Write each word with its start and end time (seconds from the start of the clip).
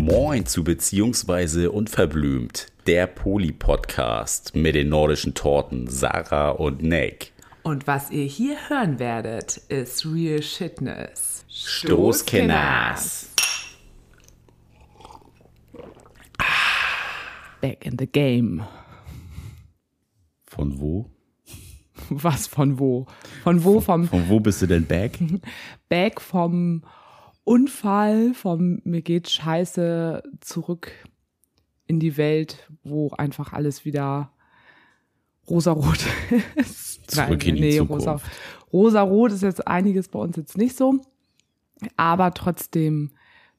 Moin 0.00 0.44
zu 0.44 0.64
Beziehungsweise 0.64 1.70
Unverblümt, 1.70 2.66
der 2.86 3.06
Poli-Podcast 3.06 4.54
mit 4.54 4.74
den 4.74 4.90
nordischen 4.90 5.32
Torten 5.32 5.86
Sarah 5.86 6.50
und 6.50 6.82
Nick. 6.82 7.32
Und 7.62 7.86
was 7.86 8.10
ihr 8.10 8.26
hier 8.26 8.56
hören 8.68 8.98
werdet, 8.98 9.56
ist 9.68 10.04
Real 10.04 10.42
Shitness. 10.42 11.46
Stoßkenners. 11.48 13.30
Back 17.62 17.86
in 17.86 17.96
the 17.98 18.06
game. 18.06 18.62
Von 20.44 20.78
wo? 20.78 21.13
Was 22.10 22.46
von 22.46 22.78
wo? 22.78 23.06
Von 23.42 23.64
wo? 23.64 23.80
Vom 23.80 24.06
Von 24.06 24.28
wo 24.28 24.40
bist 24.40 24.62
du 24.62 24.66
denn 24.66 24.86
back? 24.86 25.18
Back 25.88 26.20
vom 26.20 26.82
Unfall, 27.44 28.32
vom 28.34 28.80
mir 28.84 29.02
geht 29.02 29.28
scheiße 29.28 30.22
zurück 30.40 30.92
in 31.86 32.00
die 32.00 32.16
Welt, 32.16 32.70
wo 32.82 33.10
einfach 33.10 33.52
alles 33.52 33.84
wieder 33.84 34.32
rosarot 35.48 36.06
ist. 36.56 37.10
Zurück 37.10 37.46
in 37.46 37.56
die 37.56 37.76
Zukunft. 37.76 38.06
rosa, 38.06 38.20
rosarot 38.72 39.32
ist 39.32 39.42
jetzt 39.42 39.66
einiges 39.66 40.08
bei 40.08 40.18
uns 40.18 40.36
jetzt 40.36 40.56
nicht 40.56 40.76
so. 40.76 41.00
Aber 41.96 42.32
trotzdem 42.32 43.12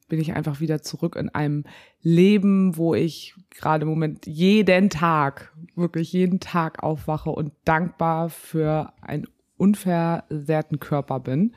bin 0.08 0.20
ich 0.20 0.34
einfach 0.34 0.60
wieder 0.60 0.82
zurück 0.82 1.16
in 1.16 1.28
einem 1.28 1.64
Leben, 2.00 2.76
wo 2.76 2.94
ich 2.94 3.34
gerade 3.50 3.82
im 3.82 3.88
Moment 3.88 4.26
jeden 4.26 4.90
Tag, 4.90 5.52
wirklich 5.74 6.12
jeden 6.12 6.40
Tag 6.40 6.82
aufwache 6.82 7.30
und 7.30 7.52
dankbar 7.64 8.28
für 8.30 8.92
einen 9.00 9.26
unversehrten 9.56 10.78
Körper 10.78 11.20
bin. 11.20 11.54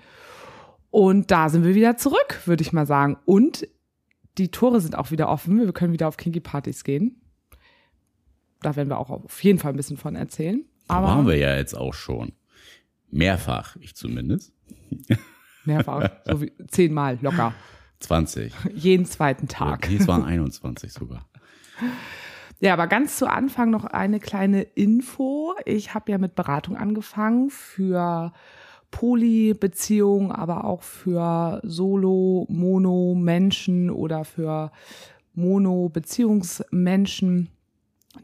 Und 0.89 1.29
da 1.29 1.49
sind 1.49 1.63
wir 1.63 1.75
wieder 1.75 1.97
zurück, 1.97 2.41
würde 2.45 2.63
ich 2.63 2.73
mal 2.73 2.87
sagen. 2.87 3.17
Und 3.25 3.67
die 4.37 4.49
Tore 4.49 4.81
sind 4.81 4.97
auch 4.97 5.11
wieder 5.11 5.29
offen. 5.29 5.59
Wir 5.59 5.71
können 5.73 5.93
wieder 5.93 6.07
auf 6.07 6.17
Kinky 6.17 6.39
Partys 6.39 6.83
gehen. 6.83 7.21
Da 8.61 8.75
werden 8.75 8.89
wir 8.89 8.97
auch 8.97 9.09
auf 9.09 9.43
jeden 9.43 9.59
Fall 9.59 9.73
ein 9.73 9.77
bisschen 9.77 9.97
von 9.97 10.15
erzählen. 10.15 10.65
Aber 10.87 11.07
waren 11.07 11.27
wir 11.27 11.37
ja 11.37 11.55
jetzt 11.55 11.75
auch 11.77 11.93
schon. 11.93 12.33
Mehrfach, 13.11 13.75
ich 13.77 13.95
zumindest. 13.95 14.53
mehrfach, 15.65 16.09
so 16.25 16.41
wie 16.41 16.51
zehnmal 16.67 17.19
locker. 17.21 17.53
20. 17.99 18.53
Jeden 18.73 19.05
zweiten 19.05 19.47
Tag. 19.47 19.89
Nee, 19.89 19.97
es 19.97 20.07
waren 20.07 20.23
21 20.23 20.93
sogar. 20.93 21.25
Ja, 22.61 22.73
aber 22.73 22.87
ganz 22.87 23.17
zu 23.17 23.25
Anfang 23.25 23.69
noch 23.69 23.85
eine 23.85 24.19
kleine 24.19 24.63
Info. 24.63 25.53
Ich 25.63 25.93
habe 25.93 26.11
ja 26.11 26.17
mit 26.17 26.35
Beratung 26.35 26.75
angefangen 26.75 27.49
für 27.49 28.33
Poly-Beziehungen, 28.91 30.33
aber 30.33 30.65
auch 30.65 30.83
für 30.83 31.61
Solo, 31.63 32.45
Mono, 32.49 33.15
Menschen 33.15 33.89
oder 33.89 34.25
für 34.25 34.73
Mono-Beziehungsmenschen, 35.35 37.47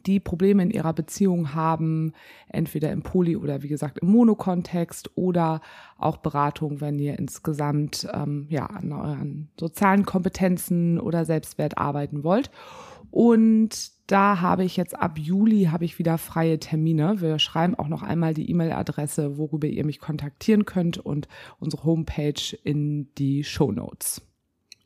die 0.05 0.19
Probleme 0.19 0.63
in 0.63 0.71
ihrer 0.71 0.93
Beziehung 0.93 1.53
haben, 1.53 2.13
entweder 2.49 2.91
im 2.91 3.03
Poly- 3.03 3.37
oder 3.37 3.61
wie 3.61 3.67
gesagt 3.67 3.99
im 3.99 4.09
Mono-Kontext 4.09 5.11
oder 5.15 5.61
auch 5.97 6.17
Beratung, 6.17 6.81
wenn 6.81 6.97
ihr 6.97 7.19
insgesamt 7.19 8.07
ähm, 8.11 8.47
ja, 8.49 8.65
an 8.65 8.91
euren 8.91 9.49
sozialen 9.59 10.05
Kompetenzen 10.05 10.99
oder 10.99 11.25
Selbstwert 11.25 11.77
arbeiten 11.77 12.23
wollt. 12.23 12.49
Und 13.11 13.91
da 14.07 14.41
habe 14.41 14.65
ich 14.65 14.75
jetzt 14.75 14.97
ab 14.99 15.17
Juli 15.17 15.65
habe 15.65 15.85
ich 15.85 15.99
wieder 15.99 16.17
freie 16.17 16.59
Termine. 16.59 17.21
Wir 17.21 17.39
schreiben 17.39 17.75
auch 17.75 17.87
noch 17.87 18.03
einmal 18.03 18.33
die 18.33 18.49
E-Mail-Adresse, 18.49 19.37
worüber 19.37 19.67
ihr 19.67 19.85
mich 19.85 19.99
kontaktieren 19.99 20.65
könnt 20.65 20.97
und 20.97 21.27
unsere 21.59 21.83
Homepage 21.85 22.57
in 22.63 23.13
die 23.15 23.43
Show 23.43 23.71
Notes. 23.71 24.21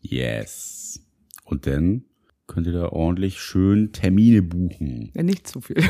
Yes. 0.02 1.02
Und 1.44 1.66
dann 1.66 2.06
könnt 2.50 2.68
ihr 2.68 2.74
da 2.74 2.90
ordentlich 2.90 3.40
schön 3.40 3.94
Termine 3.94 4.42
buchen. 4.42 5.12
Ja, 5.16 5.24
nicht 5.24 5.48
zu 5.48 5.62
viel. 5.62 5.78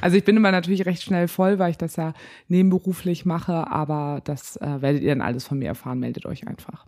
also 0.00 0.16
ich 0.16 0.24
bin 0.24 0.36
immer 0.36 0.50
natürlich 0.50 0.86
recht 0.86 1.02
schnell 1.02 1.28
voll, 1.28 1.60
weil 1.60 1.70
ich 1.70 1.78
das 1.78 1.94
ja 1.96 2.14
nebenberuflich 2.48 3.24
mache, 3.24 3.70
aber 3.70 4.20
das 4.24 4.56
äh, 4.56 4.82
werdet 4.82 5.02
ihr 5.02 5.10
dann 5.10 5.20
alles 5.20 5.44
von 5.44 5.58
mir 5.58 5.68
erfahren. 5.68 6.00
Meldet 6.00 6.26
euch 6.26 6.48
einfach. 6.48 6.86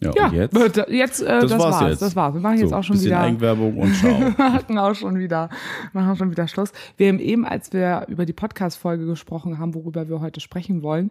Ja, 0.00 0.10
Ja, 0.14 0.26
und 0.26 0.32
jetzt? 0.34 0.56
jetzt, 0.56 0.90
jetzt 0.90 1.22
äh, 1.22 1.40
das, 1.40 1.58
war's, 1.58 1.80
jetzt. 1.88 2.02
Das 2.02 2.16
war's. 2.16 2.34
Wir 2.34 2.40
machen 2.40 2.58
jetzt 2.58 2.70
So, 2.70 2.76
auch 2.76 2.82
schon 2.82 2.94
bisschen 2.94 3.10
wieder. 3.10 3.20
Eigenwerbung 3.20 3.78
und 3.78 3.94
ciao. 3.94 4.18
Wir 4.20 4.34
machen 4.36 4.78
auch 4.78 4.94
schon 4.94 5.18
wieder, 5.18 5.50
machen 5.92 6.16
schon 6.16 6.30
wieder 6.30 6.48
Schluss. 6.48 6.72
Wir 6.96 7.08
haben 7.08 7.20
eben, 7.20 7.46
als 7.46 7.72
wir 7.72 8.06
über 8.08 8.26
die 8.26 8.32
Podcast-Folge 8.32 9.06
gesprochen 9.06 9.58
haben, 9.58 9.74
worüber 9.74 10.08
wir 10.08 10.20
heute 10.20 10.40
sprechen 10.40 10.82
wollen, 10.82 11.10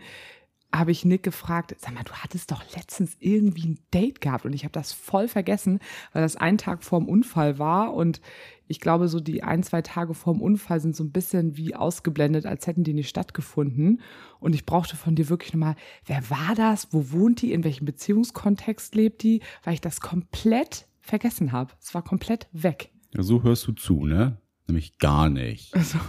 habe 0.73 0.91
ich 0.91 1.05
Nick 1.05 1.23
gefragt, 1.23 1.75
sag 1.79 1.93
mal, 1.93 2.03
du 2.03 2.13
hattest 2.13 2.51
doch 2.51 2.63
letztens 2.75 3.15
irgendwie 3.19 3.67
ein 3.67 3.79
Date 3.93 4.21
gehabt 4.21 4.45
und 4.45 4.53
ich 4.53 4.63
habe 4.63 4.71
das 4.71 4.91
voll 4.91 5.27
vergessen, 5.27 5.79
weil 6.11 6.23
das 6.23 6.35
ein 6.35 6.57
Tag 6.57 6.83
vorm 6.83 7.07
Unfall 7.07 7.59
war 7.59 7.93
und 7.93 8.21
ich 8.67 8.79
glaube, 8.79 9.07
so 9.07 9.19
die 9.19 9.43
ein, 9.43 9.61
zwei 9.61 9.81
Tage 9.81 10.13
vorm 10.13 10.41
Unfall 10.41 10.79
sind 10.79 10.95
so 10.95 11.03
ein 11.03 11.11
bisschen 11.11 11.57
wie 11.57 11.75
ausgeblendet, 11.75 12.45
als 12.45 12.65
hätten 12.65 12.83
die 12.83 12.93
nicht 12.93 13.09
stattgefunden. 13.09 14.01
Und 14.39 14.55
ich 14.55 14.65
brauchte 14.65 14.95
von 14.95 15.15
dir 15.15 15.29
wirklich 15.29 15.53
nochmal, 15.53 15.75
wer 16.05 16.27
war 16.29 16.55
das? 16.55 16.87
Wo 16.91 17.11
wohnt 17.11 17.41
die? 17.41 17.51
In 17.51 17.63
welchem 17.63 17.85
Beziehungskontext 17.85 18.95
lebt 18.95 19.21
die? 19.21 19.41
Weil 19.63 19.75
ich 19.75 19.81
das 19.81 19.99
komplett 20.01 20.87
vergessen 21.01 21.51
habe. 21.51 21.73
Es 21.81 21.93
war 21.93 22.03
komplett 22.03 22.47
weg. 22.51 22.91
Ja, 23.13 23.21
so 23.21 23.43
hörst 23.43 23.67
du 23.67 23.73
zu, 23.73 24.05
ne? 24.05 24.37
Nämlich 24.67 24.97
gar 24.97 25.29
nicht. 25.29 25.73
Also, 25.83 25.99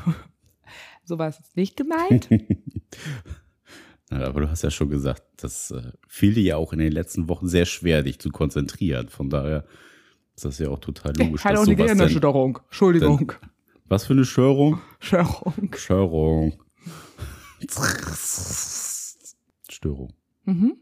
so 1.04 1.18
war 1.18 1.28
es 1.28 1.36
jetzt 1.36 1.54
nicht 1.54 1.76
gemeint. 1.76 2.30
Ja, 4.14 4.26
aber 4.28 4.42
du 4.42 4.50
hast 4.50 4.62
ja 4.62 4.70
schon 4.70 4.90
gesagt, 4.90 5.22
das 5.36 5.72
äh, 5.72 5.92
fiel 6.06 6.34
dir 6.34 6.42
ja 6.42 6.56
auch 6.56 6.72
in 6.72 6.78
den 6.78 6.92
letzten 6.92 7.28
Wochen 7.28 7.48
sehr 7.48 7.66
schwer, 7.66 8.02
dich 8.02 8.20
zu 8.20 8.30
konzentrieren. 8.30 9.08
Von 9.08 9.28
daher 9.28 9.64
ist 10.36 10.44
das 10.44 10.58
ja 10.58 10.68
auch 10.68 10.78
total 10.78 11.12
logisch. 11.16 11.42
Sowas 11.42 11.66
denn, 11.66 11.76
Gehirnerschütterung. 11.76 12.60
Entschuldigung. 12.64 13.32
was 13.86 14.06
für 14.06 14.12
eine 14.12 14.24
Störung? 14.24 14.80
Störung. 15.00 15.74
Störung. 15.74 16.62
Störung. 19.68 20.12
Mhm. 20.44 20.76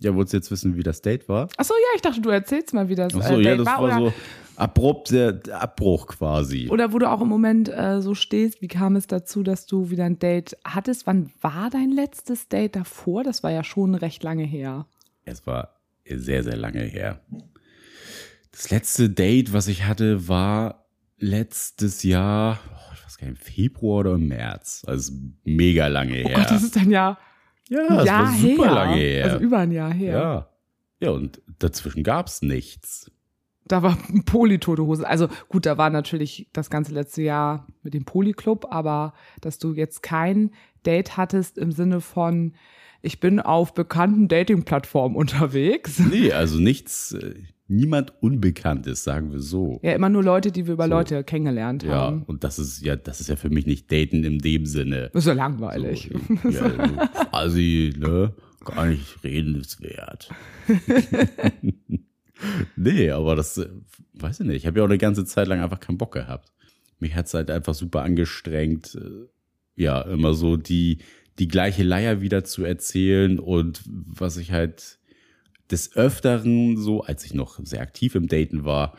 Ja, 0.00 0.14
wolltest 0.14 0.32
du 0.32 0.36
jetzt 0.38 0.50
wissen, 0.50 0.76
wie 0.76 0.82
das 0.82 1.02
Date 1.02 1.28
war? 1.28 1.48
Achso, 1.56 1.74
ja, 1.74 1.96
ich 1.96 2.02
dachte, 2.02 2.20
du 2.20 2.30
erzählst 2.30 2.74
mal, 2.74 2.88
wie 2.88 2.94
das 2.96 3.14
Ach 3.14 3.22
so, 3.22 3.34
äh, 3.34 3.42
ja, 3.42 3.50
Date 3.50 3.60
das 3.60 3.66
war. 3.66 3.82
war 3.82 3.98
so 3.98 4.12
abrupt, 4.56 5.10
der 5.10 5.40
Abbruch 5.52 6.06
quasi. 6.08 6.68
oder 6.70 6.92
wo 6.92 6.98
du 6.98 7.08
auch 7.10 7.20
im 7.20 7.28
Moment 7.28 7.68
äh, 7.68 8.00
so 8.02 8.14
stehst. 8.14 8.60
Wie 8.60 8.68
kam 8.68 8.96
es 8.96 9.06
dazu, 9.06 9.42
dass 9.42 9.66
du 9.66 9.90
wieder 9.90 10.04
ein 10.04 10.18
Date 10.18 10.56
hattest? 10.64 11.06
Wann 11.06 11.30
war 11.40 11.70
dein 11.70 11.90
letztes 11.90 12.48
Date 12.48 12.76
davor? 12.76 13.24
Das 13.24 13.42
war 13.42 13.50
ja 13.50 13.64
schon 13.64 13.94
recht 13.94 14.22
lange 14.22 14.44
her. 14.44 14.86
Es 15.24 15.46
war 15.46 15.80
sehr, 16.06 16.42
sehr 16.42 16.56
lange 16.56 16.82
her. 16.82 17.20
Das 18.52 18.70
letzte 18.70 19.10
Date, 19.10 19.52
was 19.52 19.68
ich 19.68 19.84
hatte, 19.86 20.28
war 20.28 20.86
letztes 21.18 22.02
Jahr, 22.02 22.58
oh, 22.72 22.92
ich 22.94 23.04
weiß 23.04 23.18
gar 23.18 23.28
nicht, 23.28 23.38
im 23.40 23.44
Februar 23.54 24.00
oder 24.00 24.14
im 24.14 24.28
März. 24.28 24.82
Also 24.86 25.12
mega 25.44 25.86
lange 25.86 26.22
Oh 26.24 26.28
her. 26.28 26.36
Gott, 26.38 26.50
das 26.50 26.62
ist 26.62 26.76
dann 26.76 26.90
ja 26.90 27.18
ja, 27.68 27.80
ein 27.88 27.96
das 27.96 28.06
Jahr 28.06 28.22
war 28.24 28.32
super 28.34 28.64
her. 28.64 28.74
lange 28.74 28.96
her. 28.96 29.24
Also 29.24 29.38
über 29.38 29.58
ein 29.58 29.72
Jahr 29.72 29.92
her. 29.92 30.12
ja. 30.18 30.48
Ja, 31.00 31.10
und 31.10 31.42
dazwischen 31.58 32.02
gab's 32.02 32.40
nichts. 32.40 33.10
Da 33.66 33.82
war 33.82 33.98
Poli-tote 34.26 34.84
Hose. 34.84 35.06
Also 35.06 35.28
gut, 35.48 35.66
da 35.66 35.76
war 35.76 35.90
natürlich 35.90 36.48
das 36.52 36.70
ganze 36.70 36.94
letzte 36.94 37.20
Jahr 37.22 37.66
mit 37.82 37.94
dem 37.94 38.04
Poli-Club, 38.04 38.66
aber 38.70 39.12
dass 39.40 39.58
du 39.58 39.74
jetzt 39.74 40.02
kein 40.02 40.50
Date 40.86 41.16
hattest 41.16 41.58
im 41.58 41.72
Sinne 41.72 42.00
von, 42.00 42.54
ich 43.02 43.20
bin 43.20 43.40
auf 43.40 43.74
bekannten 43.74 44.28
Dating-Plattformen 44.28 45.16
unterwegs. 45.16 45.98
Nee, 45.98 46.32
also 46.32 46.58
nichts, 46.58 47.16
niemand 47.66 48.12
Unbekanntes, 48.22 49.04
sagen 49.04 49.32
wir 49.32 49.40
so. 49.40 49.80
Ja, 49.82 49.92
immer 49.92 50.08
nur 50.10 50.22
Leute, 50.22 50.52
die 50.52 50.66
wir 50.66 50.74
über 50.74 50.84
So. 50.84 50.90
Leute 50.90 51.24
kennengelernt 51.24 51.82
Ja, 51.82 51.90
haben. 51.92 52.22
und 52.24 52.44
das 52.44 52.58
ist 52.58 52.82
ja, 52.84 52.96
das 52.96 53.20
ist 53.20 53.28
ja 53.28 53.36
für 53.36 53.50
mich 53.50 53.66
nicht 53.66 53.90
Daten 53.90 54.22
in 54.24 54.38
dem 54.38 54.66
Sinne. 54.66 55.10
Das 55.12 55.24
ist 55.24 55.28
ja 55.28 55.34
langweilig. 55.34 56.10
So, 56.42 56.48
ja, 56.50 56.62
also 56.62 56.96
quasi, 57.30 57.92
ne? 57.98 58.34
Gar 58.64 58.86
nicht 58.86 59.22
redenswert. 59.22 60.30
nee, 62.76 63.10
aber 63.10 63.36
das, 63.36 63.58
äh, 63.58 63.68
weiß 64.14 64.40
ich 64.40 64.46
nicht. 64.46 64.56
Ich 64.56 64.66
habe 64.66 64.78
ja 64.78 64.84
auch 64.84 64.88
eine 64.88 64.98
ganze 64.98 65.24
Zeit 65.24 65.48
lang 65.48 65.60
einfach 65.60 65.80
keinen 65.80 65.98
Bock 65.98 66.12
gehabt. 66.12 66.52
Mich 66.98 67.14
hat's 67.14 67.34
halt 67.34 67.50
einfach 67.50 67.74
super 67.74 68.02
angestrengt, 68.02 68.96
äh, 69.00 69.26
ja, 69.76 70.00
immer 70.02 70.34
so 70.34 70.56
die, 70.56 70.98
die 71.38 71.48
gleiche 71.48 71.82
Leier 71.82 72.20
wieder 72.20 72.44
zu 72.44 72.64
erzählen 72.64 73.38
und 73.38 73.82
was 73.86 74.36
ich 74.36 74.52
halt 74.52 74.98
des 75.74 75.96
Öfteren 75.96 76.76
so, 76.76 77.02
als 77.02 77.24
ich 77.24 77.34
noch 77.34 77.58
sehr 77.64 77.80
aktiv 77.80 78.14
im 78.14 78.28
Daten 78.28 78.64
war, 78.64 78.96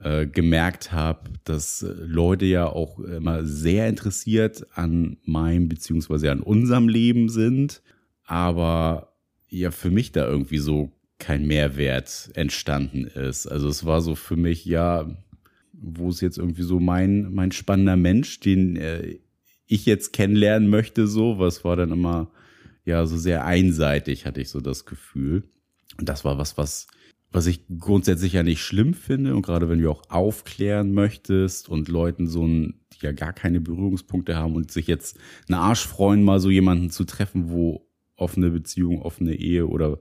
äh, 0.00 0.26
gemerkt 0.26 0.90
habe, 0.90 1.30
dass 1.44 1.82
äh, 1.82 1.94
Leute 1.96 2.44
ja 2.44 2.66
auch 2.66 2.98
immer 2.98 3.44
sehr 3.44 3.88
interessiert 3.88 4.66
an 4.74 5.16
meinem 5.24 5.68
beziehungsweise 5.68 6.32
an 6.32 6.40
unserem 6.40 6.88
Leben 6.88 7.28
sind, 7.28 7.82
aber 8.24 9.14
ja 9.48 9.70
für 9.70 9.92
mich 9.92 10.10
da 10.10 10.26
irgendwie 10.26 10.58
so 10.58 10.90
kein 11.20 11.46
Mehrwert 11.46 12.30
entstanden 12.34 13.04
ist. 13.04 13.46
Also 13.46 13.68
es 13.68 13.84
war 13.84 14.00
so 14.00 14.16
für 14.16 14.34
mich 14.34 14.64
ja, 14.64 15.08
wo 15.72 16.10
ist 16.10 16.20
jetzt 16.20 16.38
irgendwie 16.38 16.64
so 16.64 16.80
mein 16.80 17.32
mein 17.32 17.52
spannender 17.52 17.96
Mensch, 17.96 18.40
den 18.40 18.74
äh, 18.74 19.18
ich 19.68 19.86
jetzt 19.86 20.12
kennenlernen 20.12 20.68
möchte, 20.68 21.06
so. 21.06 21.38
Was 21.38 21.64
war 21.64 21.76
dann 21.76 21.92
immer, 21.92 22.28
ja, 22.84 23.06
so 23.06 23.16
sehr 23.16 23.44
einseitig, 23.44 24.26
hatte 24.26 24.40
ich 24.40 24.48
so 24.48 24.60
das 24.60 24.84
Gefühl. 24.84 25.44
Und 25.98 26.08
das 26.08 26.24
war 26.24 26.38
was, 26.38 26.56
was, 26.58 26.86
was 27.30 27.46
ich 27.46 27.64
grundsätzlich 27.78 28.34
ja 28.34 28.42
nicht 28.42 28.62
schlimm 28.62 28.94
finde. 28.94 29.34
Und 29.34 29.42
gerade 29.42 29.68
wenn 29.68 29.80
du 29.80 29.90
auch 29.90 30.02
aufklären 30.08 30.92
möchtest 30.92 31.68
und 31.68 31.88
Leuten 31.88 32.28
so 32.28 32.46
ein, 32.46 32.80
die 32.92 33.04
ja 33.06 33.12
gar 33.12 33.32
keine 33.32 33.60
Berührungspunkte 33.60 34.36
haben 34.36 34.54
und 34.54 34.70
sich 34.70 34.86
jetzt 34.86 35.18
eine 35.48 35.58
Arsch 35.58 35.86
freuen, 35.86 36.22
mal 36.22 36.40
so 36.40 36.50
jemanden 36.50 36.90
zu 36.90 37.04
treffen, 37.04 37.50
wo 37.50 37.86
offene 38.16 38.50
Beziehung, 38.50 39.02
offene 39.02 39.34
Ehe 39.34 39.66
oder 39.66 39.98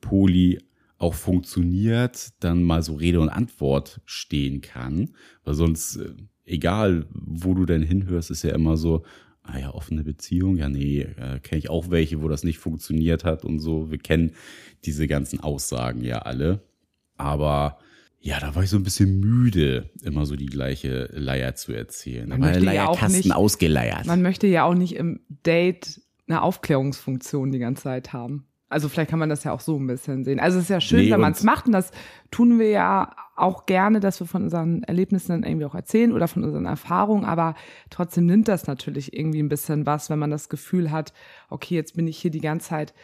Poli 0.00 0.58
auch 0.98 1.14
funktioniert, 1.14 2.32
dann 2.40 2.62
mal 2.62 2.82
so 2.82 2.94
Rede 2.94 3.20
und 3.20 3.28
Antwort 3.28 4.00
stehen 4.04 4.60
kann. 4.60 5.10
Weil 5.44 5.54
sonst, 5.54 5.96
äh, 5.96 6.14
egal 6.44 7.06
wo 7.10 7.54
du 7.54 7.66
denn 7.66 7.82
hinhörst, 7.82 8.30
ist 8.30 8.44
ja 8.44 8.54
immer 8.54 8.76
so, 8.76 9.02
ah 9.44 9.58
ja, 9.58 9.74
offene 9.74 10.04
Beziehung, 10.04 10.56
ja, 10.56 10.68
nee, 10.68 11.00
äh, 11.00 11.40
kenne 11.40 11.58
ich 11.58 11.68
auch 11.70 11.90
welche, 11.90 12.22
wo 12.22 12.28
das 12.28 12.44
nicht 12.44 12.58
funktioniert 12.58 13.24
hat 13.24 13.44
und 13.44 13.58
so. 13.58 13.90
Wir 13.90 13.98
kennen 13.98 14.32
diese 14.84 15.06
ganzen 15.06 15.40
Aussagen 15.40 16.02
ja 16.04 16.18
alle. 16.20 16.60
Aber 17.16 17.78
ja, 18.20 18.38
da 18.38 18.54
war 18.54 18.62
ich 18.62 18.70
so 18.70 18.76
ein 18.76 18.84
bisschen 18.84 19.18
müde, 19.20 19.90
immer 20.02 20.26
so 20.26 20.36
die 20.36 20.46
gleiche 20.46 21.08
Leier 21.12 21.56
zu 21.56 21.72
erzählen. 21.72 22.28
Man 22.28 22.40
da 22.40 22.46
war 22.46 22.52
der 22.52 22.60
möchte 22.62 22.76
ja 22.76 22.84
auch 22.86 22.94
Leierkasten 22.94 23.18
nicht- 23.28 23.34
ausgeleiert. 23.36 24.06
Man 24.06 24.22
möchte 24.22 24.46
ja 24.46 24.64
auch 24.64 24.74
nicht 24.74 24.94
im 24.94 25.20
Date 25.28 26.00
eine 26.28 26.42
Aufklärungsfunktion 26.42 27.50
die 27.50 27.58
ganze 27.58 27.82
Zeit 27.82 28.12
haben. 28.12 28.46
Also 28.72 28.88
vielleicht 28.88 29.10
kann 29.10 29.18
man 29.18 29.28
das 29.28 29.44
ja 29.44 29.52
auch 29.52 29.60
so 29.60 29.78
ein 29.78 29.86
bisschen 29.86 30.24
sehen. 30.24 30.40
Also 30.40 30.58
es 30.58 30.64
ist 30.64 30.70
ja 30.70 30.80
schön, 30.80 31.04
Nee, 31.04 31.10
wenn 31.10 31.20
man 31.20 31.32
es 31.32 31.42
macht 31.42 31.66
und 31.66 31.72
das 31.72 31.90
tun 32.30 32.58
wir 32.58 32.70
ja 32.70 33.14
auch 33.36 33.66
gerne, 33.66 34.00
dass 34.00 34.20
wir 34.20 34.26
von 34.26 34.44
unseren 34.44 34.82
Erlebnissen 34.82 35.28
dann 35.28 35.42
irgendwie 35.42 35.66
auch 35.66 35.74
erzählen 35.74 36.12
oder 36.12 36.28
von 36.28 36.44
unseren 36.44 36.66
Erfahrungen, 36.66 37.24
aber 37.24 37.54
trotzdem 37.90 38.26
nimmt 38.26 38.48
das 38.48 38.66
natürlich 38.66 39.16
irgendwie 39.16 39.42
ein 39.42 39.48
bisschen 39.48 39.86
was, 39.86 40.10
wenn 40.10 40.18
man 40.18 40.30
das 40.30 40.48
Gefühl 40.48 40.90
hat, 40.90 41.12
okay, 41.48 41.74
jetzt 41.74 41.96
bin 41.96 42.06
ich 42.06 42.18
hier 42.18 42.30
die 42.30 42.40
ganze 42.40 42.68
Zeit 42.68 42.94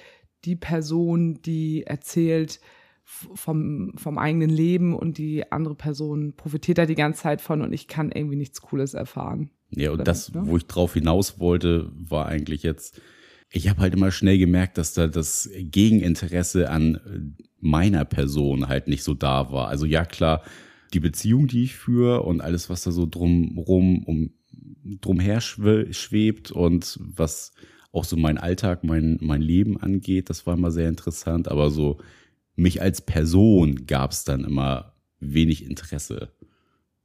die 0.44 0.56
Person, 0.56 1.40
die 1.42 1.84
erzählt 1.84 2.60
vom, 3.04 3.92
vom 3.96 4.18
eigenen 4.18 4.50
Leben 4.50 4.94
und 4.94 5.16
die 5.16 5.50
andere 5.50 5.74
Person 5.74 6.34
profitiert 6.36 6.78
da 6.78 6.86
die 6.86 6.94
ganze 6.94 7.22
Zeit 7.22 7.40
von 7.40 7.62
und 7.62 7.72
ich 7.72 7.88
kann 7.88 8.12
irgendwie 8.12 8.36
nichts 8.36 8.60
Cooles 8.60 8.92
erfahren. 8.94 9.50
Ja, 9.70 9.90
und 9.90 9.96
Oder 9.96 10.04
das, 10.04 10.28
nicht, 10.28 10.42
ne? 10.42 10.50
wo 10.50 10.56
ich 10.56 10.66
drauf 10.66 10.94
hinaus 10.94 11.40
wollte, 11.40 11.90
war 11.94 12.26
eigentlich 12.26 12.62
jetzt, 12.62 13.00
ich 13.50 13.68
habe 13.68 13.80
halt 13.80 13.94
immer 13.94 14.10
schnell 14.10 14.38
gemerkt, 14.38 14.78
dass 14.78 14.94
da 14.94 15.06
das 15.06 15.50
Gegeninteresse 15.54 16.70
an 16.70 16.94
äh, 16.96 17.42
meiner 17.60 18.04
Person 18.04 18.68
halt 18.68 18.88
nicht 18.88 19.02
so 19.02 19.14
da 19.14 19.52
war. 19.52 19.68
Also 19.68 19.86
ja, 19.86 20.04
klar, 20.04 20.42
die 20.92 21.00
Beziehung, 21.00 21.46
die 21.48 21.64
ich 21.64 21.74
führe 21.74 22.22
und 22.22 22.40
alles, 22.40 22.70
was 22.70 22.82
da 22.82 22.92
so 22.92 23.06
drumrum, 23.06 24.04
um, 24.04 24.30
drumher 25.00 25.40
schwe- 25.40 25.92
schwebt 25.92 26.50
und 26.50 26.98
was 27.00 27.52
auch 27.92 28.04
so 28.04 28.16
mein 28.16 28.38
Alltag, 28.38 28.84
mein, 28.84 29.18
mein 29.20 29.42
Leben 29.42 29.78
angeht, 29.78 30.30
das 30.30 30.46
war 30.46 30.54
immer 30.54 30.70
sehr 30.70 30.88
interessant. 30.88 31.48
Aber 31.48 31.70
so 31.70 31.98
mich 32.54 32.82
als 32.82 33.00
Person 33.00 33.86
gab 33.86 34.12
es 34.12 34.24
dann 34.24 34.44
immer 34.44 34.94
wenig 35.20 35.64
Interesse 35.64 36.32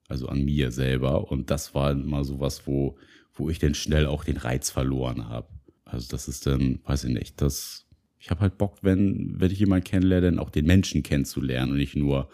also 0.07 0.27
an 0.27 0.43
mir 0.43 0.71
selber. 0.71 1.31
Und 1.31 1.49
das 1.49 1.73
war 1.73 1.91
immer 1.91 2.23
sowas, 2.23 2.67
wo, 2.67 2.97
wo 3.33 3.49
ich 3.49 3.59
dann 3.59 3.73
schnell 3.73 4.05
auch 4.05 4.23
den 4.23 4.37
Reiz 4.37 4.69
verloren 4.69 5.27
habe. 5.27 5.47
Also 5.93 6.07
das 6.09 6.27
ist 6.27 6.45
dann, 6.45 6.79
weiß 6.85 7.05
ich 7.05 7.13
nicht, 7.13 7.41
das, 7.41 7.85
ich 8.19 8.31
habe 8.31 8.41
halt 8.41 8.57
Bock, 8.57 8.77
wenn, 8.81 9.39
wenn 9.39 9.51
ich 9.51 9.59
jemanden 9.59 9.85
kennenlerne, 9.85 10.31
dann 10.31 10.39
auch 10.39 10.49
den 10.49 10.65
Menschen 10.65 11.03
kennenzulernen 11.03 11.71
und 11.71 11.77
nicht 11.77 11.95
nur 11.95 12.29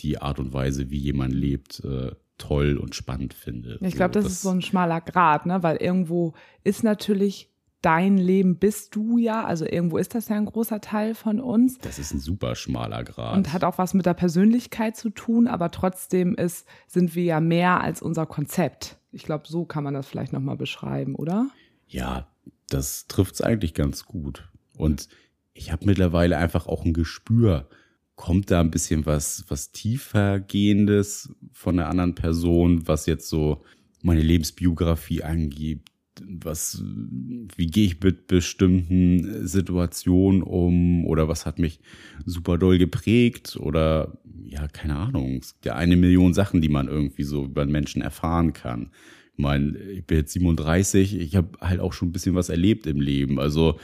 die 0.00 0.18
Art 0.18 0.38
und 0.38 0.52
Weise, 0.52 0.90
wie 0.90 0.98
jemand 0.98 1.34
lebt, 1.34 1.84
äh, 1.84 2.12
toll 2.38 2.78
und 2.78 2.94
spannend 2.94 3.34
finde. 3.34 3.78
Ich 3.80 3.94
glaube, 3.94 4.12
das, 4.12 4.26
ist 4.26 4.42
so 4.42 4.50
ein 4.50 4.62
schmaler 4.62 5.00
Grad, 5.00 5.46
ne? 5.46 5.62
Weil 5.62 5.76
irgendwo 5.76 6.34
ist 6.64 6.82
natürlich 6.82 7.50
dein 7.80 8.16
Leben 8.16 8.56
bist 8.56 8.96
du 8.96 9.18
ja, 9.18 9.44
also 9.44 9.66
irgendwo 9.66 9.98
ist 9.98 10.14
das 10.14 10.28
ja 10.28 10.36
ein 10.36 10.46
großer 10.46 10.80
Teil 10.80 11.14
von 11.14 11.38
uns 11.38 11.76
Das 11.78 11.98
ist 11.98 12.14
ein 12.14 12.18
super 12.18 12.54
schmaler 12.54 13.04
Grad. 13.04 13.36
und 13.36 13.52
hat 13.52 13.62
auch 13.62 13.76
was 13.76 13.92
mit 13.92 14.06
der 14.06 14.14
Persönlichkeit 14.14 14.96
zu 14.96 15.10
tun, 15.10 15.46
aber 15.46 15.70
trotzdem 15.70 16.34
ist, 16.34 16.66
sind 16.86 17.14
wir 17.14 17.24
ja 17.24 17.40
mehr 17.40 17.82
als 17.82 18.00
unser 18.00 18.24
Konzept. 18.24 18.96
Ich 19.12 19.24
glaube, 19.24 19.44
so 19.46 19.66
kann 19.66 19.84
man 19.84 19.92
das 19.92 20.06
vielleicht 20.06 20.32
nochmal 20.32 20.56
beschreiben, 20.56 21.14
oder? 21.14 21.48
Ja, 21.86 22.26
das 22.68 23.06
trifft's 23.06 23.40
eigentlich 23.40 23.74
ganz 23.74 24.04
gut. 24.04 24.48
Und 24.76 25.08
ich 25.54 25.70
habe 25.72 25.86
mittlerweile 25.86 26.36
einfach 26.36 26.66
auch 26.66 26.84
ein 26.84 26.92
Gespür. 26.92 27.68
Kommt 28.16 28.50
da 28.50 28.60
ein 28.60 28.70
bisschen 28.70 29.06
was, 29.06 29.44
was 29.48 29.72
tiefergehendes 29.72 31.34
von 31.52 31.76
der 31.76 31.88
anderen 31.88 32.14
Person, 32.14 32.86
was 32.86 33.06
jetzt 33.06 33.28
so 33.28 33.64
meine 34.02 34.22
Lebensbiografie 34.22 35.22
angibt? 35.22 35.90
Was, 36.28 36.80
wie 37.56 37.66
gehe 37.66 37.86
ich 37.86 38.00
mit 38.00 38.28
bestimmten 38.28 39.48
Situationen 39.48 40.42
um? 40.42 41.04
Oder 41.06 41.28
was 41.28 41.44
hat 41.44 41.58
mich 41.58 41.80
super 42.24 42.56
doll 42.56 42.78
geprägt? 42.78 43.56
Oder, 43.58 44.16
ja, 44.44 44.68
keine 44.68 44.94
Ahnung. 44.94 45.38
Es 45.42 45.54
gibt 45.54 45.66
ja 45.66 45.74
eine 45.74 45.96
Million 45.96 46.32
Sachen, 46.32 46.60
die 46.60 46.68
man 46.68 46.86
irgendwie 46.86 47.24
so 47.24 47.44
über 47.44 47.62
einen 47.62 47.72
Menschen 47.72 48.00
erfahren 48.00 48.52
kann. 48.52 48.90
Meine, 49.36 49.76
ich 49.78 50.04
bin 50.06 50.18
jetzt 50.18 50.32
37, 50.32 51.18
ich 51.18 51.36
habe 51.36 51.58
halt 51.60 51.80
auch 51.80 51.92
schon 51.92 52.08
ein 52.08 52.12
bisschen 52.12 52.34
was 52.34 52.48
erlebt 52.48 52.86
im 52.86 53.00
Leben. 53.00 53.40
Also 53.40 53.78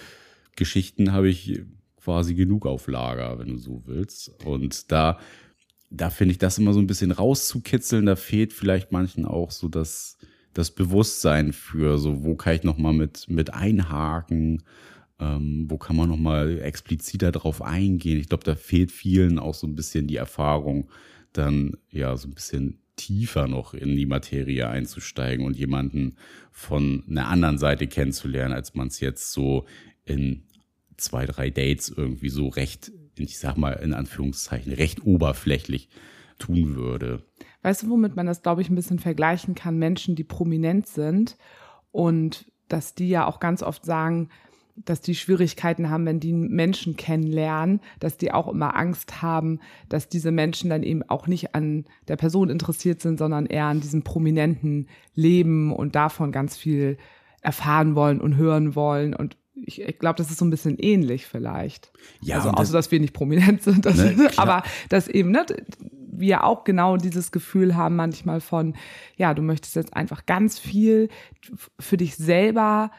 Geschichten 0.56 1.12
habe 1.12 1.28
ich 1.28 1.62
quasi 1.96 2.34
genug 2.34 2.66
auf 2.66 2.86
Lager, 2.86 3.38
wenn 3.38 3.48
du 3.48 3.56
so 3.58 3.82
willst. 3.86 4.32
Und 4.44 4.90
da, 4.90 5.18
da 5.90 6.10
finde 6.10 6.32
ich 6.32 6.38
das 6.38 6.58
immer 6.58 6.72
so 6.72 6.80
ein 6.80 6.86
bisschen 6.86 7.12
rauszukitzeln. 7.12 8.06
Da 8.06 8.16
fehlt 8.16 8.52
vielleicht 8.52 8.92
manchen 8.92 9.26
auch 9.26 9.50
so 9.50 9.68
das, 9.68 10.18
das 10.54 10.70
Bewusstsein 10.70 11.52
für, 11.52 11.98
so 11.98 12.24
wo 12.24 12.34
kann 12.34 12.54
ich 12.54 12.62
nochmal 12.62 12.92
mit, 12.92 13.28
mit 13.28 13.52
einhaken, 13.52 14.62
ähm, 15.18 15.66
wo 15.68 15.78
kann 15.78 15.96
man 15.96 16.08
nochmal 16.08 16.60
expliziter 16.60 17.32
drauf 17.32 17.62
eingehen. 17.62 18.18
Ich 18.18 18.28
glaube, 18.28 18.44
da 18.44 18.54
fehlt 18.54 18.90
vielen 18.90 19.38
auch 19.38 19.54
so 19.54 19.66
ein 19.66 19.74
bisschen 19.74 20.06
die 20.06 20.16
Erfahrung, 20.16 20.90
dann 21.32 21.76
ja 21.90 22.16
so 22.16 22.28
ein 22.28 22.34
bisschen 22.34 22.78
tiefer 23.00 23.48
noch 23.48 23.72
in 23.72 23.96
die 23.96 24.06
Materie 24.06 24.68
einzusteigen 24.68 25.46
und 25.46 25.56
jemanden 25.56 26.16
von 26.52 27.04
einer 27.08 27.28
anderen 27.28 27.56
Seite 27.56 27.86
kennenzulernen, 27.86 28.52
als 28.52 28.74
man 28.74 28.88
es 28.88 29.00
jetzt 29.00 29.32
so 29.32 29.64
in 30.04 30.42
zwei, 30.98 31.24
drei 31.24 31.48
Dates 31.48 31.88
irgendwie 31.88 32.28
so 32.28 32.48
recht, 32.48 32.92
ich 33.16 33.38
sag 33.38 33.56
mal 33.56 33.72
in 33.72 33.94
Anführungszeichen, 33.94 34.72
recht 34.72 35.02
oberflächlich 35.04 35.88
tun 36.38 36.76
würde. 36.76 37.22
Weißt 37.62 37.82
du, 37.82 37.88
womit 37.88 38.16
man 38.16 38.26
das, 38.26 38.42
glaube 38.42 38.60
ich, 38.60 38.68
ein 38.68 38.74
bisschen 38.74 38.98
vergleichen 38.98 39.54
kann? 39.54 39.78
Menschen, 39.78 40.14
die 40.14 40.24
prominent 40.24 40.86
sind 40.86 41.36
und 41.90 42.50
dass 42.68 42.94
die 42.94 43.08
ja 43.08 43.26
auch 43.26 43.40
ganz 43.40 43.62
oft 43.62 43.84
sagen, 43.84 44.28
dass 44.76 45.00
die 45.00 45.14
Schwierigkeiten 45.14 45.90
haben, 45.90 46.06
wenn 46.06 46.20
die 46.20 46.32
Menschen 46.32 46.96
kennenlernen, 46.96 47.80
dass 47.98 48.16
die 48.16 48.32
auch 48.32 48.48
immer 48.48 48.76
Angst 48.76 49.22
haben, 49.22 49.60
dass 49.88 50.08
diese 50.08 50.30
Menschen 50.30 50.70
dann 50.70 50.82
eben 50.82 51.02
auch 51.08 51.26
nicht 51.26 51.54
an 51.54 51.84
der 52.08 52.16
Person 52.16 52.50
interessiert 52.50 53.00
sind, 53.00 53.18
sondern 53.18 53.46
eher 53.46 53.66
an 53.66 53.80
diesem 53.80 54.02
prominenten 54.02 54.88
Leben 55.14 55.72
und 55.72 55.94
davon 55.94 56.32
ganz 56.32 56.56
viel 56.56 56.98
erfahren 57.42 57.94
wollen 57.94 58.20
und 58.20 58.36
hören 58.36 58.74
wollen. 58.74 59.14
Und 59.14 59.36
ich, 59.54 59.80
ich 59.80 59.98
glaube, 59.98 60.16
das 60.16 60.30
ist 60.30 60.38
so 60.38 60.44
ein 60.44 60.50
bisschen 60.50 60.78
ähnlich 60.78 61.26
vielleicht. 61.26 61.92
Ja, 62.20 62.36
also 62.36 62.50
außer, 62.50 62.72
dass 62.72 62.90
wir 62.90 63.00
nicht 63.00 63.14
prominent 63.14 63.62
sind. 63.62 63.84
Das, 63.86 63.96
Ne, 63.96 64.30
aber 64.36 64.62
dass 64.88 65.08
eben, 65.08 65.30
ne, 65.30 65.44
wir 66.12 66.44
auch 66.44 66.64
genau 66.64 66.96
dieses 66.96 67.32
Gefühl 67.32 67.76
haben 67.76 67.96
manchmal 67.96 68.40
von, 68.40 68.74
ja, 69.16 69.34
du 69.34 69.42
möchtest 69.42 69.76
jetzt 69.76 69.94
einfach 69.94 70.26
ganz 70.26 70.58
viel 70.58 71.08
für 71.78 71.96
dich 71.96 72.16
selber 72.16 72.90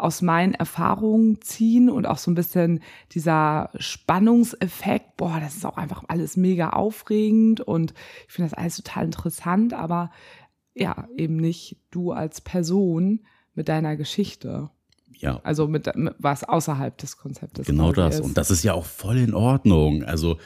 aus 0.00 0.22
meinen 0.22 0.54
Erfahrungen 0.54 1.40
ziehen 1.40 1.90
und 1.90 2.06
auch 2.06 2.18
so 2.18 2.30
ein 2.30 2.34
bisschen 2.34 2.80
dieser 3.12 3.70
Spannungseffekt, 3.78 5.16
boah, 5.16 5.38
das 5.40 5.56
ist 5.56 5.66
auch 5.66 5.76
einfach 5.76 6.04
alles 6.08 6.36
mega 6.36 6.70
aufregend 6.70 7.60
und 7.60 7.94
ich 8.26 8.32
finde 8.32 8.50
das 8.50 8.58
alles 8.58 8.76
total 8.76 9.04
interessant, 9.04 9.74
aber 9.74 10.10
ja, 10.74 11.08
eben 11.16 11.36
nicht 11.36 11.76
du 11.90 12.12
als 12.12 12.40
Person 12.40 13.20
mit 13.54 13.68
deiner 13.68 13.96
Geschichte, 13.96 14.70
Ja, 15.18 15.40
also 15.42 15.66
mit, 15.68 15.94
mit 15.96 16.14
was 16.18 16.44
außerhalb 16.44 16.96
des 16.96 17.16
Konzeptes. 17.16 17.66
genau 17.66 17.92
das. 17.92 18.16
ist. 18.16 18.20
Und 18.22 18.36
das 18.36 18.50
ist 18.50 18.62
ja 18.62 18.72
auch 18.74 18.86
voll 18.86 19.18
in 19.18 19.34
Ordnung. 19.34 20.04
Also 20.04 20.38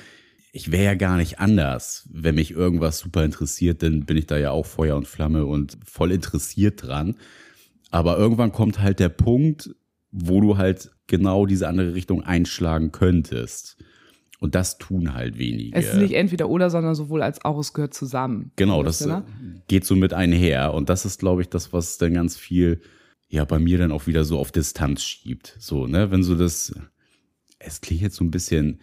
ich 0.53 0.71
wäre 0.71 0.85
ja 0.85 0.95
gar 0.95 1.17
nicht 1.17 1.41
anders. 1.41 2.09
Wenn 2.11 2.37
mich 2.37 2.53
irgendwas 2.53 2.99
super 2.99 3.25
interessiert, 3.25 3.83
dann 3.83 4.07
bin 4.07 4.17
ich 4.17 4.27
da 4.27 4.37
ja 4.39 4.51
auch 4.51 4.67
Feuer 4.67 4.97
und 4.97 5.07
Flamme 5.07 5.45
und 5.47 5.77
voll 5.85 6.13
interessiert 6.13 6.83
dran. 6.83 7.17
Aber 7.95 8.19
irgendwann 8.19 8.51
kommt 8.51 8.81
halt 8.81 8.99
der 8.99 9.09
Punkt, 9.09 9.73
wo 10.11 10.41
du 10.41 10.57
halt 10.57 10.91
genau 11.07 11.47
diese 11.47 11.69
andere 11.69 11.95
Richtung 11.95 12.25
einschlagen 12.25 12.91
könntest. 12.91 13.77
Und 14.41 14.57
das 14.57 14.79
tun 14.79 15.15
halt 15.15 15.39
wenige. 15.39 15.77
Es 15.77 15.91
ist 15.91 15.99
nicht 15.99 16.15
entweder 16.15 16.49
oder, 16.49 16.71
sondern 16.71 16.97
sowohl 16.97 17.23
als 17.23 17.45
auch, 17.45 17.57
es 17.61 17.73
gehört 17.73 17.95
zusammen. 17.95 18.51
Genau, 18.57 18.83
das 18.83 18.99
du, 18.99 19.11
äh, 19.11 19.23
geht 19.69 19.85
so 19.85 19.95
mit 19.95 20.13
einher. 20.13 20.75
Und 20.75 20.89
das 20.89 21.05
ist, 21.05 21.21
glaube 21.21 21.43
ich, 21.43 21.51
das, 21.51 21.73
was 21.73 21.97
dann 21.97 22.15
ganz 22.15 22.37
viel, 22.37 22.81
ja, 23.29 23.45
bei 23.45 23.61
mir 23.61 23.79
dann 23.79 23.93
auch 23.93 24.09
wieder 24.09 24.25
so 24.25 24.41
auf 24.41 24.51
Distanz 24.51 25.05
schiebt. 25.05 25.55
So, 25.61 25.87
ne, 25.87 26.11
wenn 26.11 26.25
so 26.25 26.35
das, 26.35 26.75
es 27.61 27.81
klingt 27.81 28.03
jetzt 28.03 28.17
so 28.17 28.25
ein 28.25 28.33
bisschen, 28.33 28.81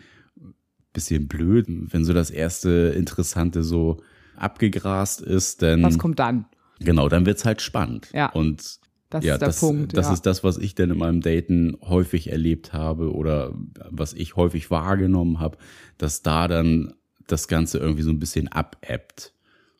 bisschen 0.93 1.27
blöd, 1.27 1.65
wenn 1.67 2.05
so 2.05 2.13
das 2.13 2.31
erste 2.31 2.93
Interessante 2.95 3.61
so 3.61 3.97
abgegrast 4.37 5.19
ist, 5.19 5.63
dann. 5.63 5.83
Was 5.83 5.97
kommt 5.97 6.19
dann? 6.19 6.45
Genau, 6.79 7.09
dann 7.09 7.25
wird's 7.25 7.43
halt 7.43 7.61
spannend. 7.61 8.09
Ja. 8.13 8.31
Und 8.31 8.79
Das 9.11 9.25
ja, 9.25 9.33
ist 9.33 9.41
der 9.41 9.47
das, 9.49 9.59
Punkt. 9.59 9.97
das 9.97 10.07
ja. 10.07 10.13
ist 10.13 10.25
das, 10.25 10.43
was 10.43 10.57
ich 10.57 10.73
dann 10.73 10.89
in 10.89 10.97
meinem 10.97 11.19
Daten 11.19 11.77
häufig 11.81 12.31
erlebt 12.31 12.71
habe 12.71 13.13
oder 13.13 13.53
was 13.89 14.13
ich 14.13 14.37
häufig 14.37 14.71
wahrgenommen 14.71 15.39
habe, 15.39 15.57
dass 15.97 16.23
da 16.23 16.47
dann 16.47 16.93
das 17.27 17.49
Ganze 17.49 17.77
irgendwie 17.77 18.03
so 18.03 18.09
ein 18.09 18.19
bisschen 18.19 18.47
abebbt. 18.47 19.33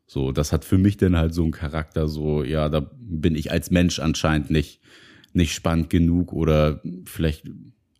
So, 0.05 0.33
das 0.33 0.51
hat 0.51 0.65
für 0.65 0.77
mich 0.77 0.97
dann 0.97 1.15
halt 1.15 1.33
so 1.33 1.43
einen 1.43 1.53
Charakter, 1.53 2.09
so, 2.09 2.43
ja, 2.43 2.67
da 2.67 2.91
bin 2.99 3.35
ich 3.35 3.51
als 3.51 3.71
Mensch 3.71 3.99
anscheinend 3.99 4.51
nicht, 4.51 4.81
nicht 5.31 5.53
spannend 5.53 5.89
genug 5.89 6.33
oder 6.33 6.81
vielleicht 7.05 7.49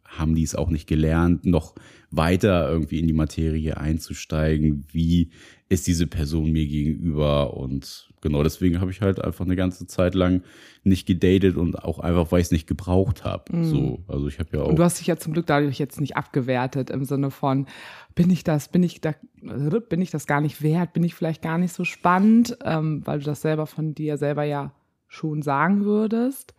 haben 0.03 0.35
die 0.35 0.43
es 0.43 0.55
auch 0.55 0.69
nicht 0.69 0.87
gelernt, 0.87 1.45
noch 1.45 1.75
weiter 2.09 2.69
irgendwie 2.69 2.99
in 2.99 3.07
die 3.07 3.13
Materie 3.13 3.77
einzusteigen. 3.77 4.85
Wie 4.91 5.31
ist 5.71 5.87
diese 5.87 6.05
Person 6.05 6.51
mir 6.51 6.67
gegenüber? 6.67 7.55
Und 7.55 8.11
genau 8.19 8.43
deswegen 8.43 8.81
habe 8.81 8.91
ich 8.91 9.01
halt 9.01 9.23
einfach 9.23 9.45
eine 9.45 9.55
ganze 9.55 9.87
Zeit 9.87 10.15
lang 10.15 10.43
nicht 10.83 11.07
gedatet 11.07 11.55
und 11.55 11.81
auch 11.81 11.99
einfach, 11.99 12.31
weil 12.31 12.41
ich 12.41 12.47
es 12.47 12.51
nicht 12.51 12.67
gebraucht 12.67 13.23
habe. 13.23 13.45
So, 13.63 13.99
also 14.07 14.27
ich 14.27 14.39
habe 14.39 14.49
ja 14.57 14.63
auch. 14.63 14.67
Und 14.67 14.75
du 14.77 14.83
hast 14.83 14.99
dich 14.99 15.07
ja 15.07 15.15
zum 15.15 15.31
Glück 15.31 15.45
dadurch 15.45 15.79
jetzt 15.79 16.01
nicht 16.01 16.17
abgewertet 16.17 16.89
im 16.89 17.05
Sinne 17.05 17.31
von, 17.31 17.67
bin 18.15 18.29
ich 18.29 18.43
das, 18.43 18.67
bin 18.67 18.83
ich 18.83 18.99
da, 18.99 19.15
bin 19.41 20.01
ich 20.01 20.11
das 20.11 20.27
gar 20.27 20.41
nicht 20.41 20.61
wert, 20.61 20.91
bin 20.91 21.03
ich 21.03 21.15
vielleicht 21.15 21.41
gar 21.41 21.57
nicht 21.57 21.73
so 21.73 21.85
spannend, 21.85 22.57
ähm, 22.65 23.01
weil 23.05 23.19
du 23.19 23.25
das 23.25 23.41
selber 23.41 23.65
von 23.65 23.95
dir 23.95 24.17
selber 24.17 24.43
ja 24.43 24.73
schon 25.07 25.41
sagen 25.41 25.85
würdest. 25.85 26.53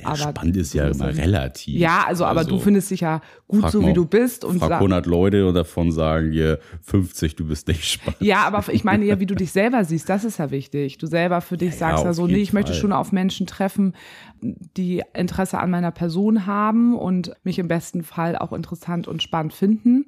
Ja, 0.00 0.14
spannend 0.16 0.56
ist 0.56 0.74
ja 0.74 0.86
immer 0.88 1.08
relativ. 1.16 1.76
Ja, 1.76 2.04
also, 2.06 2.24
aber 2.24 2.44
du 2.44 2.58
findest 2.60 2.90
dich 2.92 3.00
ja 3.00 3.20
gut 3.48 3.68
so, 3.70 3.80
mal- 3.80 3.88
wie 3.88 3.92
du 3.94 4.04
bist. 4.06 4.44
Und 4.44 4.60
Frag 4.60 4.68
sa- 4.68 4.76
100 4.78 5.06
Leute 5.06 5.46
und 5.48 5.54
davon 5.54 5.90
sagen 5.90 6.30
dir 6.30 6.60
50, 6.82 7.34
du 7.34 7.46
bist 7.48 7.66
nicht 7.66 7.84
spannend. 7.84 8.20
Ja, 8.20 8.42
aber 8.44 8.62
ich 8.72 8.84
meine 8.84 9.04
ja, 9.04 9.18
wie 9.18 9.26
du 9.26 9.34
dich 9.34 9.50
selber 9.50 9.84
siehst, 9.84 10.08
das 10.08 10.22
ist 10.24 10.38
ja 10.38 10.50
wichtig. 10.52 10.98
Du 10.98 11.06
selber 11.06 11.40
für 11.40 11.56
dich 11.56 11.72
Ja, 11.72 11.78
sagst 11.78 12.04
ja, 12.04 12.12
so, 12.12 12.26
nee, 12.28 12.36
ich 12.36 12.52
möchte 12.52 12.72
Fall. 12.72 12.80
schon 12.80 12.92
auf 12.92 13.10
Menschen 13.10 13.46
treffen, 13.48 13.94
die 14.40 15.02
Interesse 15.14 15.58
an 15.58 15.70
meiner 15.70 15.90
Person 15.90 16.46
haben 16.46 16.96
und 16.96 17.32
mich 17.42 17.58
im 17.58 17.66
besten 17.66 18.04
Fall 18.04 18.36
auch 18.38 18.52
interessant 18.52 19.08
und 19.08 19.22
spannend 19.22 19.52
finden. 19.52 20.06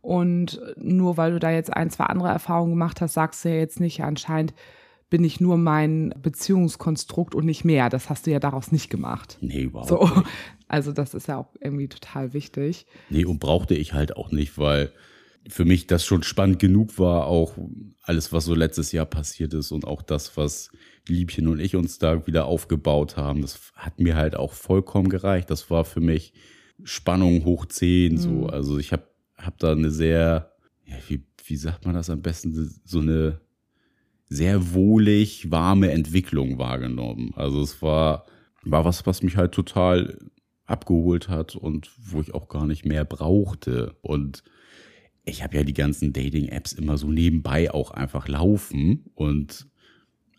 Und 0.00 0.60
nur 0.76 1.16
weil 1.16 1.32
du 1.32 1.38
da 1.40 1.50
jetzt 1.50 1.74
ein, 1.74 1.90
zwei 1.90 2.04
andere 2.04 2.28
Erfahrungen 2.28 2.70
gemacht 2.72 3.00
hast, 3.00 3.14
sagst 3.14 3.44
du 3.44 3.48
ja 3.48 3.56
jetzt 3.56 3.80
nicht, 3.80 3.98
ja, 3.98 4.06
anscheinend 4.06 4.54
bin 5.08 5.22
ich 5.24 5.40
nur 5.40 5.56
mein 5.56 6.12
Beziehungskonstrukt 6.20 7.34
und 7.34 7.44
nicht 7.46 7.64
mehr. 7.64 7.88
Das 7.88 8.10
hast 8.10 8.26
du 8.26 8.30
ja 8.32 8.40
daraus 8.40 8.72
nicht 8.72 8.90
gemacht. 8.90 9.38
Nee, 9.40 9.62
überhaupt 9.62 9.88
So, 9.88 10.00
nicht. 10.04 10.26
also 10.68 10.92
das 10.92 11.14
ist 11.14 11.28
ja 11.28 11.38
auch 11.38 11.54
irgendwie 11.60 11.88
total 11.88 12.32
wichtig. 12.32 12.86
Nee, 13.10 13.24
und 13.24 13.38
brauchte 13.38 13.74
ich 13.74 13.92
halt 13.92 14.16
auch 14.16 14.32
nicht, 14.32 14.58
weil 14.58 14.92
für 15.48 15.64
mich 15.64 15.86
das 15.86 16.04
schon 16.04 16.24
spannend 16.24 16.58
genug 16.58 16.98
war, 16.98 17.26
auch 17.26 17.56
alles, 18.02 18.32
was 18.32 18.44
so 18.44 18.54
letztes 18.54 18.90
Jahr 18.90 19.06
passiert 19.06 19.54
ist 19.54 19.70
und 19.70 19.84
auch 19.84 20.02
das, 20.02 20.36
was 20.36 20.70
Liebchen 21.08 21.46
und 21.46 21.60
ich 21.60 21.76
uns 21.76 21.98
da 21.98 22.26
wieder 22.26 22.46
aufgebaut 22.46 23.16
haben, 23.16 23.42
das 23.42 23.72
hat 23.74 24.00
mir 24.00 24.16
halt 24.16 24.34
auch 24.34 24.52
vollkommen 24.52 25.08
gereicht. 25.08 25.48
Das 25.50 25.70
war 25.70 25.84
für 25.84 26.00
mich 26.00 26.32
Spannung 26.82 27.44
hoch 27.44 27.66
10, 27.66 28.18
so. 28.18 28.46
Also 28.46 28.78
ich 28.78 28.92
habe 28.92 29.06
hab 29.36 29.56
da 29.58 29.70
eine 29.70 29.92
sehr, 29.92 30.52
ja, 30.84 30.96
wie, 31.06 31.24
wie 31.44 31.56
sagt 31.56 31.84
man 31.86 31.94
das 31.94 32.10
am 32.10 32.22
besten, 32.22 32.80
so 32.84 32.98
eine 32.98 33.40
sehr 34.28 34.74
wohlig, 34.74 35.50
warme 35.50 35.90
Entwicklung 35.90 36.58
wahrgenommen. 36.58 37.32
Also 37.36 37.62
es 37.62 37.80
war, 37.82 38.26
war 38.62 38.84
was, 38.84 39.06
was 39.06 39.22
mich 39.22 39.36
halt 39.36 39.52
total 39.52 40.18
abgeholt 40.66 41.28
hat 41.28 41.54
und 41.54 41.90
wo 41.98 42.20
ich 42.20 42.34
auch 42.34 42.48
gar 42.48 42.66
nicht 42.66 42.84
mehr 42.84 43.04
brauchte. 43.04 43.94
Und 44.02 44.42
ich 45.24 45.42
habe 45.42 45.56
ja 45.56 45.64
die 45.64 45.74
ganzen 45.74 46.12
Dating-Apps 46.12 46.72
immer 46.72 46.98
so 46.98 47.10
nebenbei 47.10 47.70
auch 47.70 47.92
einfach 47.92 48.26
laufen 48.28 49.04
und 49.14 49.68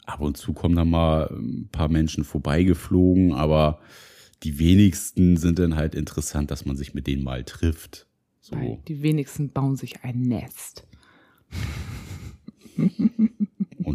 ab 0.05 0.21
und 0.21 0.37
zu 0.37 0.53
kommen 0.53 0.75
da 0.75 0.85
mal 0.85 1.27
ein 1.31 1.69
paar 1.71 1.89
Menschen 1.89 2.23
vorbeigeflogen, 2.23 3.33
aber 3.33 3.79
die 4.43 4.59
wenigsten 4.59 5.37
sind 5.37 5.59
dann 5.59 5.75
halt 5.75 5.95
interessant, 5.95 6.51
dass 6.51 6.65
man 6.65 6.77
sich 6.77 6.93
mit 6.93 7.07
denen 7.07 7.23
mal 7.23 7.43
trifft. 7.43 8.05
So. 8.39 8.81
die 8.87 9.01
wenigsten 9.01 9.49
bauen 9.49 9.75
sich 9.75 10.03
ein 10.03 10.21
Nest. 10.21 10.87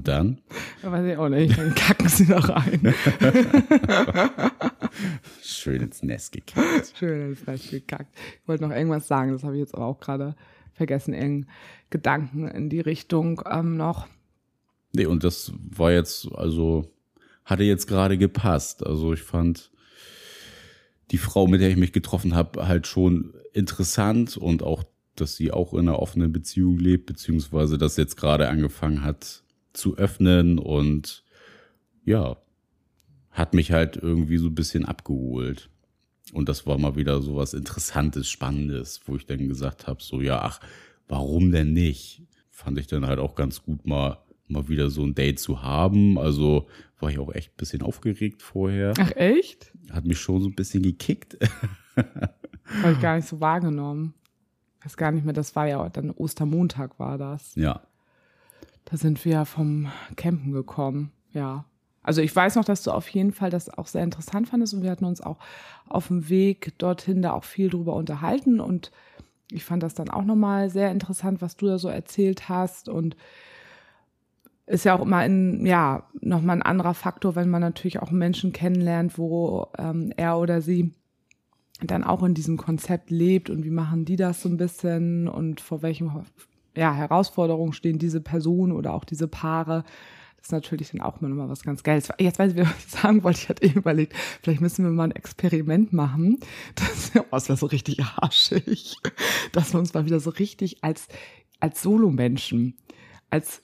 Und 0.03 0.09
dann? 0.09 0.41
Weiß 0.83 1.07
ich 1.07 1.17
auch 1.17 1.29
nicht, 1.29 1.57
dann 1.57 1.77
kacken 1.77 2.09
sie 2.09 2.27
da 2.27 2.41
rein. 2.41 2.93
Schön 5.45 5.81
ins 5.81 6.03
Nest 6.03 6.33
gekickt. 6.33 6.93
Schön 6.99 7.29
ins 7.29 7.47
Nest 7.47 7.71
gekackt. 7.71 8.13
Ich 8.43 8.49
wollte 8.49 8.67
noch 8.67 8.75
irgendwas 8.75 9.07
sagen, 9.07 9.31
das 9.31 9.45
habe 9.45 9.55
ich 9.55 9.61
jetzt 9.61 9.77
aber 9.77 9.87
auch 9.87 10.01
gerade 10.01 10.35
vergessen, 10.73 11.15
irgendeinen 11.15 11.47
Gedanken 11.91 12.49
in 12.49 12.69
die 12.69 12.81
Richtung 12.81 13.43
ähm, 13.49 13.77
noch. 13.77 14.09
Nee, 14.93 15.07
und 15.07 15.23
das 15.23 15.53
war 15.71 15.93
jetzt, 15.93 16.33
also, 16.33 16.91
hatte 17.45 17.63
jetzt 17.63 17.87
gerade 17.87 18.19
gepasst. 18.19 18.85
Also 18.85 19.13
ich 19.13 19.23
fand 19.23 19.71
die 21.13 21.19
Frau, 21.19 21.47
mit 21.47 21.61
der 21.61 21.71
ich 21.71 21.77
mich 21.77 21.93
getroffen 21.93 22.35
habe, 22.35 22.67
halt 22.67 22.89
schon 22.89 23.35
interessant 23.53 24.37
und 24.37 24.65
auch, 24.65 24.83
dass 25.15 25.37
sie 25.37 25.53
auch 25.53 25.75
in 25.75 25.89
einer 25.89 26.01
offenen 26.01 26.33
Beziehung 26.33 26.77
lebt, 26.81 27.07
beziehungsweise 27.07 27.79
das 27.79 27.97
jetzt 27.97 28.17
gerade 28.17 28.49
angefangen 28.49 29.05
hat 29.05 29.42
zu 29.73 29.97
öffnen 29.97 30.59
und 30.59 31.25
ja, 32.05 32.37
hat 33.31 33.55
mich 33.55 33.73
halt 33.73 33.97
irgendwie 33.97 34.39
so 34.39 34.49
ein 34.49 34.55
bisschen 34.55 34.85
abgeholt. 34.85 35.71
Und 36.33 36.49
das 36.49 36.67
war 36.67 36.79
mal 36.79 36.97
wieder 36.97 37.21
so 37.21 37.37
was 37.37 37.55
Interessantes, 37.55 38.29
Spannendes, 38.29 39.01
wo 39.07 39.17
ich 39.17 39.27
dann 39.27 39.49
gesagt 39.49 39.87
habe, 39.87 40.03
so 40.03 40.21
ja, 40.21 40.41
ach, 40.43 40.61
warum 41.09 41.51
denn 41.53 41.73
nicht? 41.73 42.23
Fand 42.51 42.79
ich 42.79 42.87
dann 42.87 43.07
halt 43.07 43.19
auch 43.19 43.35
ganz 43.35 43.63
gut 43.63 43.87
mal 43.87 44.19
mal 44.53 44.69
wieder 44.69 44.91
so 44.91 45.03
ein 45.03 45.15
Date 45.15 45.41
zu 45.41 45.63
haben. 45.63 46.19
Also 46.19 46.69
war 47.01 47.11
ich 47.11 47.19
auch 47.19 47.33
echt 47.35 47.53
ein 47.53 47.57
bisschen 47.57 47.83
aufgeregt 47.83 48.43
vorher. 48.43 48.93
Ach 48.99 49.11
echt? 49.17 49.73
Hat 49.91 50.05
mich 50.05 50.19
schon 50.19 50.41
so 50.43 50.49
ein 50.49 50.55
bisschen 50.55 50.83
gekickt. 50.83 51.39
Habe 51.97 52.93
ich 52.93 53.01
gar 53.01 53.17
nicht 53.17 53.29
so 53.29 53.41
wahrgenommen. 53.41 54.15
Weiß 54.85 54.97
gar 54.97 55.11
nicht 55.13 55.25
mehr, 55.25 55.35
das 55.35 55.55
war 55.57 55.67
ja 55.67 55.89
dann 55.89 56.11
Ostermontag 56.11 56.99
war 56.99 57.19
das. 57.19 57.55
ja. 57.55 57.83
Da 58.85 58.97
sind 58.97 59.25
wir 59.25 59.45
vom 59.45 59.89
Campen 60.17 60.53
gekommen, 60.53 61.13
ja. 61.33 61.65
Also 62.03 62.21
ich 62.21 62.35
weiß 62.35 62.57
noch, 62.57 62.65
dass 62.65 62.83
du 62.83 62.91
auf 62.91 63.09
jeden 63.09 63.33
Fall 63.33 63.51
das 63.51 63.71
auch 63.71 63.87
sehr 63.87 64.03
interessant 64.03 64.49
fandest 64.49 64.75
und 64.75 64.83
wir 64.83 64.91
hatten 64.91 65.05
uns 65.05 65.21
auch 65.21 65.39
auf 65.89 66.09
dem 66.09 66.29
Weg 66.29 66.77
dorthin 66.79 67.23
da 67.23 67.33
auch 67.33 67.45
viel 67.45 67.71
drüber 67.71 67.95
unterhalten 67.95 68.59
und 68.59 68.91
ich 69.53 69.65
fand 69.65 69.83
das 69.83 69.95
dann 69.95 70.09
auch 70.09 70.25
nochmal 70.25 70.71
sehr 70.71 70.91
interessant, 70.91 71.41
was 71.43 71.57
du 71.57 71.67
da 71.67 71.79
so 71.79 71.89
erzählt 71.89 72.49
hast 72.49 72.89
und 72.89 73.17
ist 74.67 74.85
ja 74.85 74.97
auch 74.97 75.03
immer 75.03 75.19
ein, 75.19 75.67
ja, 75.67 76.09
nochmal 76.21 76.57
ein 76.57 76.63
anderer 76.63 76.95
Faktor, 76.95 77.37
wenn 77.37 77.51
man 77.51 77.61
natürlich 77.61 78.01
auch 78.01 78.11
Menschen 78.11 78.53
kennenlernt, 78.53 79.19
wo 79.19 79.69
ähm, 79.77 80.13
er 80.17 80.39
oder 80.39 80.63
sie 80.63 80.95
dann 81.81 82.05
auch 82.05 82.23
in 82.23 82.35
diesem 82.35 82.57
Konzept 82.57 83.11
lebt 83.11 83.51
und 83.51 83.65
wie 83.65 83.71
machen 83.71 84.05
die 84.05 84.17
das 84.17 84.41
so 84.43 84.49
ein 84.49 84.57
bisschen 84.57 85.29
und 85.29 85.61
vor 85.61 85.83
welchem 85.83 86.15
ja, 86.77 86.93
Herausforderungen 86.95 87.73
stehen 87.73 87.99
diese 87.99 88.21
Personen 88.21 88.73
oder 88.73 88.95
auch 88.95 89.05
diese 89.05 89.29
Paare. 89.29 89.85
Das 90.37 90.49
ist 90.49 90.53
natürlich 90.53 90.91
dann 90.91 91.03
auch 91.03 91.21
mal 91.21 91.49
was 91.49 91.63
ganz 91.63 91.85
Geiles. 91.85 92.09
Jetzt 92.19 92.41
weiß 92.41 92.53
ich, 92.53 92.59
was 92.59 92.79
ich 92.79 92.91
sagen 92.91 93.23
wollte. 93.23 93.41
Ich 93.41 93.49
hatte 93.49 93.63
eben 93.63 93.79
überlegt, 93.79 94.15
vielleicht 94.43 94.61
müssen 94.61 94.85
wir 94.85 94.91
mal 94.91 95.05
ein 95.05 95.13
Experiment 95.13 95.93
machen. 95.93 96.39
Das, 96.75 97.13
oh, 97.17 97.25
das 97.31 97.49
wäre 97.49 97.57
so 97.57 97.67
richtig 97.67 98.03
arschig. 98.17 98.97
Dass 99.53 99.73
wir 99.73 99.79
uns 99.79 99.95
mal 99.95 100.05
wieder 100.05 100.19
so 100.19 100.31
richtig 100.31 100.83
als, 100.83 101.07
als 101.61 101.83
Solo-Menschen, 101.83 102.77
als 103.31 103.63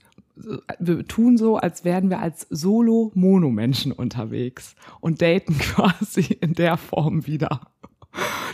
wir 0.79 1.05
tun 1.07 1.37
so, 1.37 1.57
als 1.57 1.85
wären 1.85 2.11
wir 2.11 2.21
als 2.21 2.47
Solo-Mono-Menschen 2.51 3.93
unterwegs 3.93 4.77
und 5.01 5.21
daten 5.21 5.59
quasi 5.59 6.39
in 6.41 6.55
der 6.55 6.77
Form 6.77 7.27
wieder. 7.27 7.73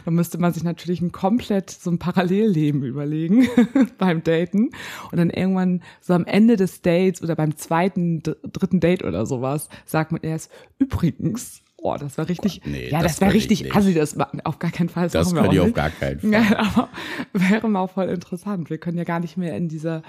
Da 0.04 0.10
müsste 0.10 0.38
man 0.38 0.52
sich 0.52 0.62
natürlich 0.64 1.00
ein 1.00 1.12
komplett 1.12 1.70
so 1.70 1.90
ein 1.90 1.98
Parallelleben 1.98 2.82
überlegen 2.82 3.48
beim 3.98 4.22
Daten 4.22 4.70
und 5.10 5.16
dann 5.18 5.30
irgendwann 5.30 5.82
so 6.00 6.12
am 6.14 6.24
Ende 6.26 6.56
des 6.56 6.82
Dates 6.82 7.22
oder 7.22 7.34
beim 7.36 7.56
zweiten, 7.56 8.22
dr- 8.22 8.36
dritten 8.52 8.80
Date 8.80 9.02
oder 9.04 9.24
sowas 9.26 9.68
sagt 9.86 10.12
man 10.12 10.20
erst 10.22 10.50
übrigens, 10.78 11.62
oh, 11.76 11.96
das 11.98 12.18
war 12.18 12.28
richtig, 12.28 12.62
Gott, 12.62 12.72
nee, 12.72 12.88
ja, 12.90 13.02
das, 13.02 13.18
das 13.18 13.28
ich 13.30 13.34
richtig 13.34 13.74
assi, 13.74 13.94
das 13.94 14.18
war 14.18 14.30
auf 14.44 14.58
gar 14.58 14.70
keinen 14.70 14.88
Fall. 14.88 15.08
Das 15.08 15.34
wir 15.34 15.40
könnt 15.42 15.54
ihr 15.54 15.62
auch 15.62 15.66
auf 15.68 15.74
gar 15.74 15.90
keinen 15.90 16.20
Fall. 16.20 16.30
Ja, 16.32 16.58
aber 16.58 16.88
wäre 17.32 17.68
mal 17.68 17.86
voll 17.86 18.08
interessant. 18.08 18.70
Wir 18.70 18.78
können 18.78 18.98
ja 18.98 19.04
gar 19.04 19.20
nicht 19.20 19.36
mehr 19.36 19.56
in 19.56 19.68
diese 19.68 20.02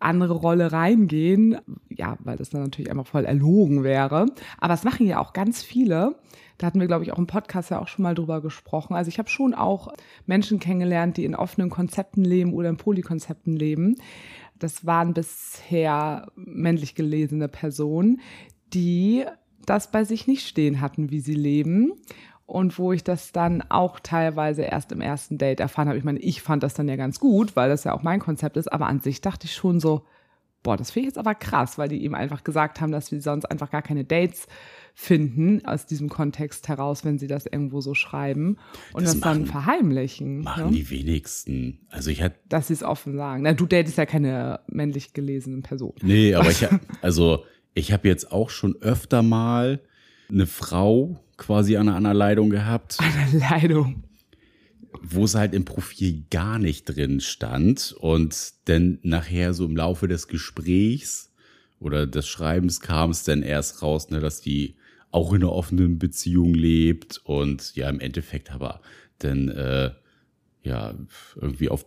andere 0.00 0.34
Rolle 0.34 0.72
reingehen, 0.72 1.58
ja, 1.88 2.16
weil 2.20 2.36
das 2.36 2.50
dann 2.50 2.62
natürlich 2.62 2.90
einfach 2.90 3.06
voll 3.06 3.24
erlogen 3.24 3.82
wäre. 3.82 4.26
Aber 4.58 4.74
es 4.74 4.84
machen 4.84 5.06
ja 5.06 5.18
auch 5.18 5.32
ganz 5.32 5.62
viele. 5.62 6.16
Da 6.56 6.66
hatten 6.66 6.80
wir, 6.80 6.86
glaube 6.86 7.04
ich, 7.04 7.12
auch 7.12 7.18
im 7.18 7.26
Podcast 7.26 7.70
ja 7.70 7.80
auch 7.80 7.88
schon 7.88 8.02
mal 8.02 8.14
drüber 8.14 8.40
gesprochen. 8.40 8.94
Also 8.94 9.08
ich 9.08 9.18
habe 9.18 9.28
schon 9.28 9.54
auch 9.54 9.92
Menschen 10.26 10.58
kennengelernt, 10.58 11.16
die 11.16 11.24
in 11.24 11.34
offenen 11.34 11.70
Konzepten 11.70 12.24
leben 12.24 12.52
oder 12.52 12.68
in 12.68 12.76
Polykonzepten 12.76 13.56
leben. 13.56 13.96
Das 14.58 14.84
waren 14.84 15.14
bisher 15.14 16.30
männlich 16.34 16.94
gelesene 16.94 17.48
Personen, 17.48 18.20
die 18.74 19.24
das 19.66 19.90
bei 19.90 20.04
sich 20.04 20.26
nicht 20.26 20.46
stehen 20.46 20.80
hatten, 20.80 21.10
wie 21.10 21.20
sie 21.20 21.34
leben. 21.34 21.92
Und 22.48 22.78
wo 22.78 22.92
ich 22.94 23.04
das 23.04 23.30
dann 23.32 23.62
auch 23.68 24.00
teilweise 24.00 24.62
erst 24.62 24.90
im 24.90 25.02
ersten 25.02 25.36
Date 25.36 25.60
erfahren 25.60 25.86
habe. 25.86 25.98
Ich 25.98 26.04
meine, 26.04 26.18
ich 26.18 26.40
fand 26.40 26.62
das 26.62 26.72
dann 26.72 26.88
ja 26.88 26.96
ganz 26.96 27.20
gut, 27.20 27.54
weil 27.56 27.68
das 27.68 27.84
ja 27.84 27.92
auch 27.92 28.02
mein 28.02 28.20
Konzept 28.20 28.56
ist. 28.56 28.72
Aber 28.72 28.86
an 28.86 29.00
sich 29.00 29.20
dachte 29.20 29.44
ich 29.46 29.54
schon 29.54 29.80
so, 29.80 30.04
Boah, 30.64 30.76
das 30.76 30.90
finde 30.90 31.04
ich 31.08 31.10
jetzt 31.14 31.18
aber 31.18 31.36
krass, 31.36 31.78
weil 31.78 31.88
die 31.88 32.02
ihm 32.04 32.14
einfach 32.16 32.42
gesagt 32.42 32.80
haben, 32.80 32.90
dass 32.90 33.06
sie 33.06 33.20
sonst 33.20 33.44
einfach 33.44 33.70
gar 33.70 33.80
keine 33.80 34.04
Dates 34.04 34.48
finden 34.92 35.64
aus 35.64 35.86
diesem 35.86 36.08
Kontext 36.08 36.66
heraus, 36.68 37.04
wenn 37.04 37.16
sie 37.18 37.28
das 37.28 37.46
irgendwo 37.46 37.80
so 37.80 37.94
schreiben 37.94 38.56
und 38.92 39.04
das, 39.04 39.12
Das 39.12 39.20
dann 39.20 39.42
machen- 39.42 39.46
verheimlichen. 39.46 40.40
Machen 40.40 40.66
ne? 40.66 40.70
die 40.72 40.90
wenigsten. 40.90 41.86
Also 41.90 42.10
ich 42.10 42.22
hatte, 42.22 42.36
Dass 42.48 42.66
sie 42.66 42.72
es 42.74 42.82
offen 42.82 43.14
sagen. 43.16 43.42
Na, 43.42 43.52
du 43.52 43.66
datest 43.66 43.98
ja 43.98 44.06
keine 44.06 44.58
männlich 44.66 45.12
gelesenen 45.12 45.62
Person. 45.62 45.92
nee, 46.02 46.34
aber 46.34 46.50
ich 46.50 46.66
also 47.02 47.44
ich 47.74 47.92
habe 47.92 48.08
jetzt 48.08 48.32
auch 48.32 48.50
schon 48.50 48.74
öfter 48.80 49.22
mal 49.22 49.80
eine 50.28 50.46
Frau 50.46 51.20
quasi 51.38 51.76
an 51.78 51.88
einer 51.88 52.12
Leitung 52.14 52.50
gehabt, 52.50 52.98
Eine 53.00 53.38
Leidung. 53.38 54.04
wo 55.02 55.24
es 55.24 55.34
halt 55.34 55.54
im 55.54 55.64
Profil 55.64 56.24
gar 56.30 56.58
nicht 56.58 56.84
drin 56.84 57.20
stand 57.20 57.94
und 57.98 58.52
dann 58.66 58.98
nachher 59.02 59.54
so 59.54 59.64
im 59.64 59.76
Laufe 59.76 60.08
des 60.08 60.28
Gesprächs 60.28 61.32
oder 61.80 62.06
des 62.06 62.28
Schreibens 62.28 62.80
kam 62.80 63.10
es 63.10 63.22
dann 63.24 63.42
erst 63.42 63.82
raus, 63.82 64.10
ne, 64.10 64.20
dass 64.20 64.40
die 64.40 64.74
auch 65.10 65.32
in 65.32 65.42
einer 65.42 65.52
offenen 65.52 65.98
Beziehung 65.98 66.52
lebt 66.52 67.18
und 67.24 67.74
ja 67.76 67.88
im 67.88 68.00
Endeffekt 68.00 68.50
aber 68.52 68.80
dann 69.20 69.48
äh, 69.48 69.90
ja 70.62 70.92
irgendwie 71.36 71.68
auf 71.70 71.86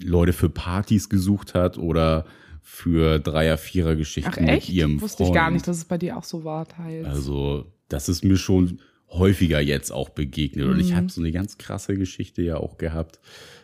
Leute 0.00 0.32
für 0.32 0.48
Partys 0.50 1.08
gesucht 1.08 1.54
hat 1.54 1.76
oder 1.78 2.24
für 2.62 3.18
Dreier, 3.18 3.58
Vierer 3.58 3.96
Geschichten 3.96 4.30
Ach 4.32 4.36
echt? 4.38 4.68
mit 4.68 4.76
ihrem 4.76 5.00
Wusste 5.00 5.18
Freund. 5.18 5.28
ich 5.30 5.34
gar 5.34 5.50
nicht, 5.50 5.66
dass 5.66 5.76
es 5.78 5.84
bei 5.84 5.98
dir 5.98 6.16
auch 6.16 6.24
so 6.24 6.44
war 6.44 6.66
teils. 6.68 7.06
Also, 7.06 7.66
das 7.88 8.08
ist 8.08 8.24
mir 8.24 8.36
schon 8.36 8.80
häufiger 9.10 9.60
jetzt 9.60 9.90
auch 9.92 10.08
begegnet. 10.08 10.66
Und 10.66 10.80
ich 10.80 10.90
Mhm. 10.90 10.96
habe 10.96 11.10
so 11.10 11.20
eine 11.20 11.32
ganz 11.32 11.58
krasse 11.58 11.94
Geschichte 11.96 12.42
ja 12.42 12.56
auch 12.56 12.78
gehabt, 12.78 13.20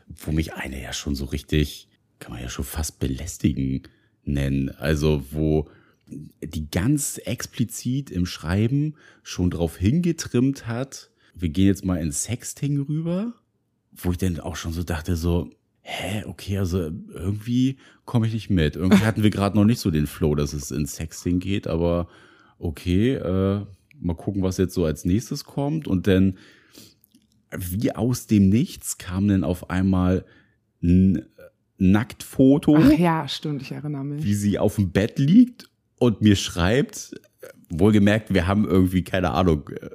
wo 0.08 0.32
mich 0.32 0.54
eine 0.54 0.80
ja 0.80 0.92
schon 0.92 1.14
so 1.14 1.24
richtig, 1.26 1.88
kann 2.18 2.32
man 2.32 2.42
ja 2.42 2.48
schon 2.48 2.64
fast 2.64 2.98
belästigen 3.00 3.82
nennen. 4.24 4.68
Also, 4.70 5.24
wo 5.30 5.68
die 6.42 6.68
ganz 6.70 7.18
explizit 7.18 8.10
im 8.10 8.26
Schreiben 8.26 8.94
schon 9.22 9.50
drauf 9.50 9.76
hingetrimmt 9.76 10.66
hat, 10.66 11.10
wir 11.34 11.48
gehen 11.48 11.66
jetzt 11.66 11.84
mal 11.84 11.96
ins 12.00 12.24
Sexting 12.24 12.80
rüber, 12.82 13.32
wo 13.92 14.10
ich 14.12 14.18
dann 14.18 14.40
auch 14.40 14.56
schon 14.56 14.72
so 14.72 14.82
dachte, 14.82 15.16
so, 15.16 15.50
hä, 15.82 16.24
okay, 16.26 16.58
also 16.58 16.78
irgendwie 17.12 17.78
komme 18.04 18.26
ich 18.26 18.32
nicht 18.34 18.50
mit. 18.50 18.76
Irgendwie 18.76 19.04
hatten 19.04 19.22
wir 19.22 19.30
gerade 19.30 19.56
noch 19.56 19.64
nicht 19.64 19.78
so 19.80 19.90
den 19.90 20.06
Flow, 20.06 20.34
dass 20.34 20.52
es 20.52 20.70
ins 20.70 20.96
Sexting 20.96 21.38
geht, 21.38 21.66
aber 21.66 22.08
okay, 22.58 23.14
äh, 23.14 23.64
mal 24.00 24.14
gucken, 24.14 24.42
was 24.42 24.56
jetzt 24.58 24.74
so 24.74 24.84
als 24.84 25.04
nächstes 25.04 25.44
kommt. 25.44 25.86
Und 25.86 26.06
dann, 26.06 26.38
wie 27.56 27.94
aus 27.94 28.26
dem 28.26 28.48
Nichts, 28.48 28.98
kam 28.98 29.28
dann 29.28 29.44
auf 29.44 29.70
einmal 29.70 30.24
ein 30.82 31.26
Nacktfoto, 31.78 32.76
Ach 32.78 32.98
ja, 32.98 33.26
stimmt, 33.26 33.62
ich 33.62 33.72
erinnere 33.72 34.04
mich. 34.04 34.24
wie 34.24 34.34
sie 34.34 34.58
auf 34.58 34.76
dem 34.76 34.90
Bett 34.92 35.18
liegt 35.18 35.70
und 35.98 36.20
mir 36.20 36.36
schreibt, 36.36 37.18
wohlgemerkt, 37.70 38.34
wir 38.34 38.46
haben 38.46 38.66
irgendwie, 38.68 39.02
keine 39.02 39.30
Ahnung, 39.30 39.68
äh, 39.70 39.90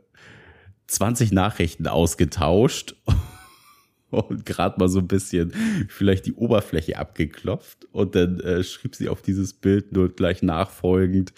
20 0.88 1.32
Nachrichten 1.32 1.88
ausgetauscht 1.88 2.96
und 4.10 4.46
gerade 4.46 4.80
mal 4.80 4.88
so 4.90 5.00
ein 5.00 5.08
bisschen 5.08 5.54
vielleicht 5.88 6.26
die 6.26 6.34
Oberfläche 6.34 6.98
abgeklopft 6.98 7.86
und 7.92 8.16
dann 8.16 8.40
äh, 8.40 8.64
schrieb 8.64 8.96
sie 8.96 9.10
auf 9.10 9.22
dieses 9.22 9.54
Bild 9.54 9.92
nur 9.92 10.10
gleich 10.10 10.42
nachfolgend. 10.42 11.34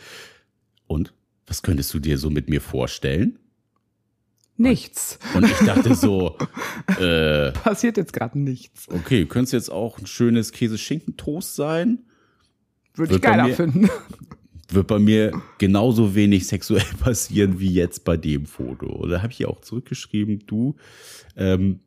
Und 0.88 1.14
was 1.48 1.62
könntest 1.64 1.94
du 1.94 2.00
dir 2.00 2.18
so 2.18 2.30
mit 2.30 2.50
mir 2.50 2.62
vorstellen? 2.62 3.40
Nichts. 4.60 5.20
Und 5.36 5.46
ich 5.46 5.58
dachte 5.66 5.94
so, 5.96 6.36
äh, 7.00 7.52
Passiert 7.52 7.98
jetzt 7.98 8.12
gerade 8.14 8.40
nichts. 8.40 8.88
okay, 8.90 9.26
könnte 9.26 9.46
es 9.46 9.52
jetzt 9.52 9.70
auch 9.72 10.00
ein 10.00 10.08
schönes 10.08 10.52
Käse-Schinken-Toast 10.52 11.56
sein? 11.56 12.00
Würde 12.96 13.16
ich 13.16 13.22
geiler 13.22 13.48
mir- 13.48 13.56
finden. 13.56 13.90
wird 14.70 14.88
bei 14.88 15.00
mir 15.00 15.32
genauso 15.60 16.16
wenig 16.16 16.48
sexuell 16.48 16.84
passieren 17.00 17.60
wie 17.60 17.72
jetzt 17.72 18.04
bei 18.04 18.18
dem 18.18 18.46
Foto. 18.48 18.88
Und 18.88 19.10
da 19.12 19.22
habe 19.22 19.32
ich 19.32 19.46
auch 19.46 19.62
zurückgeschrieben, 19.62 20.44
du, 20.48 20.76
ähm, 21.38 21.80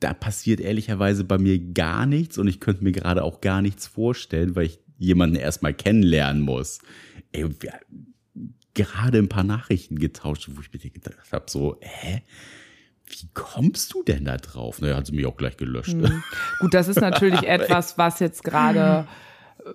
da 0.00 0.12
passiert 0.12 0.60
ehrlicherweise 0.60 1.24
bei 1.24 1.38
mir 1.38 1.58
gar 1.58 2.04
nichts 2.06 2.36
und 2.38 2.46
ich 2.46 2.60
könnte 2.60 2.84
mir 2.84 2.92
gerade 2.92 3.24
auch 3.24 3.40
gar 3.40 3.62
nichts 3.62 3.86
vorstellen, 3.86 4.54
weil 4.54 4.66
ich 4.66 4.78
jemanden 4.98 5.36
erstmal 5.36 5.72
kennenlernen 5.74 6.42
muss. 6.42 6.78
Ey, 7.32 7.46
gerade 8.74 9.18
ein 9.18 9.28
paar 9.28 9.44
Nachrichten 9.44 9.98
getauscht, 9.98 10.48
wo 10.52 10.60
ich 10.60 10.72
mir 10.72 10.90
gedacht 10.90 11.32
habe, 11.32 11.44
so, 11.48 11.78
hä? 11.80 12.22
Wie 13.06 13.28
kommst 13.34 13.92
du 13.92 14.02
denn 14.02 14.24
da 14.24 14.36
drauf? 14.38 14.80
Naja, 14.80 14.96
hat 14.96 15.06
sie 15.06 15.12
mich 15.12 15.26
auch 15.26 15.36
gleich 15.36 15.56
gelöscht. 15.56 15.94
Gut, 16.60 16.74
das 16.74 16.88
ist 16.88 17.00
natürlich 17.00 17.42
etwas, 17.46 17.98
was 17.98 18.18
jetzt 18.18 18.42
gerade 18.42 19.06
äh, 19.58 19.70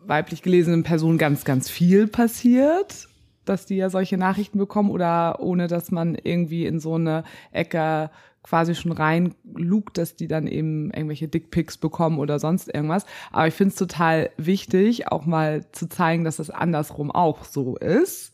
weiblich 0.00 0.42
gelesenen 0.42 0.82
Personen 0.82 1.16
ganz, 1.16 1.44
ganz 1.44 1.70
viel 1.70 2.08
passiert, 2.08 3.08
dass 3.44 3.66
die 3.66 3.76
ja 3.76 3.90
solche 3.90 4.16
Nachrichten 4.16 4.58
bekommen 4.58 4.90
oder 4.90 5.40
ohne 5.40 5.66
dass 5.66 5.90
man 5.90 6.14
irgendwie 6.14 6.66
in 6.66 6.80
so 6.80 6.94
eine 6.94 7.24
Ecke 7.50 8.10
quasi 8.42 8.74
schon 8.74 8.92
reinlugt, 8.92 9.98
dass 9.98 10.16
die 10.16 10.26
dann 10.26 10.46
eben 10.46 10.90
irgendwelche 10.90 11.28
Dickpics 11.28 11.78
bekommen 11.78 12.18
oder 12.18 12.38
sonst 12.38 12.72
irgendwas. 12.74 13.06
Aber 13.30 13.46
ich 13.46 13.54
finde 13.54 13.72
es 13.72 13.76
total 13.76 14.30
wichtig, 14.36 15.08
auch 15.08 15.26
mal 15.26 15.64
zu 15.72 15.88
zeigen, 15.88 16.24
dass 16.24 16.36
das 16.36 16.50
andersrum 16.50 17.10
auch 17.10 17.44
so 17.44 17.76
ist. 17.76 18.32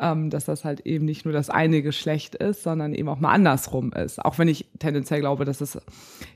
Ähm, 0.00 0.28
dass 0.28 0.44
das 0.44 0.64
halt 0.64 0.80
eben 0.80 1.04
nicht 1.04 1.24
nur 1.24 1.32
das 1.32 1.50
eine 1.50 1.80
Geschlecht 1.80 2.34
ist, 2.34 2.64
sondern 2.64 2.94
eben 2.94 3.08
auch 3.08 3.20
mal 3.20 3.30
andersrum 3.30 3.92
ist. 3.92 4.24
Auch 4.24 4.38
wenn 4.38 4.48
ich 4.48 4.66
tendenziell 4.80 5.20
glaube, 5.20 5.44
dass 5.44 5.60
es 5.60 5.78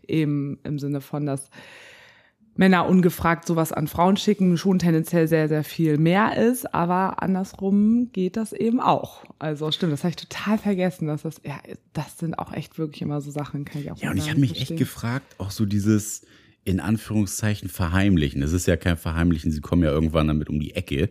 eben 0.06 0.60
im 0.62 0.78
Sinne 0.78 1.00
von, 1.00 1.26
dass 1.26 1.50
Männer 2.58 2.88
ungefragt 2.88 3.46
sowas 3.46 3.72
an 3.72 3.86
Frauen 3.86 4.16
schicken, 4.16 4.58
schon 4.58 4.80
tendenziell 4.80 5.28
sehr, 5.28 5.48
sehr 5.48 5.62
viel 5.62 5.96
mehr 5.96 6.36
ist, 6.36 6.74
aber 6.74 7.22
andersrum 7.22 8.10
geht 8.12 8.36
das 8.36 8.52
eben 8.52 8.80
auch. 8.80 9.22
Also 9.38 9.70
stimmt, 9.70 9.92
das 9.92 10.02
habe 10.02 10.10
ich 10.10 10.16
total 10.16 10.58
vergessen, 10.58 11.06
dass 11.06 11.22
das, 11.22 11.40
ja, 11.44 11.60
das 11.92 12.18
sind 12.18 12.36
auch 12.36 12.52
echt 12.52 12.76
wirklich 12.76 13.00
immer 13.02 13.20
so 13.20 13.30
Sachen, 13.30 13.64
kann 13.64 13.80
ich 13.80 13.92
auch 13.92 13.98
Ja, 13.98 14.10
und 14.10 14.16
ich 14.16 14.28
habe 14.28 14.40
mich 14.40 14.50
echt 14.50 14.58
verstehen. 14.58 14.76
gefragt, 14.76 15.36
auch 15.38 15.52
so 15.52 15.66
dieses 15.66 16.22
in 16.64 16.80
Anführungszeichen 16.80 17.68
verheimlichen. 17.68 18.42
Es 18.42 18.52
ist 18.52 18.66
ja 18.66 18.76
kein 18.76 18.96
Verheimlichen, 18.96 19.52
sie 19.52 19.60
kommen 19.60 19.84
ja 19.84 19.90
irgendwann 19.90 20.26
damit 20.26 20.48
um 20.48 20.58
die 20.58 20.74
Ecke. 20.74 21.10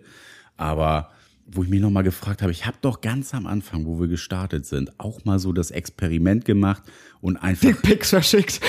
Aber 0.57 1.11
wo 1.45 1.63
ich 1.63 1.69
mich 1.69 1.79
nochmal 1.79 2.03
gefragt 2.03 2.41
habe, 2.41 2.51
ich 2.51 2.65
habe 2.65 2.77
doch 2.81 2.99
ganz 2.99 3.33
am 3.33 3.47
Anfang, 3.47 3.85
wo 3.85 4.01
wir 4.01 4.09
gestartet 4.09 4.65
sind, 4.65 4.99
auch 4.99 5.23
mal 5.23 5.39
so 5.39 5.53
das 5.53 5.71
Experiment 5.71 6.43
gemacht 6.43 6.83
und 7.21 7.37
einfach, 7.37 7.69
Dickpics 7.69 8.09
verschickt. 8.09 8.59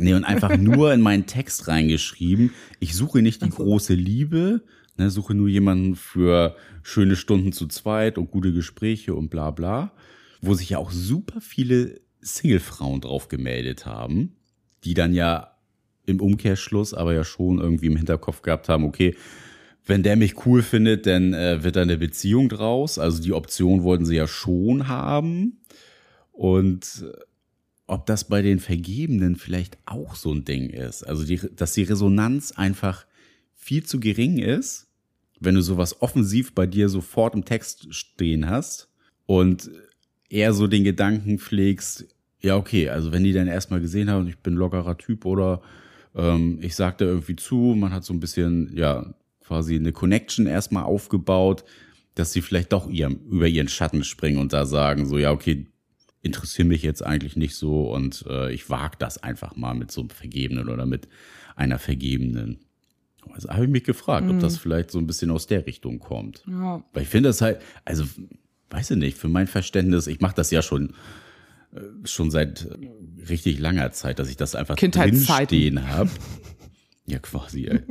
Nee, 0.00 0.14
und 0.14 0.24
einfach 0.24 0.56
nur 0.56 0.92
in 0.92 1.00
meinen 1.00 1.26
Text 1.26 1.68
reingeschrieben. 1.68 2.52
Ich 2.78 2.94
suche 2.94 3.22
nicht 3.22 3.44
die 3.44 3.50
große 3.50 3.94
Liebe, 3.94 4.62
ne, 4.96 5.10
suche 5.10 5.34
nur 5.34 5.48
jemanden 5.48 5.96
für 5.96 6.56
schöne 6.82 7.16
Stunden 7.16 7.52
zu 7.52 7.66
zweit 7.66 8.18
und 8.18 8.30
gute 8.30 8.52
Gespräche 8.52 9.14
und 9.14 9.28
bla 9.30 9.50
bla. 9.50 9.92
Wo 10.40 10.54
sich 10.54 10.70
ja 10.70 10.78
auch 10.78 10.90
super 10.90 11.40
viele 11.40 12.00
Single-Frauen 12.20 13.02
drauf 13.02 13.28
gemeldet 13.28 13.86
haben, 13.86 14.36
die 14.84 14.94
dann 14.94 15.12
ja 15.12 15.56
im 16.06 16.20
Umkehrschluss 16.20 16.94
aber 16.94 17.14
ja 17.14 17.24
schon 17.24 17.58
irgendwie 17.58 17.86
im 17.86 17.96
Hinterkopf 17.96 18.42
gehabt 18.42 18.68
haben, 18.68 18.84
okay, 18.84 19.14
wenn 19.86 20.02
der 20.02 20.16
mich 20.16 20.46
cool 20.46 20.62
findet, 20.62 21.06
dann 21.06 21.34
äh, 21.34 21.62
wird 21.64 21.76
da 21.76 21.82
eine 21.82 21.98
Beziehung 21.98 22.48
draus. 22.48 22.98
Also 22.98 23.22
die 23.22 23.32
Option 23.32 23.82
wollten 23.82 24.04
sie 24.06 24.16
ja 24.16 24.26
schon 24.26 24.88
haben. 24.88 25.60
Und 26.32 27.04
äh, 27.04 27.16
ob 27.90 28.06
das 28.06 28.28
bei 28.28 28.40
den 28.40 28.60
Vergebenen 28.60 29.34
vielleicht 29.34 29.76
auch 29.84 30.14
so 30.14 30.32
ein 30.32 30.44
Ding 30.44 30.70
ist. 30.70 31.02
Also 31.02 31.24
die, 31.24 31.40
dass 31.56 31.72
die 31.72 31.82
Resonanz 31.82 32.52
einfach 32.52 33.04
viel 33.56 33.84
zu 33.84 33.98
gering 33.98 34.38
ist, 34.38 34.86
wenn 35.40 35.56
du 35.56 35.60
sowas 35.60 36.00
offensiv 36.00 36.54
bei 36.54 36.66
dir 36.66 36.88
sofort 36.88 37.34
im 37.34 37.44
Text 37.44 37.92
stehen 37.92 38.48
hast 38.48 38.88
und 39.26 39.70
eher 40.28 40.52
so 40.52 40.68
den 40.68 40.84
Gedanken 40.84 41.40
pflegst, 41.40 42.06
ja, 42.40 42.56
okay, 42.56 42.88
also 42.88 43.10
wenn 43.10 43.24
die 43.24 43.32
dann 43.32 43.48
erstmal 43.48 43.80
gesehen 43.80 44.08
haben, 44.08 44.28
ich 44.28 44.38
bin 44.38 44.54
lockerer 44.54 44.96
Typ 44.96 45.24
oder 45.26 45.60
ähm, 46.14 46.58
ich 46.62 46.76
sag 46.76 46.98
da 46.98 47.06
irgendwie 47.06 47.36
zu, 47.36 47.74
man 47.76 47.92
hat 47.92 48.04
so 48.04 48.14
ein 48.14 48.20
bisschen, 48.20 48.70
ja, 48.76 49.12
quasi 49.44 49.74
eine 49.74 49.90
Connection 49.90 50.46
erstmal 50.46 50.84
aufgebaut, 50.84 51.64
dass 52.14 52.32
sie 52.32 52.40
vielleicht 52.40 52.72
doch 52.72 52.88
ihrem, 52.88 53.18
über 53.28 53.48
ihren 53.48 53.68
Schatten 53.68 54.04
springen 54.04 54.38
und 54.38 54.52
da 54.52 54.64
sagen, 54.64 55.06
so, 55.06 55.18
ja, 55.18 55.32
okay, 55.32 55.66
interessiert 56.22 56.68
mich 56.68 56.82
jetzt 56.82 57.04
eigentlich 57.04 57.36
nicht 57.36 57.54
so 57.54 57.92
und 57.92 58.24
äh, 58.28 58.52
ich 58.52 58.68
wag 58.68 58.96
das 58.98 59.22
einfach 59.22 59.56
mal 59.56 59.74
mit 59.74 59.90
so 59.90 60.02
einem 60.02 60.10
Vergebenen 60.10 60.68
oder 60.68 60.86
mit 60.86 61.08
einer 61.56 61.78
Vergebenen. 61.78 62.60
Also 63.32 63.48
habe 63.50 63.64
ich 63.64 63.70
mich 63.70 63.84
gefragt, 63.84 64.28
ob 64.30 64.40
das 64.40 64.56
vielleicht 64.56 64.90
so 64.90 64.98
ein 64.98 65.06
bisschen 65.06 65.30
aus 65.30 65.46
der 65.46 65.66
Richtung 65.66 65.98
kommt. 65.98 66.42
Ja. 66.48 66.82
Weil 66.92 67.02
ich 67.02 67.08
finde 67.08 67.28
das 67.28 67.40
halt, 67.40 67.60
also 67.84 68.04
weiß 68.70 68.92
ich 68.92 68.96
nicht, 68.96 69.18
für 69.18 69.28
mein 69.28 69.46
Verständnis, 69.46 70.06
ich 70.06 70.20
mache 70.20 70.34
das 70.34 70.50
ja 70.50 70.62
schon 70.62 70.94
äh, 71.74 71.80
schon 72.04 72.30
seit 72.30 72.64
äh, 72.64 73.24
richtig 73.28 73.58
langer 73.58 73.92
Zeit, 73.92 74.18
dass 74.18 74.28
ich 74.28 74.36
das 74.36 74.54
einfach 74.54 74.76
drinstehen 74.76 75.88
habe. 75.88 76.10
Ja, 77.06 77.18
quasi, 77.18 77.66
ey. 77.66 77.82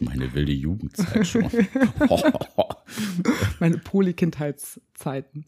meine 0.00 0.34
wilde 0.34 0.52
Jugendzeit 0.52 1.26
schon. 1.26 1.48
Meine 3.58 3.78
Poly-Kindheitszeiten. 3.78 5.46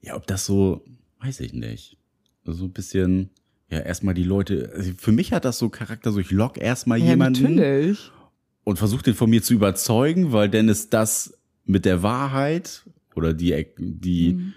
ja, 0.00 0.14
ob 0.16 0.26
das 0.26 0.46
so, 0.46 0.84
weiß 1.20 1.40
ich 1.40 1.52
nicht. 1.52 1.96
So 2.44 2.64
ein 2.64 2.72
bisschen, 2.72 3.30
ja, 3.70 3.80
erstmal 3.80 4.14
die 4.14 4.24
Leute, 4.24 4.72
also 4.74 4.92
für 4.96 5.12
mich 5.12 5.32
hat 5.32 5.44
das 5.44 5.58
so 5.58 5.68
Charakter, 5.68 6.12
so 6.12 6.20
ich 6.20 6.30
lock 6.30 6.58
erstmal 6.58 6.98
Ja, 6.98 7.06
jemanden 7.06 7.56
natürlich. 7.56 8.10
und 8.64 8.78
versucht 8.78 9.06
den 9.06 9.14
von 9.14 9.28
mir 9.28 9.42
zu 9.42 9.54
überzeugen, 9.54 10.32
weil 10.32 10.48
dann 10.48 10.68
ist 10.68 10.94
das 10.94 11.38
mit 11.64 11.84
der 11.84 12.02
Wahrheit 12.02 12.84
oder 13.14 13.34
die, 13.34 13.66
die, 13.78 14.34
mhm. 14.34 14.54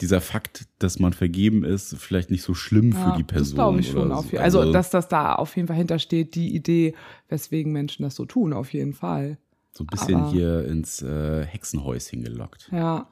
dieser 0.00 0.22
Fakt, 0.22 0.66
dass 0.78 0.98
man 0.98 1.12
vergeben 1.12 1.64
ist, 1.64 1.94
vielleicht 1.98 2.30
nicht 2.30 2.42
so 2.42 2.54
schlimm 2.54 2.92
ja, 2.92 3.10
für 3.10 3.16
die 3.18 3.24
Person. 3.24 3.44
Das 3.44 3.54
glaube 3.54 3.80
ich 3.80 3.90
schon. 3.90 4.10
Auf, 4.12 4.30
so. 4.30 4.38
also, 4.38 4.60
also, 4.60 4.72
dass 4.72 4.88
das 4.90 5.08
da 5.08 5.34
auf 5.34 5.54
jeden 5.56 5.68
Fall 5.68 5.76
hintersteht, 5.76 6.34
die 6.34 6.54
Idee, 6.54 6.94
weswegen 7.28 7.72
Menschen 7.72 8.04
das 8.04 8.14
so 8.14 8.24
tun, 8.24 8.54
auf 8.54 8.72
jeden 8.72 8.94
Fall. 8.94 9.36
So 9.72 9.84
ein 9.84 9.88
bisschen 9.88 10.20
Aber, 10.20 10.30
hier 10.30 10.64
ins 10.66 11.02
äh, 11.02 11.44
Hexenhäuschen 11.44 12.22
gelockt. 12.22 12.70
Ja. 12.72 13.08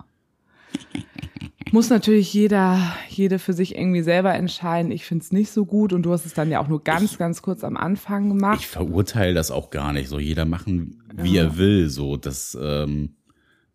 Muss 1.73 1.89
natürlich 1.89 2.35
jeder, 2.35 2.95
jede 3.09 3.39
für 3.39 3.55
sich 3.55 3.77
irgendwie 3.77 4.03
selber 4.03 4.35
entscheiden. 4.35 4.93
Ich 4.93 5.07
finde 5.07 5.25
es 5.25 5.33
nicht 5.33 5.51
so 5.51 5.65
gut 5.65 5.95
und 5.95 6.03
du 6.03 6.13
hast 6.13 6.27
es 6.27 6.35
dann 6.35 6.51
ja 6.51 6.61
auch 6.61 6.69
nur 6.69 6.85
ganz, 6.85 7.13
ich, 7.13 7.19
ganz 7.19 7.41
kurz 7.41 7.65
am 7.65 7.79
Anfang 7.79 8.29
gemacht. 8.29 8.61
Ich 8.61 8.67
verurteile 8.67 9.33
das 9.33 9.51
auch 9.51 9.71
gar 9.71 9.95
nicht. 9.95 10.11
So 10.11 10.19
jeder 10.19 10.45
machen, 10.45 11.03
wie 11.17 11.37
ja. 11.37 11.45
er 11.45 11.57
will. 11.57 11.89
So, 11.89 12.19
das, 12.19 12.57
ähm, 12.61 13.17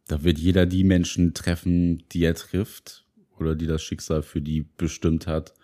da 0.08 0.24
wird 0.24 0.38
jeder 0.38 0.68
die 0.68 0.84
Menschen 0.84 1.34
treffen, 1.34 2.04
die 2.12 2.24
er 2.24 2.36
trifft 2.36 3.08
oder 3.40 3.56
die 3.56 3.66
das 3.66 3.82
Schicksal 3.82 4.22
für 4.22 4.42
die 4.42 4.62
bestimmt 4.62 5.26
hat. 5.26 5.56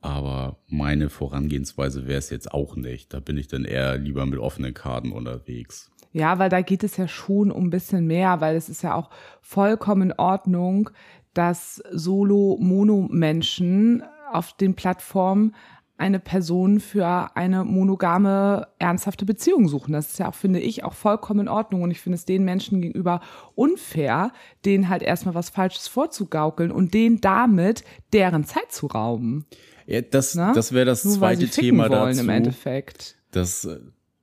Aber 0.00 0.58
meine 0.66 1.08
Vorangehensweise 1.08 2.08
wäre 2.08 2.18
es 2.18 2.30
jetzt 2.30 2.50
auch 2.52 2.74
nicht. 2.74 3.14
Da 3.14 3.20
bin 3.20 3.36
ich 3.36 3.46
dann 3.46 3.64
eher 3.64 3.96
lieber 3.96 4.26
mit 4.26 4.40
offenen 4.40 4.74
Karten 4.74 5.12
unterwegs. 5.12 5.92
Ja, 6.12 6.40
weil 6.40 6.48
da 6.48 6.60
geht 6.60 6.82
es 6.82 6.96
ja 6.96 7.06
schon 7.06 7.52
um 7.52 7.66
ein 7.66 7.70
bisschen 7.70 8.06
mehr, 8.06 8.40
weil 8.40 8.56
es 8.56 8.68
ist 8.68 8.82
ja 8.82 8.94
auch 8.94 9.10
vollkommen 9.40 10.10
in 10.10 10.18
Ordnung, 10.18 10.90
dass 11.34 11.82
Solo-Mono-Menschen 11.90 14.02
auf 14.32 14.56
den 14.56 14.74
Plattformen 14.74 15.54
eine 16.00 16.18
Person 16.18 16.80
für 16.80 17.36
eine 17.36 17.62
monogame, 17.62 18.68
ernsthafte 18.78 19.26
Beziehung 19.26 19.68
suchen. 19.68 19.92
Das 19.92 20.12
ist 20.12 20.18
ja 20.18 20.30
auch, 20.30 20.34
finde 20.34 20.58
ich, 20.58 20.82
auch 20.82 20.94
vollkommen 20.94 21.40
in 21.40 21.48
Ordnung. 21.48 21.82
Und 21.82 21.90
ich 21.90 22.00
finde 22.00 22.16
es 22.16 22.24
den 22.24 22.42
Menschen 22.42 22.80
gegenüber 22.80 23.20
unfair, 23.54 24.32
denen 24.64 24.88
halt 24.88 25.02
erstmal 25.02 25.34
was 25.34 25.50
Falsches 25.50 25.88
vorzugaukeln 25.88 26.72
und 26.72 26.94
denen 26.94 27.20
damit 27.20 27.84
deren 28.14 28.44
Zeit 28.44 28.72
zu 28.72 28.86
rauben. 28.86 29.44
Ja, 29.86 30.00
das, 30.00 30.32
das 30.32 30.72
wäre 30.72 30.86
das 30.86 31.04
Nur 31.04 31.18
zweite 31.18 31.48
Thema 31.48 31.90
wollen, 31.90 32.16
dazu. 32.16 32.20
im 32.20 32.30
Endeffekt. 32.30 33.16
Das, 33.30 33.68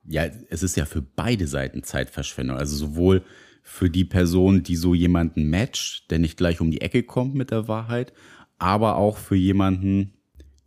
ja, 0.07 0.25
es 0.49 0.63
ist 0.63 0.77
ja 0.77 0.85
für 0.85 1.03
beide 1.03 1.45
Seiten 1.45 1.83
Zeitverschwendung. 1.83 2.57
Also 2.57 2.75
sowohl 2.75 3.21
für 3.69 3.89
die 3.89 4.05
Person, 4.05 4.63
die 4.63 4.77
so 4.77 4.95
jemanden 4.95 5.49
matcht, 5.49 6.09
der 6.09 6.19
nicht 6.19 6.37
gleich 6.37 6.61
um 6.61 6.71
die 6.71 6.79
Ecke 6.79 7.03
kommt 7.03 7.35
mit 7.35 7.51
der 7.51 7.67
Wahrheit, 7.67 8.13
aber 8.57 8.95
auch 8.95 9.17
für 9.17 9.35
jemanden, 9.35 10.13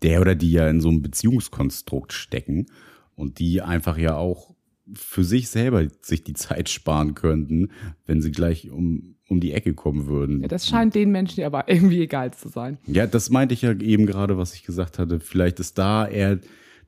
der 0.03 0.21
oder 0.21 0.35
die 0.35 0.53
ja 0.53 0.69
in 0.69 0.83
so 0.83 0.91
einem 0.91 1.01
Beziehungskonstrukt 1.01 2.13
stecken 2.13 2.67
und 3.17 3.39
die 3.39 3.63
einfach 3.63 3.97
ja 3.97 4.17
auch 4.17 4.55
für 4.93 5.25
sich 5.25 5.49
selber 5.49 5.89
sich 6.03 6.25
die 6.25 6.35
Zeit 6.35 6.69
sparen 6.69 7.15
könnten, 7.15 7.71
wenn 8.05 8.21
sie 8.21 8.33
gleich 8.33 8.71
um, 8.71 9.17
um 9.31 9.41
die 9.41 9.53
Ecke 9.53 9.73
kommen 9.73 10.07
würden. 10.07 10.43
Ja, 10.43 10.49
das 10.49 10.69
scheint 10.69 10.95
den 10.95 11.11
Menschen 11.11 11.43
aber 11.45 11.69
irgendwie 11.69 12.03
egal 12.03 12.35
zu 12.35 12.49
sein. 12.49 12.77
Ja, 12.87 13.07
das 13.07 13.31
meinte 13.31 13.55
ich 13.55 13.63
ja 13.63 13.73
eben 13.73 14.05
gerade, 14.05 14.37
was 14.37 14.55
ich 14.55 14.63
gesagt 14.63 14.99
hatte. 14.99 15.21
Vielleicht 15.21 15.59
ist 15.59 15.79
da 15.79 16.07
eher 16.07 16.39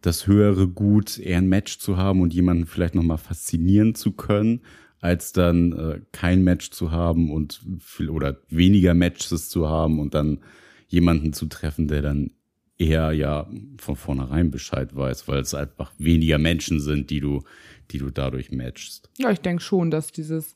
das 0.02 0.26
höhere 0.26 0.68
Gut, 0.68 1.18
eher 1.18 1.38
ein 1.38 1.48
Match 1.48 1.78
zu 1.78 1.96
haben 1.96 2.20
und 2.20 2.34
jemanden 2.34 2.66
vielleicht 2.66 2.94
nochmal 2.94 3.18
faszinieren 3.18 3.94
zu 3.94 4.12
können, 4.12 4.60
als 5.02 5.32
dann 5.32 5.72
äh, 5.72 6.00
kein 6.12 6.44
Match 6.44 6.70
zu 6.70 6.92
haben 6.92 7.30
und 7.30 7.60
viel 7.80 8.08
oder 8.08 8.38
weniger 8.48 8.94
Matches 8.94 9.50
zu 9.50 9.68
haben 9.68 9.98
und 9.98 10.14
dann 10.14 10.38
jemanden 10.86 11.32
zu 11.32 11.46
treffen, 11.46 11.88
der 11.88 12.02
dann 12.02 12.30
eher 12.78 13.10
ja 13.12 13.50
von 13.78 13.96
vornherein 13.96 14.52
Bescheid 14.52 14.94
weiß, 14.94 15.26
weil 15.26 15.40
es 15.40 15.54
einfach 15.54 15.92
weniger 15.98 16.38
Menschen 16.38 16.80
sind, 16.80 17.10
die 17.10 17.18
du, 17.18 17.42
die 17.90 17.98
du 17.98 18.10
dadurch 18.10 18.52
matchst. 18.52 19.10
Ja, 19.18 19.32
ich 19.32 19.40
denke 19.40 19.62
schon, 19.62 19.90
dass 19.90 20.12
dieses, 20.12 20.54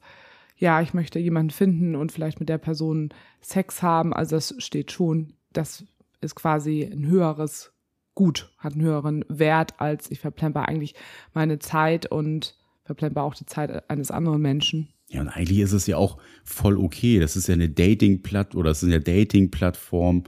ja, 0.56 0.80
ich 0.80 0.94
möchte 0.94 1.18
jemanden 1.18 1.50
finden 1.50 1.96
und 1.96 2.12
vielleicht 2.12 2.38
mit 2.38 2.48
der 2.48 2.58
Person 2.58 3.10
Sex 3.40 3.82
haben, 3.82 4.14
also 4.14 4.36
das 4.36 4.54
steht 4.58 4.92
schon, 4.92 5.34
das 5.52 5.84
ist 6.20 6.36
quasi 6.36 6.84
ein 6.84 7.06
höheres 7.06 7.72
Gut, 8.14 8.50
hat 8.58 8.74
einen 8.74 8.82
höheren 8.82 9.24
Wert 9.28 9.74
als 9.78 10.10
ich 10.10 10.20
verplemper 10.20 10.68
eigentlich 10.68 10.94
meine 11.34 11.58
Zeit 11.58 12.06
und 12.06 12.56
verplemper 12.86 13.22
auch 13.22 13.34
die 13.34 13.46
Zeit 13.46 13.90
eines 13.90 14.10
anderen 14.10 14.40
Menschen. 14.40 14.88
Ja, 15.08 15.20
und 15.20 15.28
eigentlich 15.28 15.60
ist 15.60 15.72
es 15.72 15.86
ja 15.86 15.96
auch 15.96 16.18
voll 16.44 16.78
okay. 16.78 17.20
Das 17.20 17.36
ist 17.36 17.46
ja 17.48 17.54
eine 17.54 17.68
Dating-Platt 17.68 18.54
oder 18.54 18.70
es 18.70 18.82
ist 18.82 18.88
eine 18.88 19.00
Dating-Plattform. 19.00 20.24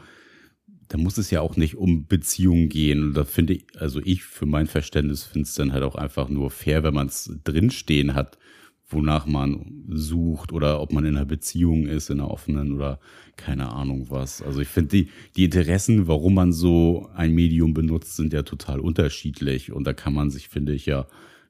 Da 0.88 0.98
muss 0.98 1.18
es 1.18 1.30
ja 1.30 1.40
auch 1.40 1.56
nicht 1.56 1.76
um 1.76 2.06
Beziehungen 2.06 2.68
gehen. 2.68 3.02
Und 3.02 3.14
da 3.14 3.24
finde 3.24 3.54
ich, 3.54 3.66
also 3.78 4.00
ich 4.04 4.24
für 4.24 4.46
mein 4.46 4.66
Verständnis 4.66 5.24
finde 5.24 5.46
es 5.46 5.54
dann 5.54 5.72
halt 5.72 5.82
auch 5.82 5.96
einfach 5.96 6.28
nur 6.28 6.50
fair, 6.50 6.82
wenn 6.82 6.94
man 6.94 7.08
es 7.08 7.30
drinstehen 7.44 8.14
hat, 8.14 8.38
wonach 8.88 9.26
man 9.26 9.84
sucht 9.88 10.52
oder 10.52 10.80
ob 10.80 10.92
man 10.92 11.04
in 11.04 11.16
einer 11.16 11.26
Beziehung 11.26 11.86
ist, 11.86 12.08
in 12.08 12.20
einer 12.20 12.30
offenen 12.30 12.72
oder 12.72 13.00
keine 13.36 13.70
Ahnung 13.70 14.06
was. 14.10 14.40
Also 14.40 14.60
ich 14.60 14.68
finde 14.68 14.90
die, 14.90 15.10
die 15.36 15.44
Interessen, 15.44 16.06
warum 16.06 16.34
man 16.34 16.52
so 16.52 17.10
ein 17.14 17.34
Medium 17.34 17.74
benutzt, 17.74 18.16
sind 18.16 18.32
ja 18.32 18.42
total 18.42 18.80
unterschiedlich. 18.80 19.72
Und 19.72 19.84
da 19.84 19.92
kann 19.92 20.14
man 20.14 20.30
sich, 20.30 20.48
finde 20.48 20.72
ich, 20.72 20.86
ja 20.86 21.06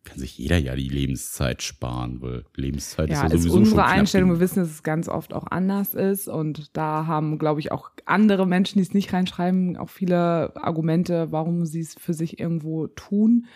kann 0.08 0.18
sich 0.18 0.38
jeder 0.38 0.58
ja 0.58 0.74
die 0.74 0.88
Lebenszeit 0.88 1.62
sparen, 1.62 2.20
weil 2.20 2.44
Lebenszeit 2.54 3.08
ja, 3.08 3.16
ist 3.16 3.22
ja 3.22 3.38
sowieso 3.38 3.48
ist 3.48 3.54
unsere 3.54 3.84
Einstellung. 3.84 4.30
Wir 4.30 4.40
wissen, 4.40 4.60
dass 4.60 4.70
es 4.70 4.82
ganz 4.82 5.08
oft 5.08 5.34
auch 5.34 5.46
anders 5.46 5.94
ist 5.94 6.28
und 6.28 6.76
da 6.76 7.06
haben, 7.06 7.38
glaube 7.38 7.60
ich, 7.60 7.70
auch 7.72 7.90
andere 8.06 8.46
Menschen, 8.46 8.78
die 8.78 8.82
es 8.82 8.94
nicht 8.94 9.12
reinschreiben, 9.12 9.76
auch 9.76 9.90
viele 9.90 10.56
Argumente, 10.56 11.30
warum 11.30 11.66
sie 11.66 11.80
es 11.80 11.94
für 11.94 12.14
sich 12.14 12.40
irgendwo 12.40 12.86
tun. 12.86 13.46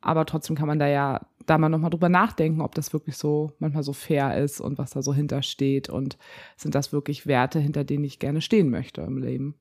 Aber 0.00 0.26
trotzdem 0.26 0.54
kann 0.54 0.68
man 0.68 0.78
da 0.78 0.86
ja 0.86 1.26
da 1.46 1.58
mal 1.58 1.68
nochmal 1.68 1.90
drüber 1.90 2.08
nachdenken, 2.08 2.60
ob 2.60 2.74
das 2.74 2.92
wirklich 2.92 3.16
so 3.16 3.52
manchmal 3.58 3.82
so 3.82 3.92
fair 3.92 4.42
ist 4.42 4.60
und 4.60 4.78
was 4.78 4.90
da 4.90 5.02
so 5.02 5.14
hintersteht 5.14 5.88
und 5.88 6.16
sind 6.56 6.74
das 6.74 6.92
wirklich 6.92 7.26
Werte, 7.26 7.58
hinter 7.58 7.84
denen 7.84 8.04
ich 8.04 8.18
gerne 8.18 8.40
stehen 8.40 8.70
möchte 8.70 9.02
im 9.02 9.18
Leben. 9.18 9.54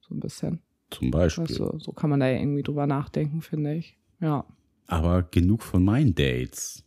So 0.00 0.14
ein 0.14 0.20
bisschen. 0.20 0.60
Zum 0.90 1.10
Beispiel. 1.10 1.44
Also, 1.44 1.78
so 1.78 1.92
kann 1.92 2.10
man 2.10 2.20
da 2.20 2.28
ja 2.28 2.38
irgendwie 2.38 2.62
drüber 2.62 2.86
nachdenken, 2.86 3.40
finde 3.40 3.74
ich. 3.74 3.96
Ja. 4.20 4.44
Aber 4.86 5.22
genug 5.22 5.62
von 5.62 5.84
meinen 5.84 6.14
Dates. 6.14 6.84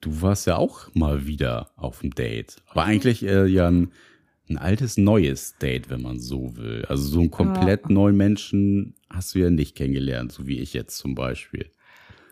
Du 0.00 0.20
warst 0.20 0.46
ja 0.46 0.56
auch 0.56 0.92
mal 0.94 1.26
wieder 1.26 1.70
auf 1.76 2.00
dem 2.00 2.10
Date. 2.10 2.56
Aber 2.68 2.84
eigentlich 2.84 3.24
äh, 3.24 3.46
ja 3.46 3.68
ein, 3.68 3.92
ein, 4.48 4.58
altes, 4.58 4.96
neues 4.96 5.56
Date, 5.58 5.90
wenn 5.90 6.02
man 6.02 6.18
so 6.18 6.56
will. 6.56 6.84
Also 6.88 7.04
so 7.04 7.20
einen 7.20 7.30
komplett 7.30 7.82
ja. 7.84 7.92
neuen 7.92 8.16
Menschen 8.16 8.94
hast 9.08 9.34
du 9.34 9.38
ja 9.38 9.50
nicht 9.50 9.76
kennengelernt, 9.76 10.32
so 10.32 10.46
wie 10.46 10.58
ich 10.58 10.74
jetzt 10.74 10.98
zum 10.98 11.14
Beispiel. 11.14 11.70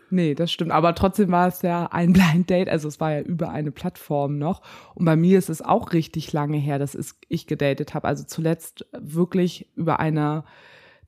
Nee, 0.09 0.35
das 0.35 0.51
stimmt. 0.51 0.71
Aber 0.71 0.93
trotzdem 0.93 1.31
war 1.31 1.47
es 1.47 1.61
ja 1.61 1.85
ein 1.85 2.11
Blind 2.13 2.49
Date. 2.49 2.67
Also 2.67 2.89
es 2.89 2.99
war 2.99 3.13
ja 3.13 3.21
über 3.21 3.49
eine 3.49 3.71
Plattform 3.71 4.37
noch. 4.37 4.61
Und 4.93 5.05
bei 5.05 5.15
mir 5.15 5.37
ist 5.37 5.49
es 5.49 5.61
auch 5.61 5.93
richtig 5.93 6.33
lange 6.33 6.57
her, 6.57 6.77
dass 6.77 6.97
ich 7.29 7.47
gedatet 7.47 7.93
habe. 7.93 8.07
Also 8.07 8.25
zuletzt 8.25 8.85
wirklich 8.91 9.69
über 9.75 10.01
eine 10.01 10.43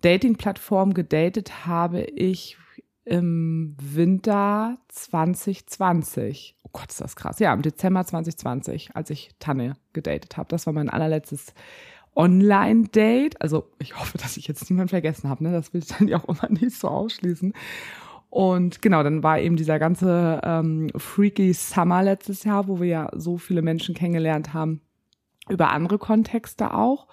Dating-Plattform 0.02 0.94
gedatet 0.94 1.66
habe 1.66 2.02
ich 2.02 2.58
im 3.06 3.76
Winter 3.80 4.78
2020. 4.90 6.56
Oh 6.64 6.70
Gott, 6.72 6.90
ist 6.90 7.02
das 7.02 7.16
krass. 7.16 7.40
Ja, 7.40 7.54
im 7.54 7.62
Dezember 7.62 8.06
2020, 8.06 8.96
als 8.96 9.10
ich 9.10 9.32
Tanne 9.40 9.76
gedatet 9.94 10.38
habe. 10.38 10.50
Das 10.50 10.66
war 10.66 10.74
mein 10.74 10.90
allerletztes 10.90 11.54
Online-Date. 12.16 13.42
Also 13.42 13.70
ich 13.80 13.98
hoffe, 13.98 14.18
dass 14.18 14.38
ich 14.38 14.48
jetzt 14.48 14.70
niemand 14.70 14.92
vergessen 14.92 15.30
habe. 15.30 15.44
Ne? 15.44 15.52
Das 15.52 15.74
will 15.74 15.82
ich 15.82 15.88
dann 15.88 16.08
ja 16.08 16.18
auch 16.18 16.30
immer 16.30 16.50
nicht 16.60 16.78
so 16.78 16.88
ausschließen. 16.88 17.54
Und 18.30 18.82
genau, 18.82 19.04
dann 19.04 19.22
war 19.22 19.40
eben 19.40 19.58
dieser 19.58 19.78
ganze 19.78 20.42
ähm, 20.44 20.90
Freaky 20.96 21.54
Summer 21.54 22.02
letztes 22.02 22.44
Jahr, 22.44 22.68
wo 22.68 22.80
wir 22.80 22.88
ja 22.88 23.10
so 23.14 23.38
viele 23.38 23.62
Menschen 23.62 23.94
kennengelernt 23.94 24.54
haben, 24.54 24.82
über 25.50 25.70
andere 25.70 26.00
Kontexte 26.00 26.74
auch 26.74 27.08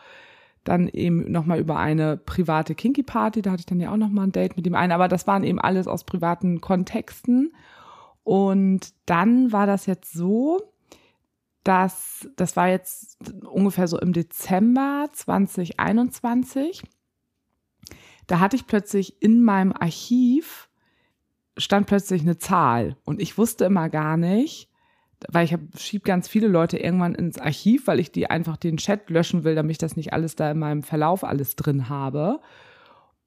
dann 0.65 0.89
eben 0.89 1.31
nochmal 1.31 1.59
über 1.59 1.77
eine 1.77 2.17
private 2.17 2.75
Kinky 2.75 3.03
Party, 3.03 3.43
da 3.43 3.53
hatte 3.53 3.61
ich 3.61 3.67
dann 3.67 3.81
ja 3.81 3.93
auch 3.93 3.97
nochmal 3.97 4.27
ein 4.27 4.33
Date 4.33 4.57
mit 4.57 4.67
dem 4.67 4.75
einen, 4.75 4.93
aber 4.93 5.09
das 5.09 5.27
waren 5.27 5.45
eben 5.45 5.59
alles 5.59 5.87
aus 5.87 6.05
privaten 6.05 6.61
Kontexten. 6.61 7.55
Und 8.23 8.93
dann 9.07 9.53
war 9.53 9.67
das 9.67 9.87
jetzt 9.87 10.13
so, 10.13 10.61
dass 11.65 12.29
das 12.37 12.57
war 12.57 12.69
jetzt 12.69 13.19
ungefähr 13.45 13.89
so 13.89 13.99
im 13.99 14.13
Dezember 14.13 15.09
2021. 15.13 16.83
Da 18.27 18.39
hatte 18.39 18.57
ich 18.57 18.67
plötzlich 18.67 19.23
in 19.23 19.43
meinem 19.43 19.73
Archiv 19.73 20.69
stand 21.57 21.87
plötzlich 21.87 22.23
eine 22.23 22.39
Zahl 22.39 22.97
und 23.05 23.21
ich 23.21 23.37
wusste 23.37 23.65
immer 23.65 23.89
gar 23.89 24.17
nicht, 24.17 24.70
weil 25.29 25.45
ich 25.45 25.57
schieb 25.79 26.05
ganz 26.05 26.29
viele 26.29 26.49
Leute 26.49 26.79
irgendwann 26.79 27.15
ins 27.15 27.39
Archiv, 27.39 27.87
weil 27.87 28.01
ich 28.01 28.11
die 28.11 28.29
einfach 28.29 28.57
den 28.57 28.77
Chat 28.77 29.11
löschen 29.11 29.45
will, 29.45 29.55
damit 29.55 29.73
ich 29.73 29.79
das 29.79 29.97
nicht 29.97 30.13
alles 30.13 30.37
da 30.37 30.51
in 30.51 30.59
meinem 30.59 30.83
Verlauf 30.83 31.25
alles 31.25 31.57
drin 31.57 31.89
habe. 31.89 32.41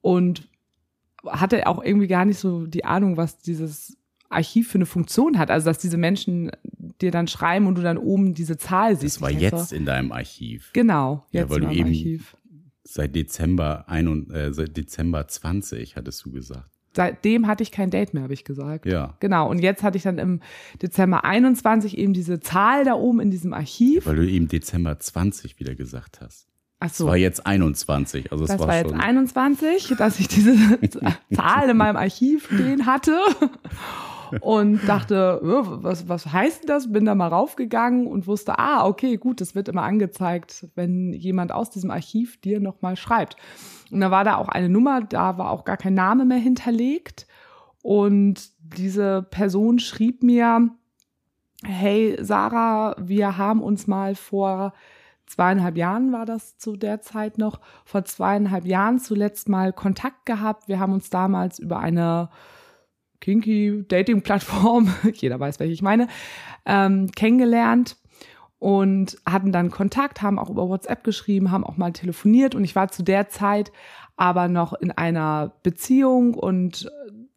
Und 0.01 0.47
hatte 1.25 1.67
auch 1.67 1.83
irgendwie 1.83 2.07
gar 2.07 2.25
nicht 2.25 2.39
so 2.39 2.65
die 2.65 2.85
Ahnung, 2.85 3.17
was 3.17 3.39
dieses 3.39 3.97
Archiv 4.29 4.69
für 4.69 4.79
eine 4.79 4.85
Funktion 4.85 5.37
hat. 5.37 5.51
Also, 5.51 5.65
dass 5.65 5.77
diese 5.77 5.97
Menschen 5.97 6.51
dir 7.01 7.11
dann 7.11 7.27
schreiben 7.27 7.67
und 7.67 7.75
du 7.75 7.81
dann 7.81 7.97
oben 7.97 8.33
diese 8.33 8.57
Zahl 8.57 8.97
siehst. 8.97 9.17
Das 9.17 9.21
war 9.21 9.31
jetzt 9.31 9.71
in 9.71 9.85
deinem 9.85 10.11
Archiv. 10.11 10.71
Genau, 10.73 11.25
jetzt 11.31 11.43
ja, 11.43 11.49
weil 11.49 11.63
in 11.63 11.69
du 11.69 11.75
eben 11.75 11.89
Archiv. 11.89 12.37
Seit 12.85 13.15
Dezember 13.15 13.87
ein 13.87 14.07
und, 14.07 14.29
äh, 14.31 14.53
seit 14.53 14.75
Dezember 14.75 15.27
20 15.27 15.95
hattest 15.95 16.25
du 16.25 16.31
gesagt. 16.31 16.69
Seitdem 16.95 17.47
hatte 17.47 17.63
ich 17.63 17.71
kein 17.71 17.89
Date 17.89 18.13
mehr, 18.13 18.23
habe 18.23 18.33
ich 18.33 18.43
gesagt. 18.43 18.85
Ja. 18.85 19.15
Genau. 19.19 19.49
Und 19.49 19.59
jetzt 19.59 19.83
hatte 19.83 19.97
ich 19.97 20.03
dann 20.03 20.17
im 20.17 20.41
Dezember 20.81 21.23
21 21.23 21.97
eben 21.97 22.13
diese 22.13 22.39
Zahl 22.39 22.85
da 22.85 22.93
oben 22.93 23.19
in 23.19 23.31
diesem 23.31 23.53
Archiv. 23.53 24.05
Weil 24.05 24.15
du 24.17 24.27
eben 24.27 24.47
Dezember 24.47 24.99
20 24.99 25.59
wieder 25.59 25.75
gesagt 25.75 26.21
hast. 26.21 26.47
Ach 26.79 26.87
Es 26.87 26.97
so. 26.97 27.07
war 27.07 27.17
jetzt 27.17 27.45
21. 27.45 28.31
Also 28.31 28.43
es 28.43 28.49
Das 28.49 28.59
war, 28.59 28.67
war 28.67 28.75
jetzt 28.77 28.89
schon. 28.91 28.99
21, 28.99 29.93
dass 29.97 30.19
ich 30.19 30.27
diese 30.27 30.53
Zahl 31.33 31.69
in 31.69 31.77
meinem 31.77 31.95
Archiv 31.95 32.47
stehen 32.47 32.85
hatte 32.85 33.17
und 34.41 34.87
dachte, 34.87 35.39
was, 35.43 36.09
was 36.09 36.31
heißt 36.31 36.67
das? 36.67 36.91
Bin 36.91 37.05
da 37.05 37.15
mal 37.15 37.27
raufgegangen 37.27 38.07
und 38.07 38.27
wusste, 38.27 38.57
ah, 38.59 38.85
okay, 38.85 39.17
gut, 39.17 39.41
das 39.41 39.55
wird 39.55 39.67
immer 39.69 39.83
angezeigt, 39.83 40.67
wenn 40.75 41.13
jemand 41.13 41.51
aus 41.51 41.69
diesem 41.69 41.91
Archiv 41.91 42.39
dir 42.41 42.59
nochmal 42.59 42.95
schreibt. 42.95 43.37
Und 43.93 44.01
da 44.01 44.11
war 44.11 44.23
da 44.23 44.37
auch 44.37 44.49
eine 44.49 44.69
Nummer, 44.69 45.01
da 45.01 45.37
war 45.37 45.51
auch 45.51 45.65
gar 45.65 45.77
kein 45.77 45.93
Name 45.93 46.25
mehr 46.25 46.39
hinterlegt. 46.39 47.27
Und 47.81 48.49
diese 48.59 49.23
Person 49.29 49.79
schrieb 49.79 50.23
mir, 50.23 50.69
hey 51.65 52.17
Sarah, 52.19 52.95
wir 52.99 53.37
haben 53.37 53.61
uns 53.61 53.87
mal 53.87 54.15
vor 54.15 54.73
zweieinhalb 55.25 55.77
Jahren 55.77 56.11
war 56.11 56.25
das 56.25 56.57
zu 56.57 56.75
der 56.75 57.01
Zeit 57.01 57.37
noch, 57.37 57.59
vor 57.85 58.03
zweieinhalb 58.03 58.65
Jahren 58.65 58.99
zuletzt 58.99 59.49
mal 59.49 59.73
Kontakt 59.73 60.25
gehabt. 60.25 60.67
Wir 60.67 60.79
haben 60.79 60.93
uns 60.93 61.09
damals 61.09 61.59
über 61.59 61.79
eine 61.79 62.29
kinky 63.21 63.85
Dating-Plattform, 63.87 64.93
jeder 65.13 65.39
weiß, 65.39 65.59
welche 65.59 65.73
ich 65.73 65.81
meine, 65.81 66.07
ähm, 66.65 67.09
kennengelernt 67.11 67.97
und 68.63 69.17
hatten 69.25 69.51
dann 69.51 69.71
Kontakt, 69.71 70.21
haben 70.21 70.39
auch 70.39 70.49
über 70.49 70.69
WhatsApp 70.69 71.03
geschrieben, 71.03 71.51
haben 71.51 71.65
auch 71.65 71.75
mal 71.75 71.91
telefoniert 71.91 72.55
und 72.55 72.63
ich 72.63 72.77
war 72.77 72.87
zu 72.87 73.03
der 73.03 73.27
Zeit 73.27 73.73
aber 74.15 74.47
noch 74.47 74.71
in 74.71 74.89
einer 74.89 75.51
Beziehung 75.63 76.33
und 76.33 76.89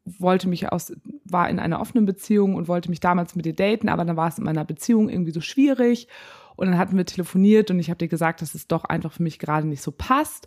wollte 0.04 0.48
mich 0.48 0.70
aus, 0.70 0.92
war 1.24 1.50
in 1.50 1.58
einer 1.58 1.80
offenen 1.80 2.06
Beziehung 2.06 2.54
und 2.54 2.68
wollte 2.68 2.90
mich 2.90 3.00
damals 3.00 3.34
mit 3.34 3.44
ihr 3.44 3.56
daten, 3.56 3.88
aber 3.88 4.04
dann 4.04 4.16
war 4.16 4.28
es 4.28 4.38
in 4.38 4.44
meiner 4.44 4.64
Beziehung 4.64 5.08
irgendwie 5.08 5.32
so 5.32 5.40
schwierig. 5.40 6.06
Und 6.54 6.68
dann 6.68 6.78
hatten 6.78 6.96
wir 6.96 7.04
telefoniert 7.04 7.72
und 7.72 7.80
ich 7.80 7.90
habe 7.90 7.98
dir 7.98 8.08
gesagt, 8.08 8.40
dass 8.40 8.54
es 8.54 8.68
doch 8.68 8.84
einfach 8.84 9.10
für 9.10 9.24
mich 9.24 9.40
gerade 9.40 9.66
nicht 9.66 9.82
so 9.82 9.90
passt. 9.90 10.46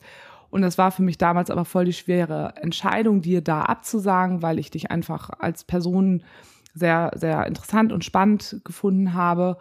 Und 0.49 0.61
das 0.61 0.77
war 0.77 0.91
für 0.91 1.03
mich 1.03 1.17
damals 1.17 1.51
aber 1.51 1.65
voll 1.65 1.83
die 1.83 1.93
schwere 1.93 2.53
Entscheidung, 2.55 3.21
dir 3.21 3.41
da 3.41 3.63
abzusagen, 3.63 4.41
weil 4.41 4.59
ich 4.59 4.71
dich 4.71 4.91
einfach 4.91 5.29
als 5.39 5.65
Person 5.65 6.23
sehr, 6.73 7.11
sehr 7.15 7.45
interessant 7.47 7.91
und 7.91 8.05
spannend 8.05 8.61
gefunden 8.63 9.13
habe 9.13 9.57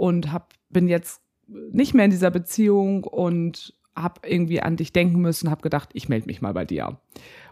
und 0.00 0.32
hab, 0.32 0.54
bin 0.70 0.88
jetzt 0.88 1.20
nicht 1.46 1.92
mehr 1.92 2.06
in 2.06 2.10
dieser 2.10 2.30
Beziehung 2.30 3.04
und 3.04 3.74
habe 3.94 4.26
irgendwie 4.26 4.62
an 4.62 4.76
dich 4.76 4.94
denken 4.94 5.20
müssen, 5.20 5.50
habe 5.50 5.60
gedacht, 5.60 5.90
ich 5.92 6.08
melde 6.08 6.26
mich 6.26 6.40
mal 6.40 6.54
bei 6.54 6.64
dir. 6.64 6.98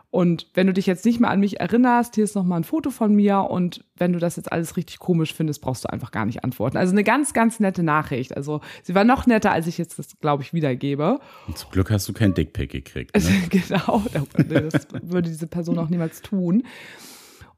Und 0.09 0.47
wenn 0.55 0.67
du 0.67 0.73
dich 0.73 0.87
jetzt 0.87 1.05
nicht 1.05 1.21
mehr 1.21 1.29
an 1.29 1.41
mich 1.41 1.61
erinnerst, 1.61 2.15
hier 2.15 2.25
ist 2.25 2.35
noch 2.35 2.45
mal 2.45 2.57
ein 2.57 2.65
Foto 2.65 2.89
von 2.89 3.15
mir 3.15 3.41
und 3.41 3.85
wenn 3.99 4.15
du 4.15 4.19
das 4.19 4.37
jetzt 4.37 4.51
alles 4.51 4.79
richtig 4.79 4.99
komisch 4.99 5.35
findest, 5.35 5.61
brauchst 5.61 5.85
du 5.85 5.91
einfach 5.91 6.11
gar 6.11 6.25
nicht 6.25 6.43
antworten. 6.43 6.79
Also 6.79 6.93
eine 6.93 7.05
ganz, 7.05 7.35
ganz 7.35 7.61
nette 7.61 7.83
Nachricht. 7.83 8.35
Also 8.35 8.63
sie 8.83 8.95
war 8.95 9.05
noch 9.05 9.27
netter, 9.27 9.53
als 9.53 9.67
ich 9.67 9.77
jetzt 9.77 9.99
das, 9.99 10.19
glaube 10.19 10.43
ich, 10.43 10.55
wiedergebe. 10.55 11.21
Und 11.47 11.59
zum 11.59 11.71
Glück 11.71 11.91
hast 11.91 12.09
du 12.09 12.15
kein 12.15 12.33
Dickpick 12.33 12.73
gekriegt. 12.73 13.15
Ne? 13.15 13.43
genau, 13.51 14.03
das 14.49 14.89
würde 15.03 15.29
diese 15.29 15.49
Person 15.49 15.79
auch 15.79 15.91
niemals 15.91 16.23
tun. 16.23 16.63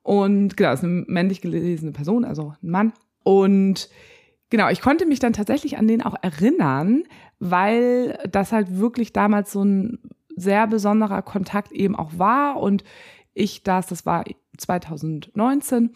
Und 0.03 0.57
genau, 0.57 0.73
ist 0.73 0.83
eine 0.83 1.05
männlich 1.07 1.41
gelesene 1.41 1.93
Person, 1.93 2.25
also 2.25 2.55
ein 2.61 2.71
Mann. 2.71 2.93
Und 3.23 3.89
genau, 4.51 4.69
ich 4.69 4.81
konnte 4.81 5.07
mich 5.07 5.19
dann 5.19 5.33
tatsächlich 5.33 5.79
an 5.79 5.89
den 5.89 6.03
auch 6.03 6.17
erinnern, 6.21 7.05
weil 7.39 8.19
das 8.31 8.53
halt 8.53 8.79
wirklich 8.79 9.13
damals 9.13 9.53
so 9.53 9.65
ein 9.65 9.99
sehr 10.37 10.67
besonderer 10.67 11.23
Kontakt 11.23 11.73
eben 11.73 11.97
auch 11.97 12.11
war 12.19 12.61
und 12.61 12.85
ich 13.33 13.63
das, 13.63 13.87
das 13.87 14.05
war 14.07 14.25
2019 14.59 15.91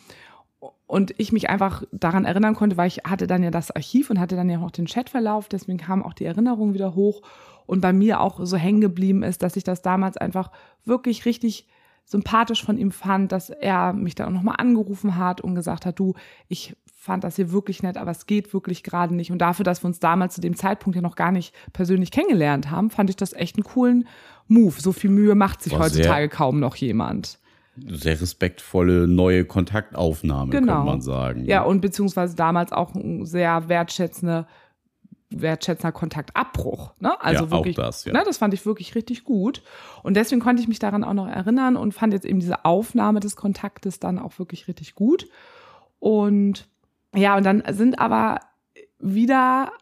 und 0.87 1.15
ich 1.19 1.33
mich 1.33 1.51
einfach 1.51 1.83
daran 1.93 2.25
erinnern 2.25 2.55
konnte, 2.55 2.77
weil 2.77 2.89
ich 2.89 2.99
hatte 3.05 3.27
dann 3.27 3.43
ja 3.43 3.51
das 3.51 3.71
Archiv 3.71 4.11
und 4.11 4.21
hatte 4.21 4.37
dann 4.37 4.49
ja 4.49 4.61
auch 4.61 4.71
den 4.71 4.87
Chatverlauf, 4.87 5.49
deswegen 5.49 5.79
kam 5.79 6.03
auch 6.03 6.15
die 6.15 6.25
Erinnerung 6.25 6.75
wieder 6.75 6.95
hoch 6.95 7.23
und 7.67 7.81
bei 7.81 7.93
mir 7.93 8.21
auch 8.21 8.41
so 8.45 8.57
hängen 8.57 8.81
geblieben 8.81 9.23
ist, 9.23 9.43
dass 9.43 9.57
ich 9.57 9.65
das 9.65 9.83
damals 9.83 10.17
einfach 10.17 10.51
wirklich 10.85 11.25
richtig 11.25 11.67
sympathisch 12.05 12.63
von 12.63 12.77
ihm 12.77 12.91
fand, 12.91 13.33
dass 13.33 13.49
er 13.49 13.95
mich 13.95 14.15
dann 14.15 14.29
auch 14.29 14.33
nochmal 14.33 14.57
angerufen 14.59 15.17
hat 15.17 15.41
und 15.41 15.55
gesagt 15.55 15.87
hat, 15.87 15.99
du, 15.99 16.15
ich 16.49 16.77
fand 17.05 17.23
das 17.23 17.37
hier 17.37 17.53
wirklich 17.53 17.83
nett, 17.83 17.99
aber 17.99 18.11
es 18.11 18.25
geht 18.25 18.55
wirklich 18.55 18.83
gerade 18.83 19.15
nicht. 19.15 19.31
Und 19.31 19.39
dafür, 19.39 19.63
dass 19.65 19.83
wir 19.85 19.89
uns 19.89 20.01
damals 20.01 20.35
zu 20.35 20.41
dem 20.41 20.57
Zeitpunkt 20.57 20.97
ja 20.97 21.03
noch 21.03 21.17
gar 21.17 21.33
nicht 21.33 21.55
persönlich 21.75 22.11
kennengelernt 22.11 22.71
haben, 22.71 22.89
fand 22.89 23.11
ich 23.11 23.17
das 23.17 23.35
echt 23.35 23.57
einen 23.57 23.65
coolen 23.65 24.09
Move. 24.49 24.81
So 24.81 24.93
viel 24.93 25.11
Mühe 25.11 25.35
macht 25.35 25.63
sich 25.63 25.75
War 25.75 25.81
heutzutage 25.81 26.31
kaum 26.31 26.61
noch 26.61 26.77
jemand. 26.77 27.39
Sehr 27.77 28.19
respektvolle 28.19 29.07
neue 29.07 29.45
Kontaktaufnahme, 29.45 30.51
Genau. 30.51 30.73
kann 30.77 30.87
man 30.87 31.01
sagen. 31.03 31.45
Ja, 31.45 31.63
und 31.63 31.83
beziehungsweise 31.83 32.37
damals 32.37 32.73
auch 32.73 32.95
ein 32.95 33.27
sehr 33.27 33.69
wertschätzende, 33.69 34.47
wertschätzender 35.29 35.93
Kontaktabbruch. 35.93 36.95
Ne? 37.01 37.21
Also 37.21 37.45
Ja, 37.45 37.51
auch 37.51 37.51
wirklich, 37.51 37.77
das, 37.77 38.07
ja. 38.07 38.15
Ne, 38.15 38.23
das 38.25 38.39
fand 38.39 38.55
ich 38.55 38.65
wirklich 38.65 38.95
richtig 38.95 39.25
gut. 39.25 39.63
Und 40.03 40.15
deswegen 40.17 40.41
konnte 40.41 40.63
ich 40.63 40.69
mich 40.69 40.79
daran 40.79 41.05
auch 41.05 41.13
noch 41.15 41.29
erinnern 41.29 41.77
und 41.77 41.93
fand 41.93 42.15
jetzt 42.15 42.25
eben 42.25 42.41
diese 42.41 42.65
Aufnahme 42.65 43.21
des 43.21 43.37
Kontaktes 43.37 44.01
dann 44.01 44.19
auch 44.19 44.39
wirklich 44.39 44.69
richtig 44.69 44.95
gut. 44.95 45.29
Und 45.99 46.69
ja, 47.15 47.37
und 47.37 47.45
dann 47.45 47.63
sind 47.71 47.99
aber 47.99 48.41
wieder 48.99 49.73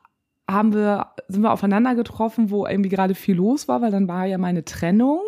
haben 0.51 0.75
wir, 0.75 1.09
sind 1.29 1.43
wir 1.43 1.53
aufeinander 1.53 1.95
getroffen, 1.95 2.51
wo 2.51 2.67
irgendwie 2.67 2.91
gerade 2.91 3.15
viel 3.15 3.37
los 3.37 3.69
war, 3.69 3.81
weil 3.81 3.91
dann 3.91 4.09
war 4.09 4.27
ja 4.27 4.39
meine 4.39 4.65
Trennung. 4.65 5.23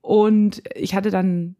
Und 0.00 0.62
ich 0.74 0.94
hatte 0.94 1.10
dann 1.10 1.56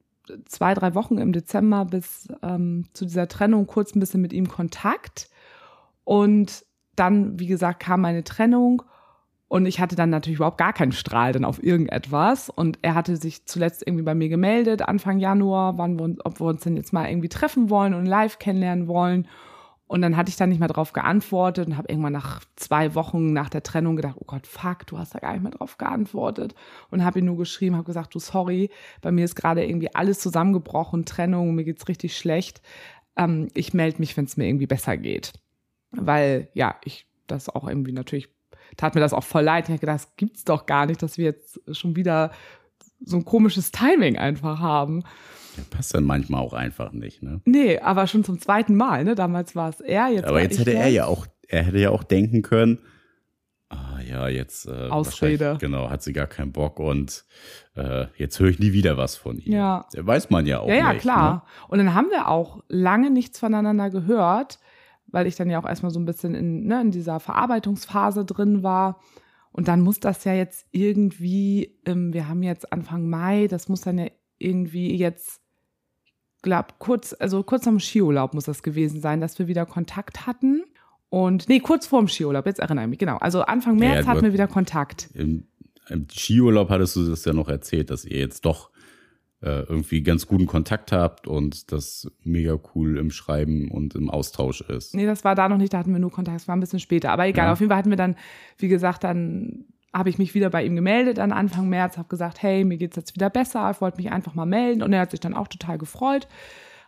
zwei, 0.46 0.75
drei 0.75 0.94
Wochen 0.94 1.18
im 1.18 1.33
Dezember 1.33 1.85
bis 1.85 2.29
ähm, 2.42 2.87
zu 2.92 3.05
dieser 3.05 3.29
Trennung 3.29 3.66
kurz 3.66 3.94
ein 3.94 4.01
bisschen 4.01 4.23
mit 4.23 4.33
ihm 4.33 4.49
Kontakt. 4.49 5.29
Und 6.05 6.64
dann, 6.96 7.38
wie 7.38 7.46
gesagt, 7.46 7.81
kam 7.81 8.01
meine 8.01 8.25
Trennung 8.25 8.83
und 9.49 9.66
ich 9.66 9.81
hatte 9.81 9.96
dann 9.96 10.11
natürlich 10.11 10.38
überhaupt 10.38 10.59
gar 10.59 10.73
keinen 10.73 10.92
Strahl 10.92 11.33
dann 11.33 11.44
auf 11.44 11.62
irgendetwas. 11.62 12.51
Und 12.51 12.79
er 12.83 12.94
hatte 12.94 13.16
sich 13.16 13.46
zuletzt 13.46 13.83
irgendwie 13.85 14.05
bei 14.05 14.14
mir 14.14 14.29
gemeldet, 14.29 14.83
Anfang 14.83 15.18
Januar, 15.18 15.77
wann 15.77 15.99
wir 15.99 16.14
ob 16.25 16.40
wir 16.40 16.46
uns 16.46 16.62
denn 16.62 16.77
jetzt 16.77 16.92
mal 16.92 17.09
irgendwie 17.09 17.29
treffen 17.29 17.68
wollen 17.68 17.94
und 17.94 18.07
live 18.07 18.38
kennenlernen 18.38 18.87
wollen. 18.87 19.27
Und 19.90 20.03
dann 20.03 20.16
hatte 20.16 20.29
ich 20.29 20.37
dann 20.37 20.50
nicht 20.50 20.61
mehr 20.61 20.68
drauf 20.68 20.92
geantwortet 20.92 21.66
und 21.66 21.76
habe 21.76 21.88
irgendwann 21.88 22.12
nach 22.12 22.44
zwei 22.55 22.94
Wochen 22.94 23.33
nach 23.33 23.50
der 23.50 23.64
Trennung 23.64 23.96
gedacht, 23.96 24.14
oh 24.20 24.24
Gott, 24.24 24.46
fuck, 24.46 24.87
du 24.87 24.98
hast 24.98 25.16
da 25.16 25.18
gar 25.18 25.33
nicht 25.33 25.42
mehr 25.42 25.50
drauf 25.50 25.79
geantwortet. 25.79 26.55
Und 26.90 27.05
habe 27.05 27.18
ihm 27.18 27.24
nur 27.24 27.37
geschrieben, 27.37 27.74
habe 27.74 27.87
gesagt, 27.87 28.14
du, 28.14 28.20
sorry, 28.20 28.70
bei 29.03 29.11
mir 29.11 29.24
ist 29.24 29.35
gerade 29.35 29.66
irgendwie 29.66 29.92
alles 29.92 30.20
zusammengebrochen, 30.20 31.07
Trennung, 31.07 31.57
mir 31.57 31.64
geht's 31.64 31.88
richtig 31.88 32.16
schlecht. 32.16 32.62
Ähm, 33.16 33.48
ich 33.53 33.74
melde 33.74 33.98
mich, 33.98 34.16
wenn 34.16 34.26
es 34.26 34.37
mir 34.37 34.46
irgendwie 34.46 34.68
besser 34.68 34.96
geht. 34.96 35.33
Weil, 35.90 36.50
ja, 36.55 36.76
ich 36.85 37.09
das 37.26 37.48
auch 37.48 37.66
irgendwie 37.66 37.90
natürlich, 37.90 38.29
tat 38.76 38.94
mir 38.94 39.00
das 39.00 39.12
auch 39.12 39.24
voll 39.24 39.42
leid. 39.42 39.64
Ich 39.64 39.70
habe 39.70 39.81
gedacht, 39.81 40.05
das 40.05 40.14
gibt's 40.14 40.44
doch 40.44 40.66
gar 40.66 40.87
nicht, 40.87 41.03
dass 41.03 41.18
wir 41.18 41.24
jetzt 41.24 41.61
schon 41.72 41.96
wieder 41.96 42.31
so 43.00 43.16
ein 43.16 43.24
komisches 43.24 43.72
Timing 43.72 44.18
einfach 44.18 44.61
haben. 44.61 45.03
Passt 45.70 45.94
dann 45.94 46.04
manchmal 46.04 46.40
auch 46.40 46.52
einfach 46.52 46.92
nicht, 46.92 47.22
ne? 47.22 47.40
Nee, 47.44 47.78
aber 47.78 48.06
schon 48.06 48.24
zum 48.24 48.40
zweiten 48.40 48.76
Mal, 48.76 49.04
ne? 49.04 49.14
Damals 49.14 49.54
war 49.56 49.68
es 49.68 49.80
er, 49.80 50.08
jetzt 50.08 50.26
Aber 50.26 50.40
jetzt 50.42 50.58
hätte 50.58 50.74
er 50.74 50.88
ja 50.88 51.06
auch, 51.06 51.26
er 51.48 51.64
hätte 51.64 51.78
ja 51.78 51.90
auch 51.90 52.02
denken 52.04 52.42
können, 52.42 52.78
ah 53.68 54.00
ja, 54.08 54.28
jetzt 54.28 54.66
äh, 54.66 54.88
Ausrede. 54.88 55.56
Genau, 55.60 55.90
hat 55.90 56.02
sie 56.02 56.12
gar 56.12 56.26
keinen 56.26 56.52
Bock 56.52 56.78
und 56.80 57.24
äh, 57.76 58.06
jetzt 58.16 58.38
höre 58.40 58.48
ich 58.48 58.58
nie 58.58 58.72
wieder 58.72 58.96
was 58.96 59.16
von 59.16 59.38
ihr. 59.38 59.52
Ja. 59.52 59.86
Weiß 59.96 60.30
man 60.30 60.46
ja 60.46 60.60
auch 60.60 60.68
Ja, 60.68 60.74
ja, 60.74 60.92
nicht. 60.92 61.02
klar. 61.02 61.32
Ne? 61.34 61.42
Und 61.68 61.78
dann 61.78 61.94
haben 61.94 62.10
wir 62.10 62.28
auch 62.28 62.62
lange 62.68 63.10
nichts 63.10 63.38
voneinander 63.38 63.90
gehört, 63.90 64.58
weil 65.06 65.26
ich 65.26 65.36
dann 65.36 65.50
ja 65.50 65.60
auch 65.60 65.66
erstmal 65.68 65.92
so 65.92 66.00
ein 66.00 66.04
bisschen 66.04 66.34
in, 66.34 66.66
ne, 66.66 66.80
in 66.80 66.90
dieser 66.90 67.20
Verarbeitungsphase 67.20 68.24
drin 68.24 68.62
war. 68.62 69.00
Und 69.52 69.66
dann 69.66 69.80
muss 69.80 69.98
das 69.98 70.22
ja 70.24 70.32
jetzt 70.32 70.66
irgendwie, 70.70 71.76
ähm, 71.84 72.12
wir 72.12 72.28
haben 72.28 72.42
jetzt 72.42 72.72
Anfang 72.72 73.08
Mai, 73.08 73.48
das 73.48 73.68
muss 73.68 73.80
dann 73.80 73.98
ja 73.98 74.06
irgendwie 74.40 74.96
jetzt, 74.96 75.40
glaub, 76.42 76.79
kurz, 76.79 77.14
also 77.18 77.42
kurz 77.44 77.66
am 77.68 77.79
Skiurlaub 77.79 78.35
muss 78.35 78.44
das 78.44 78.62
gewesen 78.62 79.00
sein, 79.00 79.20
dass 79.20 79.38
wir 79.38 79.46
wieder 79.46 79.66
Kontakt 79.66 80.26
hatten. 80.26 80.64
Und 81.09 81.48
nee, 81.48 81.61
kurz 81.61 81.87
vorm 81.87 82.09
Skiurlaub, 82.09 82.46
jetzt 82.46 82.61
erinnere 82.61 82.85
ich 82.85 82.90
mich, 82.90 82.98
genau. 82.98 83.16
Also 83.18 83.42
Anfang 83.42 83.74
Ja, 83.79 83.88
März 83.90 84.05
du- 84.07 84.11
hatten 84.11 84.22
wir 84.22 84.33
wieder 84.33 84.46
Kontakt. 84.48 85.11
Im, 85.14 85.44
Im 85.88 86.07
Skiurlaub 86.11 86.68
hattest 86.70 86.96
du 86.96 87.09
das 87.09 87.24
ja 87.24 87.33
noch 87.33 87.48
erzählt, 87.48 87.90
dass 87.90 88.05
ihr 88.05 88.18
jetzt 88.18 88.44
doch 88.44 88.70
äh, 89.42 89.62
irgendwie 89.62 90.03
ganz 90.03 90.26
guten 90.26 90.46
Kontakt 90.46 90.92
habt 90.92 91.26
und 91.26 91.72
das 91.72 92.11
mega 92.22 92.59
cool 92.74 92.98
im 92.98 93.11
Schreiben 93.11 93.70
und 93.70 93.94
im 93.94 94.11
Austausch 94.11 94.61
ist. 94.61 94.94
Nee, 94.94 95.07
das 95.07 95.24
war 95.24 95.35
da 95.35 95.48
noch 95.48 95.57
nicht, 95.57 95.72
da 95.72 95.79
hatten 95.79 95.92
wir 95.92 95.98
nur 95.98 96.12
Kontakt, 96.12 96.37
das 96.37 96.46
war 96.48 96.55
ein 96.55 96.61
bisschen 96.61 96.79
später. 96.79 97.11
Aber 97.11 97.26
egal, 97.26 97.46
Ja. 97.46 97.53
auf 97.53 97.61
jeden 97.61 97.70
Fall 97.70 97.79
hatten 97.79 97.88
wir 97.90 97.96
dann, 97.96 98.16
wie 98.59 98.68
gesagt, 98.68 99.03
dann 99.03 99.64
habe 99.92 100.09
ich 100.09 100.18
mich 100.18 100.35
wieder 100.35 100.50
bei 100.50 100.64
ihm 100.64 100.76
gemeldet 100.76 101.18
an 101.18 101.33
Anfang 101.33 101.68
März, 101.68 101.96
habe 101.98 102.09
gesagt, 102.09 102.42
hey, 102.42 102.64
mir 102.64 102.79
geht's 102.79 102.96
jetzt 102.96 103.14
wieder 103.14 103.31
besser, 103.31 103.70
ich 103.70 103.81
wollte 103.81 103.96
mich 103.96 104.11
einfach 104.12 104.35
mal 104.35 104.46
melden 104.46 104.83
und 104.83 104.92
er 104.92 105.00
hat 105.00 105.11
sich 105.11 105.20
dann 105.20 105.35
auch 105.35 105.48
total 105.48 105.79
gefreut, 105.79 106.29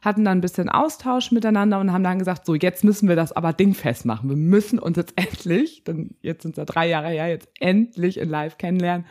hatten 0.03 0.25
dann 0.25 0.39
ein 0.39 0.43
bisschen 0.43 0.69
Austausch 0.69 1.33
miteinander 1.33 1.81
und 1.81 1.93
haben 1.93 2.05
dann 2.05 2.19
gesagt, 2.19 2.47
so 2.47 2.55
jetzt 2.55 2.85
müssen 2.85 3.09
wir 3.09 3.17
das 3.17 3.33
aber 3.33 3.53
dingfest 3.53 4.05
machen. 4.05 4.29
Wir 4.29 4.37
müssen 4.37 4.79
uns 4.79 4.97
jetzt 4.97 5.15
endlich, 5.17 5.85
denn 5.85 6.17
jetzt 6.21 6.43
sind 6.43 6.53
es 6.53 6.57
ja 6.59 6.65
drei 6.65 6.89
Jahre 6.89 7.09
her, 7.09 7.29
jetzt 7.29 7.49
endlich 7.59 8.19
in 8.19 8.29
Live 8.29 8.59
kennenlernen 8.59 9.07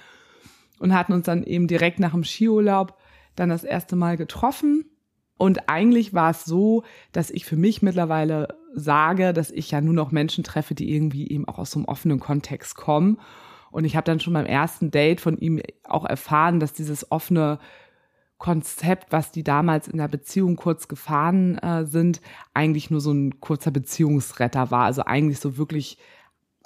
und 0.79 0.93
hatten 0.93 1.13
uns 1.13 1.25
dann 1.25 1.43
eben 1.43 1.67
direkt 1.67 1.99
nach 1.99 2.11
dem 2.11 2.23
Skiurlaub 2.23 2.97
dann 3.35 3.49
das 3.49 3.63
erste 3.63 3.95
Mal 3.95 4.17
getroffen. 4.17 4.85
Und 5.37 5.69
eigentlich 5.69 6.13
war 6.13 6.31
es 6.31 6.45
so, 6.45 6.83
dass 7.11 7.31
ich 7.31 7.45
für 7.45 7.55
mich 7.55 7.81
mittlerweile 7.81 8.49
sage, 8.73 9.33
dass 9.33 9.51
ich 9.51 9.71
ja 9.71 9.81
nur 9.81 9.93
noch 9.93 10.11
Menschen 10.11 10.43
treffe, 10.43 10.75
die 10.75 10.93
irgendwie 10.93 11.27
eben 11.29 11.47
auch 11.47 11.57
aus 11.57 11.71
so 11.71 11.79
einem 11.79 11.85
offenen 11.85 12.19
Kontext 12.19 12.75
kommen. 12.75 13.17
Und 13.71 13.85
ich 13.85 13.95
habe 13.95 14.05
dann 14.05 14.19
schon 14.19 14.33
beim 14.33 14.45
ersten 14.45 14.91
Date 14.91 15.21
von 15.21 15.37
ihm 15.37 15.61
auch 15.83 16.05
erfahren, 16.05 16.59
dass 16.59 16.73
dieses 16.73 17.11
offene 17.11 17.59
Konzept, 18.37 19.11
was 19.11 19.31
die 19.31 19.43
damals 19.43 19.87
in 19.87 19.97
der 19.97 20.07
Beziehung 20.07 20.55
kurz 20.55 20.87
gefahren 20.87 21.57
äh, 21.59 21.85
sind, 21.85 22.21
eigentlich 22.53 22.89
nur 22.89 22.99
so 22.99 23.11
ein 23.11 23.39
kurzer 23.39 23.71
Beziehungsretter 23.71 24.71
war. 24.71 24.85
Also 24.85 25.03
eigentlich 25.05 25.39
so 25.39 25.57
wirklich 25.57 25.97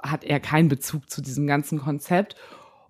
hat 0.02 0.24
er 0.24 0.40
keinen 0.40 0.70
Bezug 0.70 1.10
zu 1.10 1.22
diesem 1.22 1.48
ganzen 1.48 1.80
Konzept. 1.80 2.36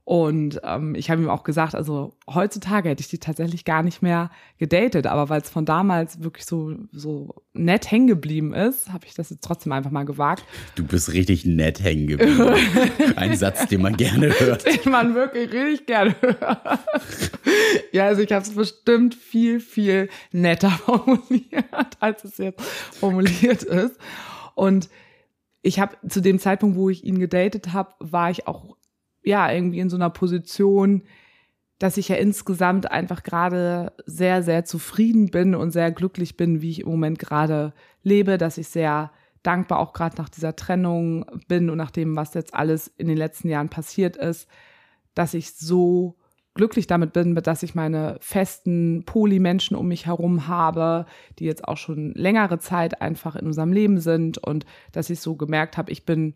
Und 0.08 0.62
ähm, 0.64 0.94
ich 0.94 1.10
habe 1.10 1.24
ihm 1.24 1.32
auch 1.32 1.44
gesagt, 1.44 1.74
also 1.74 2.14
heutzutage 2.32 2.90
hätte 2.90 3.02
ich 3.02 3.08
die 3.08 3.18
tatsächlich 3.18 3.66
gar 3.66 3.82
nicht 3.82 4.04
mehr 4.04 4.30
gedatet, 4.60 5.08
aber 5.08 5.30
weil 5.30 5.42
es 5.42 5.50
von 5.50 5.66
damals 5.66 6.22
wirklich 6.22 6.46
so, 6.46 6.76
so 6.92 7.34
nett 7.54 7.90
hängen 7.90 8.06
geblieben 8.06 8.54
ist, 8.54 8.94
habe 8.94 9.08
ich 9.08 9.16
das 9.16 9.32
jetzt 9.32 9.44
trotzdem 9.44 9.72
einfach 9.72 9.90
mal 9.90 10.04
gewagt. 10.04 10.46
Du 10.76 10.86
bist 10.86 11.12
richtig 11.12 11.48
nett 11.48 11.82
hängen 11.82 12.06
geblieben. 12.06 12.54
Ein 13.16 13.36
Satz, 13.36 13.66
den 13.66 13.82
man 13.82 13.98
gerne 13.98 14.30
hört. 14.40 14.66
Den 14.86 14.92
man 14.92 15.16
wirklich 15.16 15.52
richtig 15.52 15.88
gerne 15.88 16.16
hört. 16.22 16.82
ja, 17.92 18.06
also 18.06 18.22
ich 18.22 18.32
habe 18.32 18.46
es 18.46 18.54
bestimmt 18.54 19.16
viel, 19.16 19.60
viel 19.60 20.10
netter 20.32 20.70
formuliert, 20.86 21.98
als 22.00 22.24
es 22.24 22.38
jetzt 22.38 22.62
formuliert 22.62 23.64
ist. 23.64 23.98
Und 24.54 24.88
ich 25.64 25.80
habe 25.80 25.98
zu 26.08 26.22
dem 26.22 26.38
Zeitpunkt, 26.38 26.78
wo 26.78 26.92
ich 26.92 27.04
ihn 27.04 27.18
gedatet 27.18 27.74
habe, 27.74 27.96
war 27.98 28.30
ich 28.30 28.48
auch 28.48 28.76
ja, 29.26 29.52
irgendwie 29.52 29.80
in 29.80 29.90
so 29.90 29.98
einer 29.98 30.10
Position, 30.10 31.04
dass 31.80 31.98
ich 31.98 32.08
ja 32.10 32.16
insgesamt 32.16 32.90
einfach 32.90 33.24
gerade 33.24 33.92
sehr, 34.06 34.44
sehr 34.44 34.64
zufrieden 34.64 35.30
bin 35.30 35.56
und 35.56 35.72
sehr 35.72 35.92
glücklich 35.92 36.38
bin, 36.38 36.62
wie 36.62 36.72
ich 36.72 36.82
im 36.82 36.90
Moment 36.90 37.20
gerade 37.20 37.74
lebe, 38.02 38.38
dass 38.38 38.58
ich 38.58 38.70
sehr 38.70 39.12
dankbar 39.44 39.80
auch 39.80 39.94
gerade 39.94 40.18
nach 40.18 40.30
dieser 40.30 40.56
Trennung 40.56 41.26
bin 41.48 41.70
und 41.70 41.78
nach 41.78 41.92
dem, 41.92 42.16
was 42.16 42.34
jetzt 42.34 42.54
alles 42.54 42.88
in 42.98 43.08
den 43.08 43.18
letzten 43.18 43.50
Jahren 43.50 43.70
passiert 43.70 44.16
ist, 44.16 44.48
dass 45.14 45.34
ich 45.34 45.54
so 45.54 46.16
glücklich 46.56 46.88
damit 46.88 47.14
bin, 47.14 47.36
dass 47.36 47.64
ich 47.64 47.76
meine 47.76 48.18
festen 48.22 49.04
Poly-Menschen 49.06 49.76
um 49.76 49.90
mich 49.90 50.06
herum 50.06 50.48
habe, 50.48 51.06
die 51.38 51.46
jetzt 51.46 51.68
auch 51.68 51.78
schon 51.78 52.14
längere 52.14 52.60
Zeit 52.60 53.02
einfach 53.02 53.36
in 53.36 53.46
unserem 53.46 53.74
Leben 53.74 54.00
sind 54.00 54.38
und 54.38 54.66
dass 54.94 55.10
ich 55.10 55.20
so 55.20 55.36
gemerkt 55.36 55.78
habe, 55.78 55.92
ich 55.92 56.06
bin 56.06 56.36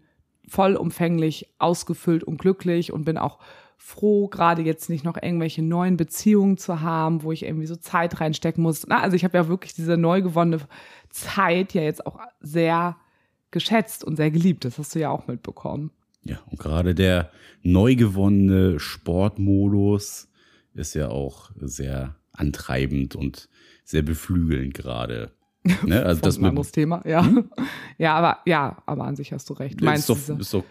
vollumfänglich 0.49 1.47
ausgefüllt 1.59 2.23
und 2.23 2.37
glücklich 2.37 2.91
und 2.91 3.05
bin 3.05 3.17
auch 3.17 3.39
froh, 3.77 4.27
gerade 4.27 4.61
jetzt 4.61 4.89
nicht 4.89 5.05
noch 5.05 5.15
irgendwelche 5.15 5.61
neuen 5.61 5.95
Beziehungen 5.95 6.57
zu 6.57 6.81
haben, 6.81 7.23
wo 7.23 7.31
ich 7.31 7.43
irgendwie 7.43 7.65
so 7.65 7.77
Zeit 7.77 8.19
reinstecken 8.19 8.61
muss. 8.61 8.85
Na, 8.87 9.01
also 9.01 9.15
ich 9.15 9.23
habe 9.23 9.37
ja 9.37 9.47
wirklich 9.47 9.73
diese 9.73 9.97
neu 9.97 10.21
gewonnene 10.21 10.59
Zeit 11.09 11.73
ja 11.73 11.81
jetzt 11.81 12.05
auch 12.05 12.19
sehr 12.41 12.97
geschätzt 13.51 14.03
und 14.03 14.17
sehr 14.17 14.31
geliebt. 14.31 14.65
Das 14.65 14.77
hast 14.77 14.93
du 14.93 14.99
ja 14.99 15.09
auch 15.09 15.27
mitbekommen. 15.27 15.91
Ja, 16.23 16.39
und 16.51 16.59
gerade 16.59 16.93
der 16.93 17.31
neu 17.63 17.95
gewonnene 17.95 18.79
Sportmodus 18.79 20.27
ist 20.73 20.93
ja 20.93 21.09
auch 21.09 21.51
sehr 21.59 22.15
antreibend 22.33 23.15
und 23.15 23.49
sehr 23.83 24.01
beflügelnd 24.01 24.73
gerade. 24.73 25.31
Ne? 25.85 26.03
Also 26.03 26.21
das 26.21 26.37
ein 26.37 26.45
anderes 26.45 26.71
Thema, 26.71 27.01
ja. 27.05 27.25
Hm? 27.25 27.49
Ja, 27.97 28.15
aber 28.15 28.39
ja, 28.45 28.81
aber 28.85 29.03
an 29.03 29.15
sich 29.15 29.33
hast 29.33 29.49
du 29.49 29.53
recht. 29.53 29.81
Meinst 29.81 30.09
ist, 30.09 30.29
doch, 30.29 30.39
ist 30.39 30.53
doch 30.53 30.63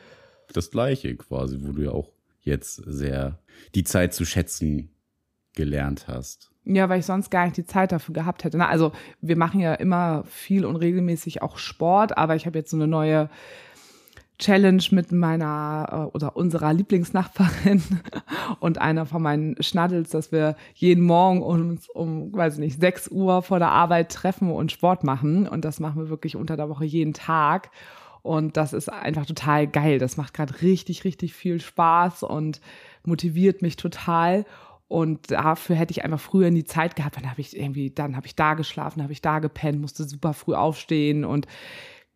das 0.52 0.70
Gleiche 0.70 1.14
quasi, 1.16 1.58
wo 1.60 1.72
du 1.72 1.82
ja 1.82 1.90
auch 1.90 2.10
jetzt 2.40 2.76
sehr 2.86 3.38
die 3.74 3.84
Zeit 3.84 4.14
zu 4.14 4.24
schätzen 4.24 4.90
gelernt 5.54 6.08
hast. 6.08 6.50
Ja, 6.64 6.88
weil 6.88 7.00
ich 7.00 7.06
sonst 7.06 7.30
gar 7.30 7.44
nicht 7.44 7.56
die 7.56 7.64
Zeit 7.64 7.92
dafür 7.92 8.14
gehabt 8.14 8.44
hätte. 8.44 8.56
Na, 8.56 8.68
also 8.68 8.92
wir 9.20 9.36
machen 9.36 9.60
ja 9.60 9.74
immer 9.74 10.24
viel 10.24 10.64
und 10.64 10.76
regelmäßig 10.76 11.42
auch 11.42 11.58
Sport, 11.58 12.16
aber 12.16 12.36
ich 12.36 12.46
habe 12.46 12.58
jetzt 12.58 12.70
so 12.70 12.76
eine 12.76 12.86
neue 12.86 13.30
Challenge 14.38 14.82
mit 14.92 15.10
meiner 15.10 15.88
äh, 15.90 16.16
oder 16.16 16.36
unserer 16.36 16.72
Lieblingsnachbarin 16.72 17.82
und 18.60 18.80
einer 18.80 19.04
von 19.04 19.22
meinen 19.22 19.60
Schnaddels, 19.62 20.10
dass 20.10 20.30
wir 20.30 20.56
jeden 20.74 21.04
Morgen 21.04 21.42
uns 21.42 21.88
um, 21.88 22.32
weiß 22.32 22.54
ich 22.54 22.60
nicht, 22.60 22.80
6 22.80 23.08
Uhr 23.08 23.42
vor 23.42 23.58
der 23.58 23.70
Arbeit 23.70 24.12
treffen 24.12 24.50
und 24.50 24.70
Sport 24.70 25.02
machen. 25.02 25.48
Und 25.48 25.64
das 25.64 25.80
machen 25.80 26.02
wir 26.02 26.08
wirklich 26.08 26.36
unter 26.36 26.56
der 26.56 26.68
Woche 26.68 26.84
jeden 26.84 27.14
Tag. 27.14 27.70
Und 28.22 28.56
das 28.56 28.72
ist 28.72 28.92
einfach 28.92 29.26
total 29.26 29.66
geil. 29.66 29.98
Das 29.98 30.16
macht 30.16 30.34
gerade 30.34 30.60
richtig, 30.62 31.04
richtig 31.04 31.34
viel 31.34 31.60
Spaß 31.60 32.22
und 32.22 32.60
motiviert 33.04 33.62
mich 33.62 33.76
total. 33.76 34.44
Und 34.86 35.30
dafür 35.30 35.76
hätte 35.76 35.90
ich 35.90 36.04
einfach 36.04 36.20
früher 36.20 36.48
in 36.48 36.54
die 36.54 36.64
Zeit 36.64 36.96
gehabt. 36.96 37.16
Dann 37.16 37.30
habe 37.30 37.40
ich 37.40 37.56
irgendwie, 37.56 37.90
dann 37.90 38.16
habe 38.16 38.26
ich 38.26 38.36
da 38.36 38.54
geschlafen, 38.54 39.02
habe 39.02 39.12
ich 39.12 39.20
da 39.20 39.38
gepennt, 39.38 39.80
musste 39.80 40.04
super 40.04 40.32
früh 40.32 40.54
aufstehen 40.54 41.24
und 41.24 41.46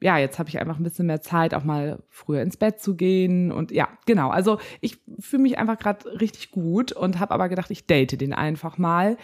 ja, 0.03 0.19
jetzt 0.19 0.39
habe 0.39 0.49
ich 0.49 0.59
einfach 0.61 0.79
ein 0.79 0.83
bisschen 0.83 1.07
mehr 1.07 1.23
Zeit, 1.23 1.55
auch 1.55 1.65
mal 1.65 2.03
früher 2.09 2.43
ins 2.43 2.57
Bett 2.57 2.81
zu 2.81 2.97
gehen. 2.97 3.53
Und 3.53 3.71
ja, 3.71 3.89
genau. 4.05 4.31
Also 4.31 4.59
ich 4.81 4.99
fühle 5.21 5.45
mich 5.45 5.59
einfach 5.59 5.79
gerade 5.79 6.21
richtig 6.21 6.51
gut 6.51 6.93
und 6.93 7.21
habe 7.21 7.33
aber 7.33 7.49
gedacht, 7.49 7.71
ich 7.71 7.87
date 7.87 8.21
den 8.21 8.33
einfach 8.33 8.79
mal, 8.79 9.17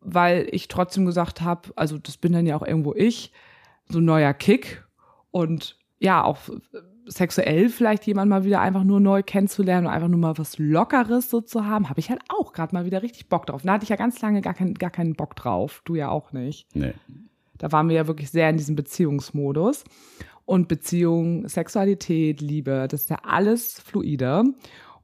weil 0.00 0.46
ich 0.50 0.68
trotzdem 0.68 1.06
gesagt 1.06 1.40
habe, 1.40 1.70
also 1.76 1.98
das 1.98 2.18
bin 2.18 2.32
dann 2.32 2.46
ja 2.46 2.56
auch 2.56 2.66
irgendwo 2.66 2.94
ich, 2.94 3.32
so 3.88 3.98
ein 3.98 4.04
neuer 4.04 4.34
Kick 4.34 4.84
und 5.30 5.78
ja, 5.98 6.22
auch 6.22 6.38
sexuell 7.06 7.68
vielleicht 7.68 8.06
jemand 8.06 8.28
mal 8.28 8.44
wieder 8.44 8.60
einfach 8.60 8.84
nur 8.84 9.00
neu 9.00 9.22
kennenzulernen 9.22 9.86
und 9.86 9.92
einfach 9.92 10.08
nur 10.08 10.20
mal 10.20 10.38
was 10.38 10.58
Lockeres 10.58 11.30
so 11.30 11.40
zu 11.40 11.66
haben, 11.66 11.88
habe 11.88 12.00
ich 12.00 12.10
halt 12.10 12.20
auch 12.28 12.52
gerade 12.52 12.74
mal 12.74 12.84
wieder 12.84 13.02
richtig 13.02 13.28
Bock 13.28 13.46
drauf. 13.46 13.62
Da 13.64 13.72
hatte 13.72 13.84
ich 13.84 13.88
ja 13.88 13.96
ganz 13.96 14.20
lange 14.20 14.40
gar, 14.40 14.54
kein, 14.54 14.74
gar 14.74 14.90
keinen 14.90 15.14
Bock 15.14 15.34
drauf. 15.36 15.82
Du 15.84 15.94
ja 15.94 16.10
auch 16.10 16.32
nicht. 16.32 16.74
Nee. 16.76 16.92
Da 17.62 17.70
waren 17.70 17.88
wir 17.88 17.94
ja 17.94 18.08
wirklich 18.08 18.28
sehr 18.30 18.50
in 18.50 18.56
diesem 18.56 18.74
Beziehungsmodus. 18.74 19.84
Und 20.44 20.66
Beziehung, 20.66 21.46
Sexualität, 21.48 22.40
Liebe, 22.40 22.88
das 22.90 23.02
ist 23.02 23.10
ja 23.10 23.18
alles 23.22 23.80
fluide. 23.80 24.42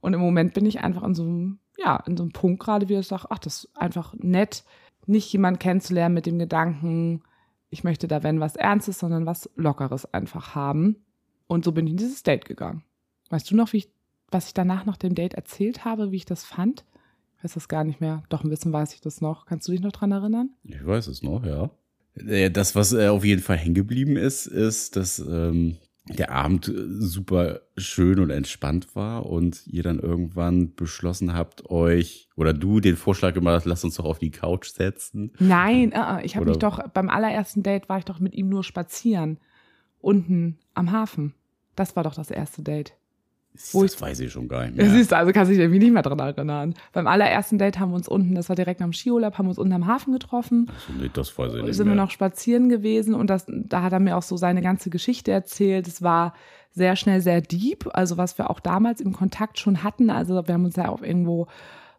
Und 0.01 0.13
im 0.13 0.19
Moment 0.19 0.53
bin 0.53 0.65
ich 0.65 0.81
einfach 0.81 1.03
in 1.03 1.15
so 1.15 1.23
einem, 1.23 1.59
ja, 1.77 2.03
in 2.05 2.17
so 2.17 2.23
einem 2.23 2.33
Punkt 2.33 2.61
gerade, 2.61 2.89
wie 2.89 2.95
ich 2.95 3.07
sage, 3.07 3.27
ach, 3.29 3.39
das 3.39 3.63
ist 3.63 3.77
einfach 3.77 4.13
nett, 4.17 4.65
nicht 5.05 5.31
jemanden 5.31 5.59
kennenzulernen 5.59 6.13
mit 6.13 6.25
dem 6.25 6.37
Gedanken, 6.37 7.23
ich 7.69 7.85
möchte 7.85 8.09
da, 8.09 8.23
wenn 8.23 8.41
was 8.41 8.57
Ernstes, 8.57 8.99
sondern 8.99 9.25
was 9.25 9.49
Lockeres 9.55 10.13
einfach 10.13 10.53
haben. 10.53 10.97
Und 11.47 11.63
so 11.63 11.71
bin 11.71 11.87
ich 11.87 11.91
in 11.91 11.97
dieses 11.97 12.23
Date 12.23 12.43
gegangen. 12.43 12.83
Weißt 13.29 13.49
du 13.49 13.55
noch, 13.55 13.71
wie 13.71 13.77
ich, 13.77 13.89
was 14.31 14.47
ich 14.47 14.53
danach 14.53 14.85
nach 14.85 14.97
dem 14.97 15.15
Date 15.15 15.35
erzählt 15.35 15.85
habe, 15.85 16.11
wie 16.11 16.17
ich 16.17 16.25
das 16.25 16.43
fand? 16.43 16.83
Ich 17.37 17.45
weiß 17.45 17.53
das 17.53 17.69
gar 17.69 17.85
nicht 17.85 18.01
mehr. 18.01 18.23
Doch 18.27 18.43
ein 18.43 18.49
bisschen 18.49 18.73
weiß 18.73 18.93
ich 18.93 18.99
das 18.99 19.21
noch. 19.21 19.45
Kannst 19.45 19.65
du 19.67 19.71
dich 19.71 19.79
noch 19.79 19.93
dran 19.93 20.11
erinnern? 20.11 20.49
Ich 20.63 20.85
weiß 20.85 21.07
es 21.07 21.23
noch, 21.23 21.45
ja. 21.45 21.69
Äh, 22.27 22.51
das, 22.51 22.75
was 22.75 22.93
äh, 22.93 23.07
auf 23.07 23.25
jeden 23.25 23.41
Fall 23.41 23.57
hängen 23.57 23.75
geblieben 23.75 24.17
ist, 24.17 24.45
ist, 24.45 24.95
dass 24.95 25.19
ähm, 25.19 25.77
der 26.07 26.31
Abend 26.31 26.67
äh, 26.67 26.73
super 26.87 27.61
schön 27.77 28.19
und 28.19 28.29
entspannt 28.29 28.95
war 28.95 29.25
und 29.25 29.65
ihr 29.67 29.83
dann 29.83 29.99
irgendwann 29.99 30.73
beschlossen 30.75 31.33
habt, 31.33 31.69
euch 31.69 32.29
oder 32.35 32.53
du 32.53 32.79
den 32.79 32.95
Vorschlag 32.95 33.33
gemacht 33.33 33.55
hast, 33.55 33.65
lass 33.65 33.83
uns 33.83 33.95
doch 33.95 34.05
auf 34.05 34.19
die 34.19 34.31
Couch 34.31 34.69
setzen. 34.69 35.31
Nein, 35.39 35.93
uh, 35.95 36.19
ich 36.23 36.35
habe 36.35 36.47
mich 36.47 36.57
doch 36.57 36.87
beim 36.89 37.09
allerersten 37.09 37.63
Date 37.63 37.89
war 37.89 37.99
ich 37.99 38.05
doch 38.05 38.19
mit 38.19 38.33
ihm 38.33 38.49
nur 38.49 38.63
spazieren 38.63 39.39
unten 40.01 40.57
am 40.73 40.91
Hafen. 40.91 41.33
Das 41.75 41.95
war 41.95 42.03
doch 42.03 42.15
das 42.15 42.31
erste 42.31 42.61
Date. 42.61 42.93
Wo 43.71 43.83
das 43.83 43.95
ich, 43.95 44.01
weiß 44.01 44.19
ich 44.21 44.31
schon 44.31 44.47
gar 44.47 44.65
nicht 44.65 44.77
mehr. 44.77 44.89
Siehst 44.89 45.11
du, 45.11 45.17
also 45.17 45.31
kannst 45.33 45.49
du 45.49 45.53
dich 45.53 45.61
irgendwie 45.61 45.79
nicht 45.79 45.91
mehr 45.91 46.01
dran 46.01 46.19
erinnern. 46.19 46.73
Beim 46.93 47.07
allerersten 47.07 47.57
Date 47.57 47.79
haben 47.79 47.91
wir 47.91 47.95
uns 47.95 48.07
unten, 48.07 48.35
das 48.35 48.47
war 48.47 48.55
direkt 48.55 48.81
am 48.81 48.93
Skiurlaub, 48.93 49.37
haben 49.37 49.45
wir 49.45 49.49
uns 49.49 49.59
unten 49.59 49.73
am 49.73 49.87
Hafen 49.87 50.13
getroffen. 50.13 50.69
Achso, 50.69 50.93
nee, 50.99 51.09
das 51.11 51.37
weiß 51.37 51.55
ich 51.55 51.63
nicht 51.63 51.75
Sind 51.75 51.87
mehr. 51.87 51.95
wir 51.95 52.01
noch 52.01 52.11
spazieren 52.11 52.69
gewesen 52.69 53.13
und 53.13 53.29
das, 53.29 53.45
da 53.47 53.81
hat 53.81 53.91
er 53.91 53.99
mir 53.99 54.15
auch 54.15 54.23
so 54.23 54.37
seine 54.37 54.61
ganze 54.61 54.89
Geschichte 54.89 55.31
erzählt. 55.31 55.87
Es 55.87 56.01
war 56.01 56.33
sehr 56.71 56.95
schnell 56.95 57.21
sehr 57.21 57.41
deep, 57.41 57.89
also 57.93 58.17
was 58.17 58.37
wir 58.37 58.49
auch 58.49 58.59
damals 58.59 59.01
im 59.01 59.13
Kontakt 59.13 59.59
schon 59.59 59.83
hatten. 59.83 60.09
Also 60.09 60.47
wir 60.47 60.53
haben 60.53 60.65
uns 60.65 60.75
ja 60.75 60.87
auch 60.87 61.01
irgendwo 61.01 61.47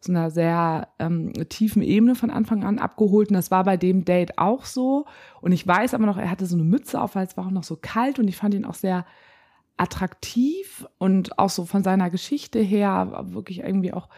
so 0.00 0.12
einer 0.12 0.30
sehr 0.30 0.88
ähm, 0.98 1.32
tiefen 1.50 1.82
Ebene 1.82 2.14
von 2.14 2.30
Anfang 2.30 2.64
an 2.64 2.78
abgeholt. 2.78 3.28
Und 3.28 3.34
das 3.34 3.50
war 3.50 3.64
bei 3.64 3.76
dem 3.76 4.06
Date 4.06 4.38
auch 4.38 4.64
so. 4.64 5.04
Und 5.42 5.52
ich 5.52 5.66
weiß 5.66 5.92
aber 5.92 6.06
noch, 6.06 6.16
er 6.16 6.30
hatte 6.30 6.46
so 6.46 6.56
eine 6.56 6.64
Mütze 6.64 7.00
auf, 7.00 7.14
weil 7.14 7.26
es 7.26 7.36
war 7.36 7.46
auch 7.46 7.50
noch 7.50 7.64
so 7.64 7.76
kalt 7.80 8.18
und 8.18 8.26
ich 8.26 8.36
fand 8.36 8.54
ihn 8.54 8.64
auch 8.64 8.74
sehr 8.74 9.05
attraktiv 9.81 10.87
und 10.99 11.39
auch 11.39 11.49
so 11.49 11.64
von 11.64 11.83
seiner 11.83 12.11
Geschichte 12.11 12.59
her 12.61 13.24
wirklich 13.31 13.61
irgendwie 13.61 13.95
auch 13.95 14.09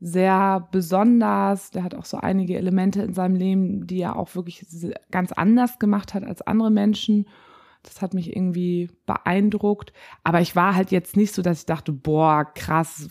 sehr 0.00 0.68
besonders. 0.72 1.70
Der 1.70 1.84
hat 1.84 1.94
auch 1.94 2.04
so 2.04 2.16
einige 2.16 2.56
Elemente 2.56 3.02
in 3.02 3.14
seinem 3.14 3.36
Leben, 3.36 3.86
die 3.86 4.00
er 4.00 4.16
auch 4.16 4.34
wirklich 4.34 4.66
ganz 5.10 5.30
anders 5.32 5.78
gemacht 5.78 6.14
hat 6.14 6.24
als 6.24 6.42
andere 6.42 6.72
Menschen. 6.72 7.28
Das 7.84 8.02
hat 8.02 8.12
mich 8.12 8.34
irgendwie 8.34 8.90
beeindruckt. 9.06 9.92
Aber 10.24 10.40
ich 10.40 10.56
war 10.56 10.74
halt 10.74 10.90
jetzt 10.90 11.16
nicht 11.16 11.32
so, 11.32 11.42
dass 11.42 11.60
ich 11.60 11.66
dachte, 11.66 11.92
boah, 11.92 12.44
krass, 12.44 13.08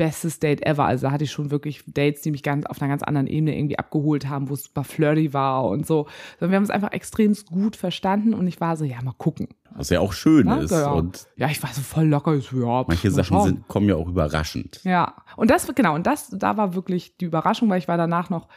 bestes 0.00 0.40
Date 0.40 0.64
ever. 0.66 0.86
Also 0.86 1.06
da 1.06 1.12
hatte 1.12 1.24
ich 1.24 1.30
schon 1.30 1.50
wirklich 1.50 1.84
Dates, 1.86 2.22
die 2.22 2.30
mich 2.30 2.42
ganz 2.42 2.64
auf 2.64 2.80
einer 2.80 2.88
ganz 2.88 3.02
anderen 3.02 3.26
Ebene 3.26 3.54
irgendwie 3.54 3.78
abgeholt 3.78 4.30
haben, 4.30 4.48
wo 4.48 4.54
es 4.54 4.64
super 4.64 4.82
flirty 4.82 5.34
war 5.34 5.66
und 5.66 5.86
so. 5.86 6.06
wir 6.38 6.48
haben 6.48 6.62
es 6.62 6.70
einfach 6.70 6.92
extrem 6.92 7.36
gut 7.50 7.76
verstanden 7.76 8.32
und 8.32 8.46
ich 8.46 8.62
war 8.62 8.78
so, 8.78 8.86
ja, 8.86 8.96
mal 9.02 9.12
gucken. 9.18 9.48
Was 9.72 9.90
ja 9.90 10.00
auch 10.00 10.14
schön 10.14 10.46
ja, 10.46 10.56
ist. 10.56 10.70
Ja. 10.70 10.90
Und 10.92 11.26
ja, 11.36 11.48
ich 11.48 11.62
war 11.62 11.68
so 11.74 11.82
voll 11.82 12.06
locker. 12.06 12.34
Ja, 12.34 12.84
manche 12.88 13.10
Sachen 13.10 13.42
sind, 13.42 13.68
kommen 13.68 13.90
ja 13.90 13.96
auch 13.96 14.08
überraschend. 14.08 14.80
Ja, 14.84 15.16
und 15.36 15.50
das, 15.50 15.70
genau, 15.74 15.94
und 15.94 16.06
das, 16.06 16.30
da 16.30 16.56
war 16.56 16.74
wirklich 16.74 17.18
die 17.18 17.26
Überraschung, 17.26 17.68
weil 17.68 17.78
ich 17.78 17.86
war 17.86 17.98
danach 17.98 18.30
noch 18.30 18.48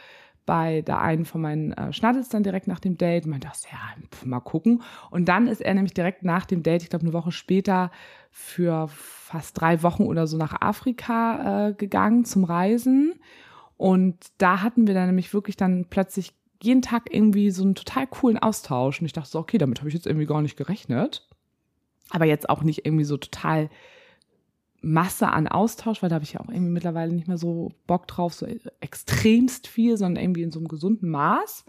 bei 0.46 0.80
der 0.80 1.02
einen 1.02 1.26
von 1.26 1.42
meinen 1.42 1.72
äh, 1.72 1.92
Schnattels 1.92 2.30
dann 2.30 2.42
direkt 2.42 2.68
nach 2.68 2.80
dem 2.80 2.96
Date. 2.96 3.26
Man 3.26 3.40
dachte, 3.40 3.66
ja, 3.70 3.78
pf, 4.10 4.24
mal 4.24 4.40
gucken. 4.40 4.82
Und 5.10 5.26
dann 5.26 5.46
ist 5.46 5.60
er 5.60 5.74
nämlich 5.74 5.92
direkt 5.92 6.22
nach 6.22 6.46
dem 6.46 6.62
Date, 6.62 6.82
ich 6.82 6.90
glaube 6.90 7.04
eine 7.04 7.12
Woche 7.12 7.32
später, 7.32 7.90
für 8.30 8.88
fast 9.34 9.60
drei 9.60 9.82
Wochen 9.82 10.04
oder 10.04 10.28
so 10.28 10.36
nach 10.36 10.60
Afrika 10.60 11.70
äh, 11.70 11.74
gegangen 11.74 12.24
zum 12.24 12.44
Reisen. 12.44 13.14
Und 13.76 14.16
da 14.38 14.62
hatten 14.62 14.86
wir 14.86 14.94
dann 14.94 15.08
nämlich 15.08 15.34
wirklich 15.34 15.56
dann 15.56 15.86
plötzlich 15.90 16.32
jeden 16.62 16.82
Tag 16.82 17.12
irgendwie 17.12 17.50
so 17.50 17.64
einen 17.64 17.74
total 17.74 18.06
coolen 18.06 18.38
Austausch. 18.38 19.00
Und 19.00 19.06
ich 19.06 19.12
dachte 19.12 19.28
so, 19.30 19.40
okay, 19.40 19.58
damit 19.58 19.80
habe 19.80 19.88
ich 19.88 19.94
jetzt 19.94 20.06
irgendwie 20.06 20.26
gar 20.26 20.40
nicht 20.40 20.56
gerechnet. 20.56 21.26
Aber 22.10 22.26
jetzt 22.26 22.48
auch 22.48 22.62
nicht 22.62 22.86
irgendwie 22.86 23.04
so 23.04 23.16
total 23.16 23.70
Masse 24.82 25.28
an 25.28 25.48
Austausch, 25.48 26.00
weil 26.00 26.10
da 26.10 26.14
habe 26.14 26.24
ich 26.24 26.34
ja 26.34 26.40
auch 26.40 26.48
irgendwie 26.48 26.70
mittlerweile 26.70 27.12
nicht 27.12 27.26
mehr 27.26 27.38
so 27.38 27.72
Bock 27.88 28.06
drauf, 28.06 28.34
so 28.34 28.46
extremst 28.78 29.66
viel, 29.66 29.96
sondern 29.96 30.22
irgendwie 30.22 30.42
in 30.44 30.52
so 30.52 30.60
einem 30.60 30.68
gesunden 30.68 31.10
Maß. 31.10 31.64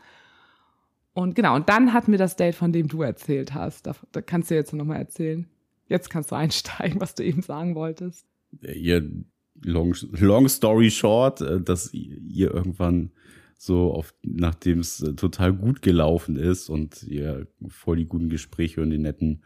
Und 1.14 1.34
genau, 1.34 1.56
und 1.56 1.68
dann 1.68 1.94
hatten 1.94 2.12
wir 2.12 2.20
das 2.20 2.36
Date, 2.36 2.54
von 2.54 2.72
dem 2.72 2.90
du 2.90 3.02
erzählt 3.02 3.56
hast. 3.56 3.88
Da, 3.88 3.96
da 4.12 4.22
kannst 4.22 4.52
du 4.52 4.56
jetzt 4.56 4.72
nochmal 4.72 5.00
erzählen. 5.00 5.50
Jetzt 5.88 6.10
kannst 6.10 6.32
du 6.32 6.36
einsteigen, 6.36 7.00
was 7.02 7.16
du 7.16 7.24
eben 7.24 7.42
sagen 7.42 7.76
wolltest. 7.76 8.26
Ihr 8.62 9.10
long, 9.64 9.96
long 10.12 10.48
story 10.48 10.92
short, 10.92 11.42
äh, 11.42 11.62
dass 11.62 11.94
ihr 11.94 12.54
irgendwann 12.54 13.12
so 13.58 13.94
auf, 13.94 14.14
nachdem 14.22 14.80
es 14.80 15.02
äh, 15.02 15.14
total 15.14 15.54
gut 15.54 15.82
gelaufen 15.82 16.36
ist 16.36 16.70
und 16.70 17.04
ihr 17.04 17.48
voll 17.68 17.98
die 17.98 18.06
guten 18.06 18.30
Gespräche 18.30 18.82
und 18.82 18.90
die 18.90 18.98
netten 18.98 19.44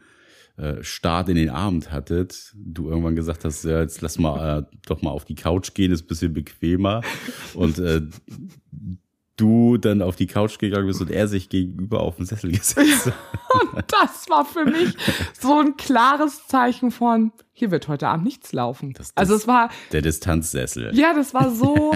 äh, 0.56 0.82
Start 0.82 1.28
in 1.28 1.36
den 1.36 1.48
Abend 1.48 1.92
hattet, 1.92 2.52
du 2.54 2.88
irgendwann 2.88 3.16
gesagt 3.16 3.44
hast, 3.44 3.64
ja, 3.64 3.80
jetzt 3.80 4.00
lass 4.00 4.18
mal 4.18 4.60
äh, 4.60 4.76
doch 4.86 5.00
mal 5.02 5.10
auf 5.10 5.24
die 5.24 5.36
Couch 5.36 5.74
gehen, 5.74 5.92
ist 5.92 6.04
ein 6.04 6.08
bisschen 6.08 6.34
bequemer. 6.34 7.02
Und 7.54 7.78
äh, 7.78 8.02
du 9.40 9.78
dann 9.78 10.02
auf 10.02 10.16
die 10.16 10.26
Couch 10.26 10.58
gegangen 10.58 10.86
bist 10.86 11.00
und 11.00 11.10
er 11.10 11.28
sich 11.28 11.48
gegenüber 11.48 12.00
auf 12.00 12.16
den 12.16 12.26
Sessel 12.26 12.50
gesetzt. 12.52 13.06
und 13.72 13.84
das 13.88 14.28
war 14.28 14.44
für 14.44 14.64
mich 14.64 14.94
so 15.38 15.60
ein 15.60 15.76
klares 15.76 16.46
Zeichen 16.46 16.90
von, 16.90 17.32
hier 17.52 17.70
wird 17.70 17.88
heute 17.88 18.08
Abend 18.08 18.24
nichts 18.24 18.52
laufen. 18.52 18.92
Das, 18.92 19.08
das 19.08 19.16
also 19.16 19.34
es 19.34 19.46
war 19.46 19.70
der 19.92 20.02
Distanzsessel. 20.02 20.90
Ja, 20.94 21.14
das 21.14 21.34
war 21.34 21.50
so. 21.50 21.94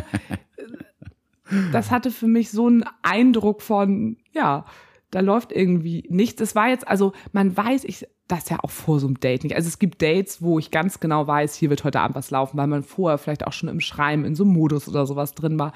das 1.73 1.91
hatte 1.91 2.11
für 2.11 2.27
mich 2.27 2.51
so 2.51 2.67
einen 2.67 2.85
Eindruck 3.03 3.63
von, 3.63 4.17
ja, 4.33 4.65
da 5.11 5.21
läuft 5.21 5.53
irgendwie 5.53 6.05
nichts. 6.09 6.41
Es 6.41 6.55
war 6.55 6.69
jetzt, 6.69 6.89
also 6.89 7.13
man 7.33 7.57
weiß, 7.57 7.85
ich, 7.85 8.07
das 8.27 8.49
ja 8.49 8.59
auch 8.63 8.71
vor 8.71 8.99
so 8.99 9.07
einem 9.07 9.21
Date 9.21 9.45
nicht. 9.45 9.55
Also 9.55 9.69
es 9.69 9.79
gibt 9.79 10.03
Dates, 10.03 10.43
wo 10.43 10.59
ich 10.59 10.71
ganz 10.71 10.99
genau 10.99 11.27
weiß, 11.27 11.55
hier 11.55 11.71
wird 11.71 11.85
heute 11.85 12.01
Abend 12.01 12.17
was 12.17 12.31
laufen, 12.31 12.57
weil 12.57 12.67
man 12.67 12.83
vorher 12.83 13.19
vielleicht 13.19 13.47
auch 13.47 13.53
schon 13.53 13.69
im 13.69 13.81
Schreiben 13.81 14.25
in 14.25 14.35
so 14.35 14.45
einem 14.45 14.55
Modus 14.55 14.89
oder 14.89 15.07
sowas 15.07 15.35
drin 15.35 15.59
war. 15.59 15.73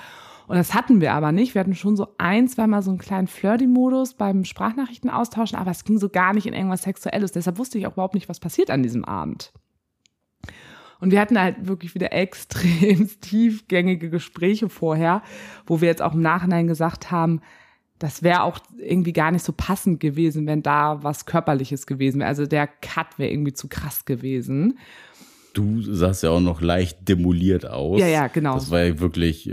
Und 0.49 0.57
das 0.57 0.73
hatten 0.73 1.03
wir 1.03 1.13
aber 1.13 1.31
nicht. 1.31 1.55
Wir 1.55 1.61
hatten 1.61 1.75
schon 1.75 1.95
so 1.95 2.09
ein, 2.17 2.49
zweimal 2.49 2.83
so 2.83 2.91
einen 2.91 2.99
kleinen 2.99 3.27
Flirty-Modus 3.27 4.15
beim 4.15 4.45
Sprachnachrichten 4.45 5.11
austauschen, 5.11 5.59
aber 5.59 5.71
es 5.71 5.85
ging 5.85 5.99
so 5.99 6.09
gar 6.09 6.33
nicht 6.33 6.47
in 6.47 6.55
irgendwas 6.55 6.83
Sexuelles. 6.83 7.33
Deshalb 7.33 7.59
wusste 7.59 7.77
ich 7.77 7.87
auch 7.87 7.93
überhaupt 7.93 8.15
nicht, 8.15 8.31
was 8.31 8.41
passiert 8.41 8.71
an 8.71 8.83
diesem 8.83 9.05
Abend. 9.05 9.53
Und 11.01 11.11
wir 11.11 11.21
hatten 11.21 11.39
halt 11.39 11.69
wirklich 11.69 11.95
wieder 11.95 12.13
extrem 12.15 13.09
tiefgängige 13.21 14.09
Gespräche 14.09 14.71
vorher, 14.71 15.23
wo 15.67 15.83
wir 15.83 15.89
jetzt 15.89 16.01
auch 16.01 16.15
im 16.15 16.23
Nachhinein 16.23 16.67
gesagt 16.67 17.11
haben, 17.11 17.43
das 17.99 18.23
wäre 18.23 18.43
auch 18.45 18.61
irgendwie 18.79 19.13
gar 19.13 19.31
nicht 19.33 19.45
so 19.45 19.53
passend 19.53 20.01
gewesen, 20.01 20.47
wenn 20.47 20.63
da 20.63 21.03
was 21.03 21.27
Körperliches 21.27 21.87
gewesen 21.87 22.21
wäre. 22.21 22.29
Also 22.29 22.47
der 22.47 22.69
Cut 22.69 23.19
wäre 23.19 23.31
irgendwie 23.31 23.53
zu 23.53 23.69
krass 23.69 24.07
gewesen. 24.07 24.79
Du 25.53 25.83
sahst 25.83 26.23
ja 26.23 26.31
auch 26.31 26.41
noch 26.41 26.63
leicht 26.63 27.07
demoliert 27.09 27.67
aus. 27.67 28.01
Ja, 28.01 28.07
ja, 28.07 28.29
genau. 28.29 28.55
Das 28.55 28.71
war 28.71 28.85
ja 28.85 29.01
wirklich 29.01 29.51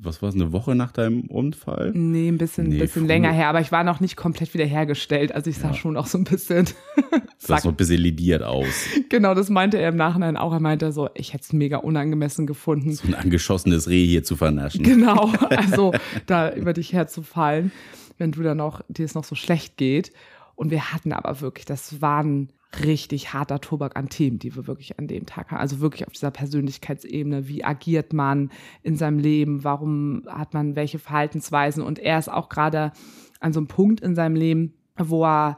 was 0.00 0.22
war 0.22 0.28
es, 0.28 0.34
eine 0.34 0.52
Woche 0.52 0.74
nach 0.74 0.92
deinem 0.92 1.22
Unfall? 1.22 1.92
Nee, 1.94 2.28
ein 2.28 2.38
bisschen, 2.38 2.68
nee, 2.68 2.78
bisschen 2.78 3.06
länger 3.06 3.30
her, 3.30 3.48
aber 3.48 3.60
ich 3.60 3.72
war 3.72 3.84
noch 3.84 4.00
nicht 4.00 4.16
komplett 4.16 4.52
wiederhergestellt. 4.54 5.32
Also 5.32 5.50
ich 5.50 5.58
sah 5.58 5.68
ja. 5.68 5.74
schon 5.74 5.96
auch 5.96 6.06
so 6.06 6.18
ein 6.18 6.24
bisschen. 6.24 6.68
sah 7.38 7.58
so 7.58 7.68
ein 7.68 7.76
bisschen 7.76 8.00
lidiert 8.00 8.42
aus. 8.42 8.86
Genau, 9.08 9.34
das 9.34 9.50
meinte 9.50 9.78
er 9.78 9.90
im 9.90 9.96
Nachhinein 9.96 10.36
auch. 10.36 10.52
Er 10.52 10.60
meinte 10.60 10.92
so, 10.92 11.08
ich 11.14 11.32
hätte 11.32 11.44
es 11.44 11.52
mega 11.52 11.78
unangemessen 11.78 12.46
gefunden. 12.46 12.92
So 12.92 13.06
ein 13.06 13.14
angeschossenes 13.14 13.88
Reh 13.88 14.06
hier 14.06 14.24
zu 14.24 14.36
vernaschen. 14.36 14.82
Genau, 14.82 15.32
also 15.50 15.92
da 16.26 16.52
über 16.52 16.72
dich 16.72 16.92
herzufallen, 16.92 17.72
wenn 18.18 18.32
du 18.32 18.42
dann 18.42 18.56
noch, 18.56 18.82
dir 18.88 19.04
es 19.04 19.14
noch 19.14 19.24
so 19.24 19.34
schlecht 19.34 19.76
geht. 19.76 20.12
Und 20.54 20.70
wir 20.70 20.92
hatten 20.92 21.12
aber 21.12 21.40
wirklich, 21.40 21.66
das 21.66 22.00
waren 22.00 22.48
richtig 22.84 23.32
harter 23.32 23.60
Tobak 23.60 23.96
an 23.96 24.08
Themen, 24.08 24.38
die 24.38 24.54
wir 24.54 24.66
wirklich 24.66 24.98
an 24.98 25.06
dem 25.06 25.26
Tag 25.26 25.50
haben. 25.50 25.60
Also 25.60 25.80
wirklich 25.80 26.06
auf 26.06 26.12
dieser 26.12 26.30
Persönlichkeitsebene. 26.30 27.48
Wie 27.48 27.64
agiert 27.64 28.12
man 28.12 28.50
in 28.82 28.96
seinem 28.96 29.18
Leben? 29.18 29.64
Warum 29.64 30.22
hat 30.28 30.54
man 30.54 30.76
welche 30.76 30.98
Verhaltensweisen? 30.98 31.82
Und 31.82 31.98
er 31.98 32.18
ist 32.18 32.28
auch 32.28 32.48
gerade 32.48 32.92
an 33.40 33.52
so 33.52 33.60
einem 33.60 33.68
Punkt 33.68 34.00
in 34.00 34.14
seinem 34.14 34.36
Leben, 34.36 34.74
wo 34.96 35.24
er 35.24 35.56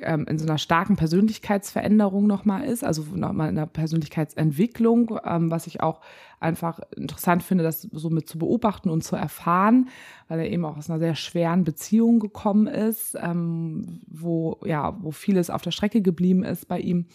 ähm, 0.00 0.26
in 0.28 0.38
so 0.38 0.46
einer 0.46 0.58
starken 0.58 0.96
Persönlichkeitsveränderung 0.96 2.26
nochmal 2.26 2.64
ist, 2.64 2.82
also 2.82 3.02
nochmal 3.14 3.50
in 3.50 3.58
einer 3.58 3.66
Persönlichkeitsentwicklung, 3.66 5.18
ähm, 5.24 5.50
was 5.50 5.66
ich 5.66 5.80
auch 5.82 6.00
einfach 6.40 6.80
interessant 6.96 7.42
finde, 7.42 7.64
das 7.64 7.82
so 7.82 8.10
mit 8.10 8.28
zu 8.28 8.38
beobachten 8.38 8.88
und 8.88 9.04
zu 9.04 9.16
erfahren, 9.16 9.88
weil 10.28 10.40
er 10.40 10.50
eben 10.50 10.64
auch 10.64 10.78
aus 10.78 10.88
einer 10.88 10.98
sehr 10.98 11.14
schweren 11.14 11.64
Beziehung 11.64 12.18
gekommen 12.20 12.66
ist, 12.66 13.16
ähm, 13.20 14.00
wo, 14.06 14.58
ja, 14.64 14.96
wo 15.00 15.10
vieles 15.10 15.50
auf 15.50 15.62
der 15.62 15.72
Strecke 15.72 16.00
geblieben 16.00 16.42
ist 16.42 16.66
bei 16.66 16.80
ihm. 16.80 17.06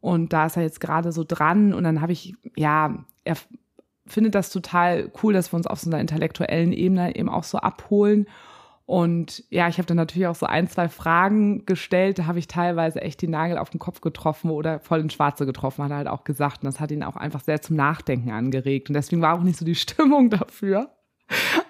Und 0.00 0.32
da 0.32 0.46
ist 0.46 0.56
er 0.56 0.62
jetzt 0.62 0.80
gerade 0.80 1.12
so 1.12 1.24
dran 1.26 1.72
und 1.72 1.84
dann 1.84 2.00
habe 2.00 2.12
ich, 2.12 2.34
ja, 2.56 3.04
er 3.24 3.36
findet 4.06 4.34
das 4.34 4.50
total 4.50 5.10
cool, 5.22 5.32
dass 5.32 5.52
wir 5.52 5.56
uns 5.56 5.66
auf 5.66 5.80
so 5.80 5.90
einer 5.90 6.00
intellektuellen 6.00 6.72
Ebene 6.72 7.14
eben 7.16 7.28
auch 7.28 7.44
so 7.44 7.58
abholen 7.58 8.26
und 8.88 9.44
ja, 9.50 9.68
ich 9.68 9.76
habe 9.76 9.84
dann 9.84 9.98
natürlich 9.98 10.28
auch 10.28 10.34
so 10.34 10.46
ein, 10.46 10.66
zwei 10.66 10.88
Fragen 10.88 11.66
gestellt. 11.66 12.18
Da 12.18 12.24
habe 12.24 12.38
ich 12.38 12.48
teilweise 12.48 13.02
echt 13.02 13.20
die 13.20 13.28
Nagel 13.28 13.58
auf 13.58 13.68
den 13.68 13.78
Kopf 13.78 14.00
getroffen 14.00 14.50
oder 14.50 14.80
voll 14.80 15.00
ins 15.00 15.12
Schwarze 15.12 15.44
getroffen, 15.44 15.84
hat 15.84 15.90
er 15.90 15.98
halt 15.98 16.08
auch 16.08 16.24
gesagt. 16.24 16.62
Und 16.62 16.68
das 16.68 16.80
hat 16.80 16.90
ihn 16.90 17.02
auch 17.02 17.16
einfach 17.16 17.42
sehr 17.44 17.60
zum 17.60 17.76
Nachdenken 17.76 18.30
angeregt. 18.30 18.88
Und 18.88 18.94
deswegen 18.94 19.20
war 19.20 19.34
auch 19.34 19.42
nicht 19.42 19.58
so 19.58 19.66
die 19.66 19.74
Stimmung 19.74 20.30
dafür. 20.30 20.88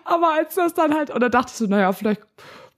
Aber 0.05 0.33
als 0.39 0.55
das 0.55 0.75
dann 0.75 0.95
halt, 0.95 1.13
oder 1.13 1.29
dachte 1.29 1.51
ich 1.51 1.57
so, 1.57 1.67
naja, 1.67 1.93
vielleicht, 1.93 2.23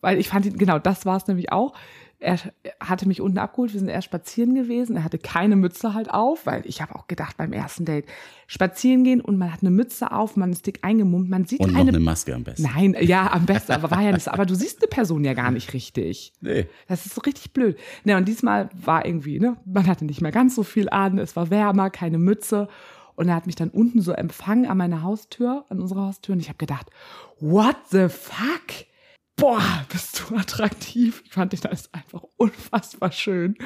weil 0.01 0.19
ich 0.19 0.31
fand 0.31 0.47
ihn, 0.47 0.57
genau, 0.57 0.79
das 0.79 1.05
war 1.05 1.19
es 1.19 1.27
nämlich 1.27 1.53
auch 1.53 1.75
er 2.21 2.39
hatte 2.81 3.09
mich 3.09 3.23
unten 3.23 3.39
abgeholt, 3.39 3.73
wir 3.73 3.81
sind 3.81 3.89
erst 3.89 4.05
spazieren 4.05 4.55
gewesen, 4.55 4.97
er 4.97 5.05
hatte 5.05 5.19
keine 5.19 5.57
Mütze 5.57 5.95
halt 5.95 6.11
auf, 6.11 6.45
weil 6.45 6.63
ich 6.67 6.83
habe 6.83 6.95
auch 6.95 7.09
gedacht 7.09 7.39
beim 7.39 7.55
ersten 7.55 7.87
Date, 7.87 8.05
spazieren 8.47 9.05
gehen 9.05 9.23
und 9.23 9.39
man 9.39 9.51
hat 9.53 9.61
eine 9.63 9.71
Mütze 9.71 10.13
auf, 10.13 10.37
man 10.37 10.53
ist 10.53 10.67
dick 10.67 10.81
eingemummt, 10.83 11.31
man 11.31 11.47
sieht 11.47 11.61
und 11.61 11.71
eine... 11.71 11.85
noch 11.85 11.89
eine 11.89 12.01
Maske 12.01 12.35
am 12.35 12.45
besten. 12.45 12.63
Nein, 12.63 12.95
ja, 13.01 13.33
am 13.33 13.47
besten, 13.47 13.73
aber 13.73 13.91
war 13.91 14.03
ja 14.03 14.13
nicht 14.13 14.25
so. 14.25 14.31
Aber 14.31 14.45
du 14.45 14.55
siehst 14.55 14.83
eine 14.83 14.89
Person 14.89 15.25
ja 15.25 15.33
gar 15.33 15.51
nicht 15.51 15.73
richtig. 15.73 16.33
Nee. 16.41 16.67
Das 16.89 17.07
ist 17.07 17.15
so 17.15 17.23
richtig 17.23 17.53
blöd. 17.53 17.79
Ne, 18.05 18.17
und 18.17 18.29
diesmal 18.29 18.69
war 18.75 19.07
irgendwie, 19.07 19.41
ne, 19.41 19.57
man 19.65 19.87
hatte 19.87 20.05
nicht 20.05 20.21
mehr 20.21 20.33
ganz 20.33 20.55
so 20.55 20.63
viel 20.63 20.91
an, 20.91 21.19
es 21.19 21.37
war 21.37 21.49
wärmer, 21.51 21.89
keine 21.89 22.19
Mütze 22.19 22.69
und 23.17 23.29
er 23.29 23.35
hat 23.35 23.47
mich 23.47 23.57
dann 23.57 23.71
unten 23.71 24.03
so 24.03 24.13
empfangen 24.13 24.67
an 24.67 24.77
meiner 24.77 25.03
Haustür, 25.03 25.65
an 25.71 25.81
unserer 25.81 26.07
Haustür 26.07 26.35
und 26.35 26.41
ich 26.41 26.49
habe 26.49 26.59
gedacht, 26.59 26.91
what 27.39 27.77
the 27.91 28.09
fuck? 28.09 28.90
Boah, 29.37 29.63
bist 29.91 30.23
du 30.29 30.37
attraktiv. 30.37 31.23
Ich 31.25 31.33
fand 31.33 31.53
dich 31.53 31.61
das 31.61 31.93
einfach 31.93 32.23
unfassbar 32.37 33.13
schön. 33.13 33.57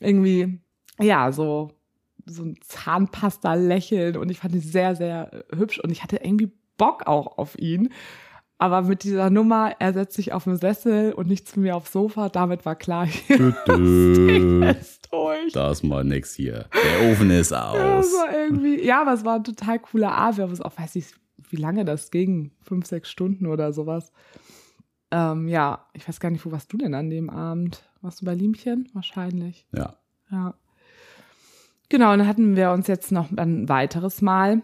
Irgendwie, 0.00 0.60
ja, 1.00 1.32
so, 1.32 1.72
so 2.26 2.42
ein 2.42 2.56
Zahnpasta-Lächeln 2.60 4.16
und 4.16 4.30
ich 4.30 4.38
fand 4.38 4.54
ihn 4.54 4.60
sehr, 4.60 4.96
sehr 4.96 5.44
hübsch 5.54 5.78
und 5.78 5.90
ich 5.90 6.02
hatte 6.02 6.16
irgendwie 6.16 6.52
Bock 6.76 7.06
auch 7.06 7.38
auf 7.38 7.58
ihn. 7.58 7.90
Aber 8.60 8.82
mit 8.82 9.04
dieser 9.04 9.30
Nummer, 9.30 9.76
er 9.78 9.92
setzt 9.92 10.16
sich 10.16 10.32
auf 10.32 10.44
den 10.44 10.56
Sessel 10.56 11.12
und 11.12 11.28
nicht 11.28 11.48
zu 11.48 11.60
mir 11.60 11.76
aufs 11.76 11.92
Sofa, 11.92 12.28
damit 12.28 12.66
war 12.66 12.74
klar, 12.74 13.06
hier 13.26 13.54
ist 14.80 15.12
durch. 15.12 15.52
Da 15.52 15.70
ist 15.70 15.84
mal 15.84 16.02
nix 16.02 16.34
hier. 16.34 16.66
Der 16.74 17.10
Ofen 17.10 17.30
ist 17.30 17.52
aus. 17.54 17.76
Ja, 17.76 18.02
so 18.02 18.18
irgendwie, 18.36 18.84
ja, 18.84 19.02
aber 19.02 19.12
es 19.12 19.24
war 19.24 19.36
ein 19.36 19.44
total 19.44 19.78
cooler 19.78 20.10
Abend. 20.10 20.38
Wir 20.38 20.44
haben 20.44 20.52
es 20.52 20.60
auch, 20.60 20.76
weiß 20.76 20.96
ich, 20.96 21.06
wie 21.50 21.56
lange 21.56 21.84
das 21.84 22.10
ging. 22.10 22.50
Fünf, 22.60 22.86
sechs 22.86 23.08
Stunden 23.10 23.46
oder 23.46 23.72
sowas. 23.72 24.10
Ähm, 25.10 25.48
ja, 25.48 25.86
ich 25.94 26.06
weiß 26.06 26.20
gar 26.20 26.30
nicht, 26.30 26.44
wo 26.44 26.52
warst 26.52 26.72
du 26.72 26.76
denn 26.76 26.94
an 26.94 27.10
dem 27.10 27.30
Abend? 27.30 27.88
Warst 28.02 28.20
du 28.20 28.26
bei 28.26 28.34
Liemchen? 28.34 28.88
Wahrscheinlich. 28.92 29.66
Ja. 29.74 29.96
Ja. 30.30 30.54
Genau, 31.88 32.12
und 32.12 32.18
dann 32.18 32.28
hatten 32.28 32.56
wir 32.56 32.70
uns 32.72 32.86
jetzt 32.86 33.12
noch 33.12 33.30
ein 33.34 33.68
weiteres 33.68 34.20
Mal 34.20 34.62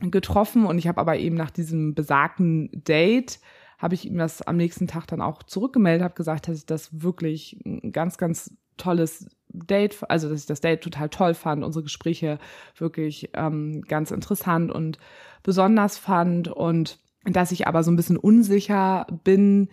getroffen 0.00 0.66
und 0.66 0.78
ich 0.78 0.86
habe 0.86 1.00
aber 1.00 1.16
eben 1.16 1.34
nach 1.34 1.50
diesem 1.50 1.94
besagten 1.94 2.70
Date 2.72 3.40
habe 3.78 3.94
ich 3.94 4.06
ihm 4.06 4.18
das 4.18 4.42
am 4.42 4.56
nächsten 4.56 4.86
Tag 4.86 5.06
dann 5.06 5.20
auch 5.20 5.42
zurückgemeldet, 5.44 6.02
habe 6.02 6.14
gesagt, 6.14 6.48
dass 6.48 6.58
ich 6.58 6.66
das 6.66 7.02
wirklich 7.02 7.58
ein 7.64 7.92
ganz, 7.92 8.18
ganz 8.18 8.54
tolles 8.76 9.28
Date, 9.48 9.98
also 10.08 10.28
dass 10.28 10.40
ich 10.40 10.46
das 10.46 10.60
Date 10.60 10.82
total 10.82 11.08
toll 11.08 11.34
fand, 11.34 11.64
unsere 11.64 11.84
Gespräche 11.84 12.38
wirklich 12.76 13.30
ähm, 13.34 13.82
ganz 13.82 14.10
interessant 14.10 14.70
und 14.70 14.98
besonders 15.42 15.96
fand 15.96 16.48
und 16.48 16.98
dass 17.32 17.52
ich 17.52 17.66
aber 17.66 17.82
so 17.82 17.90
ein 17.90 17.96
bisschen 17.96 18.16
unsicher 18.16 19.06
bin, 19.24 19.68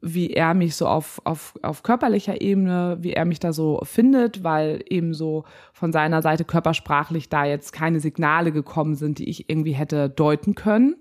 wie 0.00 0.30
er 0.30 0.54
mich 0.54 0.76
so 0.76 0.86
auf, 0.86 1.20
auf, 1.24 1.54
auf 1.62 1.82
körperlicher 1.82 2.40
Ebene, 2.40 2.98
wie 3.00 3.14
er 3.14 3.24
mich 3.24 3.40
da 3.40 3.52
so 3.52 3.80
findet, 3.82 4.44
weil 4.44 4.84
eben 4.88 5.12
so 5.12 5.44
von 5.72 5.92
seiner 5.92 6.22
Seite 6.22 6.44
körpersprachlich 6.44 7.28
da 7.28 7.44
jetzt 7.44 7.72
keine 7.72 7.98
Signale 7.98 8.52
gekommen 8.52 8.94
sind, 8.94 9.18
die 9.18 9.28
ich 9.28 9.50
irgendwie 9.50 9.72
hätte 9.72 10.08
deuten 10.08 10.54
können. 10.54 10.96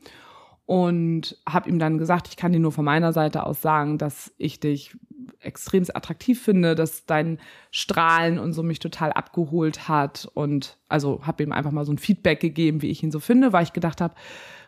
Und 0.68 1.38
habe 1.48 1.70
ihm 1.70 1.80
dann 1.80 1.98
gesagt, 1.98 2.28
ich 2.28 2.36
kann 2.36 2.52
dir 2.52 2.60
nur 2.60 2.74
von 2.74 2.84
meiner 2.84 3.14
Seite 3.14 3.46
aus 3.46 3.62
sagen, 3.62 3.98
dass 3.98 4.34
ich 4.38 4.60
dich 4.60 4.96
extrem 5.40 5.86
attraktiv 5.94 6.42
finde, 6.42 6.76
dass 6.76 7.06
dein 7.06 7.40
Strahlen 7.72 8.38
und 8.38 8.52
so 8.52 8.64
mich 8.64 8.80
total 8.80 9.14
abgeholt 9.14 9.88
hat 9.88 10.30
und 10.34 10.78
also 10.90 11.22
habe 11.24 11.44
ihm 11.44 11.54
einfach 11.54 11.72
mal 11.72 11.86
so 11.86 11.94
ein 11.94 11.98
Feedback 11.98 12.42
gegeben, 12.42 12.82
wie 12.82 12.90
ich 12.90 13.02
ihn 13.02 13.12
so 13.12 13.22
finde, 13.22 13.54
weil 13.54 13.64
ich 13.64 13.72
gedacht 13.72 14.02
habe, 14.02 14.14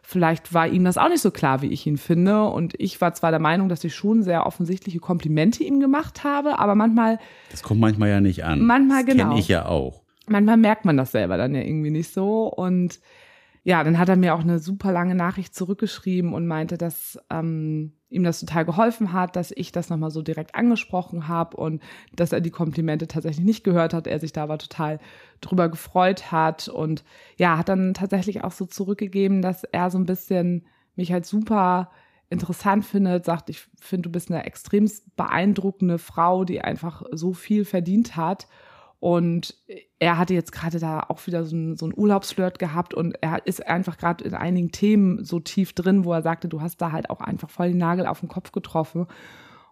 vielleicht 0.01 0.53
war 0.53 0.69
ihm 0.69 0.85
das 0.85 0.97
auch 0.97 1.09
nicht 1.09 1.21
so 1.21 1.31
klar, 1.31 1.61
wie 1.61 1.67
ich 1.67 1.85
ihn 1.85 1.97
finde 1.97 2.45
und 2.45 2.79
ich 2.79 3.01
war 3.01 3.13
zwar 3.13 3.31
der 3.31 3.41
Meinung, 3.41 3.67
dass 3.67 3.83
ich 3.83 3.93
schon 3.93 4.23
sehr 4.23 4.45
offensichtliche 4.45 4.99
Komplimente 4.99 5.65
ihm 5.65 5.81
gemacht 5.81 6.23
habe, 6.23 6.59
aber 6.59 6.75
manchmal 6.75 7.19
Das 7.51 7.61
kommt 7.61 7.81
manchmal 7.81 8.07
ja 8.07 8.21
nicht 8.21 8.45
an. 8.45 8.65
Manchmal 8.65 9.03
das 9.03 9.13
genau. 9.13 9.29
Kenne 9.29 9.39
ich 9.41 9.49
ja 9.49 9.65
auch. 9.65 10.01
manchmal 10.27 10.55
merkt 10.55 10.85
man 10.85 10.95
das 10.95 11.11
selber 11.11 11.35
dann 11.35 11.53
ja 11.53 11.61
irgendwie 11.61 11.91
nicht 11.91 12.13
so 12.13 12.47
und 12.47 13.01
ja, 13.69 13.83
dann 13.83 13.99
hat 13.99 14.09
er 14.09 14.15
mir 14.15 14.33
auch 14.33 14.39
eine 14.39 14.57
super 14.57 14.91
lange 14.91 15.13
Nachricht 15.13 15.53
zurückgeschrieben 15.53 16.33
und 16.33 16.47
meinte, 16.47 16.75
dass 16.75 17.19
ähm, 17.29 17.93
ihm 18.09 18.23
das 18.23 18.39
total 18.39 18.65
geholfen 18.65 19.13
hat, 19.13 19.35
dass 19.35 19.51
ich 19.55 19.71
das 19.71 19.91
nochmal 19.91 20.09
so 20.09 20.23
direkt 20.23 20.55
angesprochen 20.55 21.27
habe 21.27 21.55
und 21.55 21.79
dass 22.15 22.31
er 22.31 22.41
die 22.41 22.49
Komplimente 22.49 23.05
tatsächlich 23.05 23.45
nicht 23.45 23.63
gehört 23.63 23.93
hat, 23.93 24.07
er 24.07 24.19
sich 24.19 24.33
da 24.33 24.41
aber 24.41 24.57
total 24.57 24.97
drüber 25.39 25.69
gefreut 25.69 26.31
hat 26.31 26.67
und 26.67 27.03
ja, 27.37 27.59
hat 27.59 27.69
dann 27.69 27.93
tatsächlich 27.93 28.43
auch 28.43 28.53
so 28.53 28.65
zurückgegeben, 28.65 29.43
dass 29.43 29.63
er 29.65 29.91
so 29.91 29.99
ein 29.99 30.07
bisschen 30.07 30.65
mich 30.95 31.11
halt 31.11 31.27
super 31.27 31.91
interessant 32.31 32.85
findet, 32.85 33.23
sagt, 33.23 33.51
ich 33.51 33.67
finde, 33.79 34.09
du 34.09 34.11
bist 34.11 34.31
eine 34.31 34.45
extrem 34.47 34.89
beeindruckende 35.15 35.99
Frau, 35.99 36.43
die 36.43 36.61
einfach 36.61 37.03
so 37.11 37.33
viel 37.33 37.65
verdient 37.65 38.15
hat 38.15 38.47
und 38.99 39.55
er 39.97 40.17
hatte 40.17 40.33
jetzt 40.33 40.51
gerade 40.51 40.79
da 40.79 40.99
auch 41.07 41.25
wieder 41.25 41.45
so 41.45 41.55
einen, 41.55 41.77
so 41.77 41.85
einen 41.85 41.97
Urlaubsflirt 41.97 42.59
gehabt 42.59 42.93
und 42.93 43.15
er 43.21 43.45
ist 43.47 43.65
einfach 43.65 43.97
gerade 43.97 44.25
in 44.25 44.33
einigen 44.33 44.71
Themen 44.71 45.23
so 45.23 45.39
tief 45.39 45.73
drin, 45.73 46.03
wo 46.03 46.11
er 46.11 46.21
sagte, 46.21 46.49
du 46.49 46.61
hast 46.61 46.77
da 46.81 46.91
halt 46.91 47.09
auch 47.09 47.21
einfach 47.21 47.49
voll 47.49 47.69
den 47.69 47.77
Nagel 47.77 48.05
auf 48.05 48.19
den 48.19 48.29
Kopf 48.29 48.51
getroffen. 48.51 49.07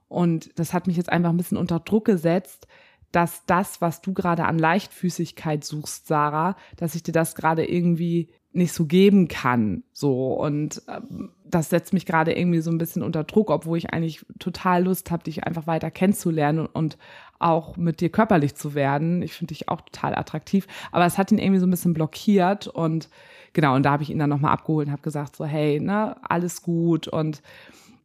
Und 0.08 0.58
das 0.58 0.74
hat 0.74 0.88
mich 0.88 0.96
jetzt 0.96 1.12
einfach 1.12 1.30
ein 1.30 1.38
bisschen 1.38 1.58
unter 1.58 1.82
Druck 1.82 2.06
gesetzt, 2.06 2.68
dass 3.12 3.46
das, 3.46 3.82
was 3.82 4.02
du 4.02 4.14
gerade 4.14 4.46
an 4.46 4.58
Leichtfüßigkeit 4.58 5.64
suchst, 5.64 6.08
Sarah, 6.08 6.56
dass 6.78 6.96
ich 6.96 7.04
dir 7.04 7.12
das 7.12 7.36
gerade 7.36 7.66
irgendwie 7.66 8.30
nicht 8.58 8.74
so 8.74 8.86
geben 8.86 9.28
kann. 9.28 9.84
So 9.94 10.34
und 10.34 10.82
ähm, 10.88 11.32
das 11.46 11.70
setzt 11.70 11.94
mich 11.94 12.06
gerade 12.06 12.38
irgendwie 12.38 12.60
so 12.60 12.72
ein 12.72 12.78
bisschen 12.78 13.04
unter 13.04 13.24
Druck, 13.24 13.50
obwohl 13.50 13.78
ich 13.78 13.94
eigentlich 13.94 14.26
total 14.40 14.84
Lust 14.84 15.12
habe, 15.12 15.24
dich 15.24 15.46
einfach 15.46 15.68
weiter 15.68 15.92
kennenzulernen 15.92 16.60
und, 16.60 16.68
und 16.68 16.98
auch 17.40 17.78
mit 17.78 18.02
dir 18.02 18.10
körperlich 18.10 18.56
zu 18.56 18.74
werden. 18.74 19.22
Ich 19.22 19.34
finde 19.34 19.54
dich 19.54 19.70
auch 19.70 19.82
total 19.82 20.16
attraktiv, 20.16 20.68
aber 20.92 21.06
es 21.06 21.18
hat 21.18 21.32
ihn 21.32 21.38
irgendwie 21.38 21.60
so 21.60 21.68
ein 21.68 21.72
bisschen 21.72 21.94
blockiert 21.94 22.68
und 22.68 23.10
genau, 23.54 23.76
und 23.76 23.84
da 23.84 23.92
habe 23.92 24.04
ich 24.04 24.10
ihn 24.10 24.20
dann 24.20 24.30
nochmal 24.30 24.54
abgeholt 24.54 24.88
und 24.88 24.92
habe 24.92 25.04
gesagt, 25.04 25.36
so, 25.36 25.46
hey, 25.46 25.80
ne, 25.80 26.18
alles 26.24 26.62
gut 26.62 27.08
und 27.08 27.42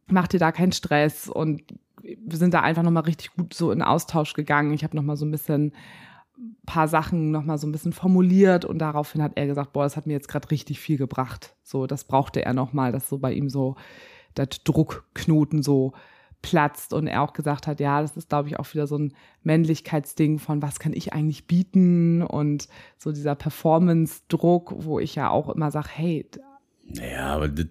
mach 0.07 0.27
dir 0.27 0.39
da 0.39 0.51
keinen 0.51 0.71
Stress 0.71 1.27
und 1.27 1.63
wir 2.03 2.37
sind 2.37 2.53
da 2.53 2.61
einfach 2.61 2.83
nochmal 2.83 3.03
richtig 3.03 3.33
gut 3.33 3.53
so 3.53 3.71
in 3.71 3.81
Austausch 3.81 4.33
gegangen. 4.33 4.73
Ich 4.73 4.83
habe 4.83 4.95
nochmal 4.95 5.15
so 5.15 5.25
ein 5.25 5.31
bisschen 5.31 5.73
paar 6.65 6.87
Sachen 6.87 7.31
nochmal 7.31 7.57
so 7.57 7.67
ein 7.67 7.71
bisschen 7.71 7.93
formuliert 7.93 8.65
und 8.65 8.79
daraufhin 8.79 9.21
hat 9.21 9.33
er 9.35 9.47
gesagt, 9.47 9.73
boah, 9.73 9.83
das 9.83 9.97
hat 9.97 10.07
mir 10.07 10.13
jetzt 10.13 10.27
gerade 10.27 10.49
richtig 10.51 10.79
viel 10.79 10.97
gebracht. 10.97 11.55
So, 11.63 11.87
das 11.87 12.03
brauchte 12.03 12.43
er 12.43 12.53
nochmal, 12.53 12.91
dass 12.91 13.09
so 13.09 13.17
bei 13.17 13.33
ihm 13.33 13.49
so 13.49 13.75
der 14.37 14.47
Druckknoten 14.47 15.63
so 15.63 15.93
platzt 16.41 16.93
und 16.93 17.07
er 17.07 17.21
auch 17.21 17.33
gesagt 17.33 17.67
hat, 17.67 17.79
ja, 17.79 18.01
das 18.01 18.17
ist, 18.17 18.29
glaube 18.29 18.49
ich, 18.49 18.59
auch 18.59 18.71
wieder 18.73 18.85
so 18.85 18.97
ein 18.97 19.13
Männlichkeitsding 19.43 20.39
von, 20.39 20.61
was 20.61 20.79
kann 20.79 20.93
ich 20.93 21.13
eigentlich 21.13 21.47
bieten 21.47 22.21
und 22.21 22.67
so 22.97 23.11
dieser 23.11 23.35
Performance-Druck, 23.35 24.73
wo 24.77 24.99
ich 24.99 25.15
ja 25.15 25.29
auch 25.29 25.49
immer 25.49 25.71
sage, 25.71 25.87
hey, 25.91 26.29
Naja, 26.85 27.27
aber 27.27 27.47
das, 27.47 27.67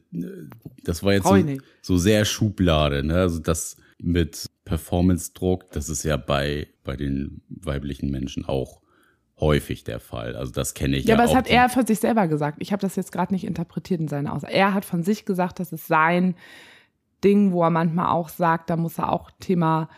das 0.84 1.02
war 1.02 1.12
jetzt 1.12 1.26
so, 1.26 1.36
so 1.82 1.96
sehr 1.98 2.24
Schublade. 2.24 3.04
Ne? 3.04 3.14
Also 3.14 3.38
das 3.38 3.76
mit 3.98 4.46
Performance-Druck, 4.64 5.70
das 5.70 5.88
ist 5.88 6.02
ja 6.02 6.16
bei, 6.16 6.68
bei 6.82 6.96
den 6.96 7.42
weiblichen 7.48 8.10
Menschen 8.10 8.44
auch 8.46 8.80
häufig 9.38 9.84
der 9.84 10.00
Fall. 10.00 10.36
Also 10.36 10.52
das 10.52 10.74
kenne 10.74 10.96
ich 10.96 11.04
ja, 11.04 11.14
Ja, 11.14 11.20
aber 11.20 11.30
es 11.30 11.36
hat 11.36 11.48
er 11.48 11.68
von 11.68 11.86
sich 11.86 11.98
selber 11.98 12.28
gesagt. 12.28 12.58
Ich 12.60 12.72
habe 12.72 12.80
das 12.80 12.96
jetzt 12.96 13.12
gerade 13.12 13.32
nicht 13.34 13.44
interpretiert 13.44 14.00
in 14.00 14.08
seiner 14.08 14.32
Aussage. 14.32 14.52
Er 14.52 14.74
hat 14.74 14.84
von 14.84 15.02
sich 15.02 15.24
gesagt, 15.24 15.60
das 15.60 15.72
ist 15.72 15.86
sein 15.86 16.34
Ding, 17.22 17.52
wo 17.52 17.62
er 17.62 17.70
manchmal 17.70 18.06
auch 18.06 18.28
sagt, 18.28 18.70
da 18.70 18.76
muss 18.76 18.98
er 18.98 19.12
auch 19.12 19.30
Thema 19.40 19.88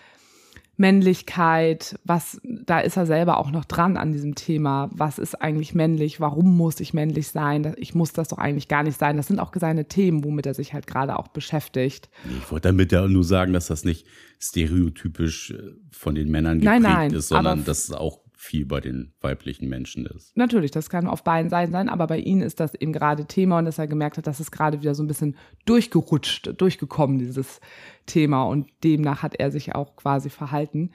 Männlichkeit, 0.77 1.99
was, 2.05 2.41
da 2.43 2.81
ist 2.81 2.97
er 2.97 3.07
selber 3.07 3.39
auch 3.39 3.51
noch 3.51 3.65
dran 3.65 3.97
an 3.97 4.13
diesem 4.13 4.35
Thema. 4.35 4.91
Was 4.93 5.19
ist 5.19 5.41
eigentlich 5.41 5.75
männlich? 5.75 6.21
Warum 6.21 6.57
muss 6.57 6.81
ich 6.81 6.95
männlich 6.95 7.29
sein? 7.29 7.75
Ich 7.77 7.95
muss 7.95 8.13
das 8.13 8.29
doch 8.29 8.39
eigentlich 8.39 8.69
gar 8.69 8.83
nicht 8.83 8.99
sein. 8.99 9.17
Das 9.17 9.29
sind 9.29 9.39
auch 9.39 9.53
seine 9.55 9.87
Themen, 9.87 10.25
womit 10.25 10.47
er 10.47 10.55
sich 10.55 10.75
halt 10.75 10.87
gerade 10.87 11.19
auch 11.19 11.29
beschäftigt. 11.29 12.11
Ich 12.39 12.51
wollte 12.51 12.69
damit 12.69 12.91
ja 12.93 13.07
nur 13.07 13.25
sagen, 13.25 13.53
dass 13.53 13.69
das 13.69 13.85
nicht 13.85 14.07
stereotypisch 14.41 15.53
äh, 15.53 15.75
von 15.91 16.15
den 16.15 16.31
Männern 16.31 16.61
geprägt 16.61 16.83
Nein, 16.83 16.93
nein, 16.93 17.13
ist, 17.13 17.29
sondern 17.29 17.65
dass 17.65 17.85
es 17.85 17.93
auch 17.93 18.24
viel 18.45 18.67
bei 18.67 18.81
den 18.81 19.13
weiblichen 19.21 19.69
Menschen 19.69 20.07
ist. 20.07 20.37
Natürlich, 20.37 20.71
das 20.71 20.91
kann 20.91 21.07
auf 21.07 21.25
beiden 21.25 21.51
Seiten 21.51 21.73
sein, 21.73 21.89
aber 21.89 22.07
bei 22.07 22.19
ihm 22.19 22.43
ist 22.43 22.61
das 22.61 22.75
eben 22.75 22.93
gerade 22.93 23.25
Thema 23.25 23.59
und 23.59 23.65
dass 23.65 23.79
er 23.79 23.87
gemerkt 23.87 24.19
hat, 24.19 24.27
dass 24.27 24.39
es 24.39 24.51
gerade 24.51 24.81
wieder 24.81 24.95
so 24.95 25.03
ein 25.03 25.07
bisschen 25.07 25.37
durchgerutscht, 25.65 26.61
durchgekommen, 26.61 27.19
dieses 27.19 27.61
Thema. 28.07 28.45
Und 28.45 28.69
demnach 28.85 29.23
hat 29.23 29.35
er 29.37 29.51
sich 29.51 29.75
auch 29.75 29.97
quasi 29.97 30.31
verhalten. 30.31 30.91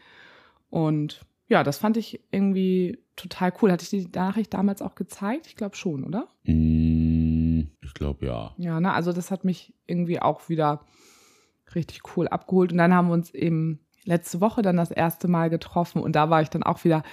Und 0.69 1.21
ja, 1.47 1.63
das 1.63 1.79
fand 1.79 1.97
ich 1.97 2.21
irgendwie 2.31 2.99
total 3.15 3.51
cool. 3.61 3.71
Hatte 3.71 3.83
ich 3.83 3.89
die 3.89 4.09
Nachricht 4.13 4.53
damals 4.53 4.81
auch 4.81 4.93
gezeigt? 4.93 5.47
Ich 5.47 5.55
glaube 5.55 5.75
schon, 5.75 6.03
oder? 6.03 6.27
Mm, 6.43 7.61
ich 7.81 7.93
glaube 7.95 8.27
ja. 8.27 8.53
Ja, 8.57 8.79
ne, 8.79 8.93
also 8.93 9.11
das 9.11 9.31
hat 9.31 9.43
mich 9.43 9.73
irgendwie 9.87 10.21
auch 10.21 10.49
wieder 10.49 10.85
richtig 11.73 12.01
cool 12.15 12.27
abgeholt. 12.27 12.71
Und 12.71 12.77
dann 12.77 12.93
haben 12.93 13.07
wir 13.07 13.13
uns 13.13 13.33
eben 13.33 13.79
letzte 14.05 14.41
Woche 14.41 14.61
dann 14.61 14.77
das 14.77 14.91
erste 14.91 15.27
Mal 15.27 15.49
getroffen 15.49 16.01
und 16.01 16.15
da 16.15 16.29
war 16.29 16.41
ich 16.41 16.49
dann 16.49 16.63
auch 16.63 16.83
wieder 16.83 17.03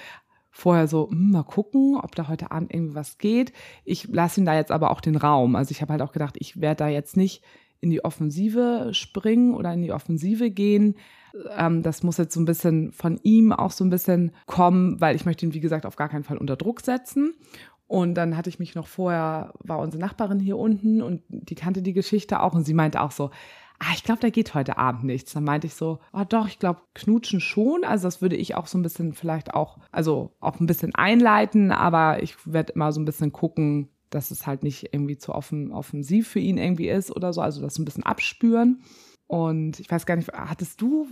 vorher 0.57 0.87
so, 0.87 1.09
hm, 1.09 1.31
mal 1.31 1.43
gucken, 1.43 1.97
ob 2.01 2.15
da 2.15 2.27
heute 2.27 2.51
Abend 2.51 2.73
irgendwie 2.73 2.95
was 2.95 3.19
geht. 3.19 3.53
Ich 3.85 4.07
lasse 4.07 4.41
ihm 4.41 4.45
da 4.45 4.55
jetzt 4.55 4.71
aber 4.71 4.89
auch 4.89 5.01
den 5.01 5.15
Raum. 5.15 5.55
Also 5.55 5.71
ich 5.71 5.81
habe 5.81 5.93
halt 5.93 6.01
auch 6.01 6.11
gedacht, 6.11 6.35
ich 6.39 6.59
werde 6.59 6.79
da 6.79 6.87
jetzt 6.87 7.15
nicht 7.15 7.43
in 7.79 7.91
die 7.91 8.03
Offensive 8.03 8.89
springen 8.91 9.53
oder 9.53 9.71
in 9.71 9.83
die 9.83 9.91
Offensive 9.91 10.49
gehen. 10.49 10.95
Ähm, 11.55 11.83
das 11.83 12.01
muss 12.01 12.17
jetzt 12.17 12.33
so 12.33 12.41
ein 12.41 12.45
bisschen 12.45 12.91
von 12.91 13.19
ihm 13.21 13.51
auch 13.51 13.69
so 13.69 13.83
ein 13.83 13.91
bisschen 13.91 14.31
kommen, 14.47 14.99
weil 14.99 15.15
ich 15.15 15.25
möchte 15.25 15.45
ihn, 15.45 15.53
wie 15.53 15.59
gesagt, 15.59 15.85
auf 15.85 15.95
gar 15.95 16.09
keinen 16.09 16.23
Fall 16.23 16.37
unter 16.37 16.55
Druck 16.55 16.81
setzen. 16.81 17.35
Und 17.85 18.15
dann 18.15 18.35
hatte 18.35 18.49
ich 18.49 18.57
mich 18.57 18.73
noch 18.73 18.87
vorher, 18.87 19.53
war 19.59 19.77
unsere 19.77 20.01
Nachbarin 20.01 20.39
hier 20.39 20.57
unten 20.57 21.03
und 21.03 21.21
die 21.29 21.55
kannte 21.55 21.83
die 21.83 21.93
Geschichte 21.93 22.41
auch 22.41 22.53
und 22.53 22.65
sie 22.65 22.73
meinte 22.73 23.01
auch 23.01 23.11
so, 23.11 23.29
ah, 23.79 23.91
ich 23.93 24.03
glaube, 24.03 24.21
da 24.21 24.29
geht 24.29 24.53
heute 24.53 24.77
Abend 24.77 25.03
nichts. 25.03 25.33
Dann 25.33 25.43
meinte 25.43 25.67
ich 25.67 25.75
so, 25.75 25.99
ah 26.11 26.25
doch, 26.25 26.47
ich 26.47 26.59
glaube, 26.59 26.81
knutschen 26.93 27.39
schon. 27.39 27.83
Also 27.83 28.07
das 28.07 28.21
würde 28.21 28.35
ich 28.35 28.55
auch 28.55 28.67
so 28.67 28.77
ein 28.77 28.83
bisschen 28.83 29.13
vielleicht 29.13 29.53
auch, 29.53 29.77
also 29.91 30.31
auch 30.39 30.59
ein 30.59 30.67
bisschen 30.67 30.95
einleiten, 30.95 31.71
aber 31.71 32.23
ich 32.23 32.35
werde 32.45 32.73
immer 32.73 32.91
so 32.91 32.99
ein 32.99 33.05
bisschen 33.05 33.31
gucken, 33.31 33.89
dass 34.09 34.31
es 34.31 34.47
halt 34.47 34.63
nicht 34.63 34.93
irgendwie 34.93 35.17
zu 35.17 35.33
offen, 35.33 35.71
offensiv 35.71 36.27
für 36.27 36.39
ihn 36.39 36.57
irgendwie 36.57 36.89
ist 36.89 37.15
oder 37.15 37.33
so, 37.33 37.41
also 37.41 37.61
das 37.61 37.77
ein 37.77 37.85
bisschen 37.85 38.03
abspüren. 38.03 38.81
Und 39.27 39.79
ich 39.79 39.91
weiß 39.91 40.05
gar 40.05 40.15
nicht, 40.15 40.31
hattest 40.31 40.81
du 40.81 41.07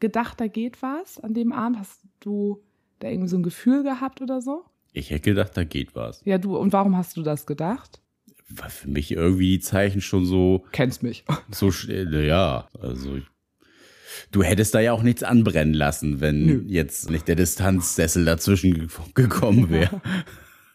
gedacht, 0.00 0.40
da 0.40 0.46
geht 0.46 0.80
was 0.82 1.20
an 1.20 1.34
dem 1.34 1.52
Abend? 1.52 1.78
Hast 1.78 2.00
du 2.20 2.62
da 3.00 3.08
irgendwie 3.08 3.28
so 3.28 3.36
ein 3.36 3.42
Gefühl 3.42 3.82
gehabt 3.82 4.22
oder 4.22 4.40
so? 4.40 4.64
Ich 4.92 5.10
hätte 5.10 5.30
gedacht, 5.30 5.56
da 5.56 5.64
geht 5.64 5.94
was. 5.94 6.22
Ja, 6.24 6.38
du, 6.38 6.56
und 6.56 6.72
warum 6.72 6.96
hast 6.96 7.16
du 7.16 7.22
das 7.22 7.46
gedacht? 7.46 8.00
War 8.50 8.70
für 8.70 8.88
mich 8.88 9.12
irgendwie 9.12 9.58
die 9.58 9.60
Zeichen 9.60 10.00
schon 10.00 10.24
so, 10.24 10.64
Kennst 10.72 11.02
mich. 11.02 11.24
so 11.50 11.70
schnell, 11.70 12.24
ja, 12.24 12.68
also 12.80 13.16
ich, 13.16 13.24
du 14.32 14.42
hättest 14.42 14.74
da 14.74 14.80
ja 14.80 14.92
auch 14.92 15.02
nichts 15.02 15.22
anbrennen 15.22 15.74
lassen, 15.74 16.20
wenn 16.20 16.46
Nö. 16.46 16.64
jetzt 16.66 17.10
nicht 17.10 17.28
der 17.28 17.36
Distanzsessel 17.36 18.24
dazwischen 18.24 18.74
ge 18.74 18.88
gekommen 19.14 19.70
wäre. 19.70 20.00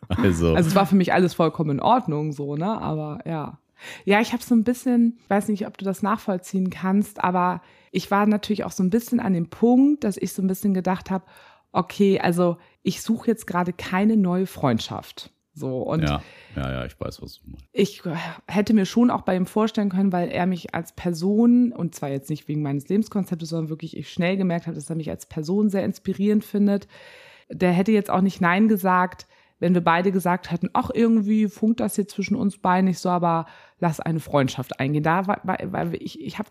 Also, 0.08 0.54
Also 0.54 0.70
es 0.70 0.76
war 0.76 0.86
für 0.86 0.96
mich 0.96 1.14
alles 1.14 1.34
vollkommen 1.34 1.72
in 1.72 1.80
Ordnung, 1.80 2.32
so, 2.32 2.56
ne? 2.56 2.80
Aber 2.80 3.22
ja. 3.26 3.58
Ja, 4.04 4.22
ich 4.22 4.34
habe 4.34 4.44
so 4.44 4.54
ein 4.54 4.64
bisschen, 4.64 5.18
ich 5.24 5.30
weiß 5.32 5.48
nicht, 5.48 5.66
ob 5.66 5.80
du 5.80 5.86
das 5.86 6.04
nachvollziehen 6.04 6.70
kannst, 6.70 7.24
aber 7.24 7.62
ich 7.92 8.12
war 8.12 8.26
natürlich 8.26 8.64
auch 8.64 8.72
so 8.72 8.84
ein 8.84 8.90
bisschen 8.90 9.20
an 9.20 9.34
dem 9.34 9.50
Punkt, 9.50 10.04
dass 10.04 10.18
ich 10.18 10.34
so 10.34 10.42
ein 10.42 10.48
bisschen 10.48 10.74
gedacht 10.74 11.10
habe, 11.10 11.26
okay, 11.72 12.20
also 12.20 12.58
ich 12.84 13.02
suche 13.02 13.28
jetzt 13.28 13.48
gerade 13.48 13.74
keine 13.74 14.16
neue 14.16 14.46
Freundschaft. 14.48 15.32
So, 15.58 15.78
und 15.84 16.04
ja, 16.04 16.22
ja, 16.58 16.70
ja, 16.70 16.86
ich 16.86 17.00
weiß, 17.00 17.22
was 17.22 17.40
du 17.40 17.50
meinst. 17.50 17.66
ich 17.72 18.04
hätte 18.46 18.74
mir 18.74 18.86
schon 18.86 19.10
auch 19.10 19.22
bei 19.22 19.38
ihm 19.38 19.46
vorstellen 19.46 19.90
können, 19.90 20.12
weil 20.12 20.28
er 20.28 20.46
mich 20.48 20.76
als 20.76 20.92
Person, 20.92 21.72
und 21.72 21.96
zwar 21.96 22.10
jetzt 22.10 22.30
nicht 22.30 22.50
wegen 22.50 22.62
meines 22.62 22.90
Lebenskonzeptes, 22.90 23.50
sondern 23.50 23.70
wirklich 23.70 23.96
ich 23.96 24.10
schnell 24.10 24.36
gemerkt 24.36 24.68
habe, 24.68 24.76
dass 24.76 24.90
er 24.90 24.98
mich 24.98 25.10
als 25.10 25.28
Person 25.28 25.70
sehr 25.70 25.86
inspirierend 25.86 26.44
findet. 26.44 26.90
Der 27.50 27.72
hätte 27.72 27.94
jetzt 27.94 28.12
auch 28.12 28.20
nicht 28.20 28.42
Nein 28.42 28.68
gesagt, 28.68 29.28
wenn 29.60 29.74
wir 29.74 29.82
beide 29.82 30.12
gesagt 30.12 30.52
hätten, 30.52 30.70
ach, 30.74 30.90
irgendwie 30.94 31.48
funkt 31.48 31.80
das 31.80 31.96
jetzt 31.96 32.14
zwischen 32.14 32.36
uns 32.36 32.58
beiden 32.58 32.86
nicht 32.86 33.00
so, 33.00 33.08
aber 33.08 33.46
lass 33.80 34.02
eine 34.02 34.20
Freundschaft 34.20 34.82
eingehen. 34.82 35.04
Da 35.04 35.26
war, 35.28 35.40
weil, 35.44 35.72
weil 35.72 35.96
ich, 35.96 36.22
ich 36.22 36.38
habe, 36.38 36.50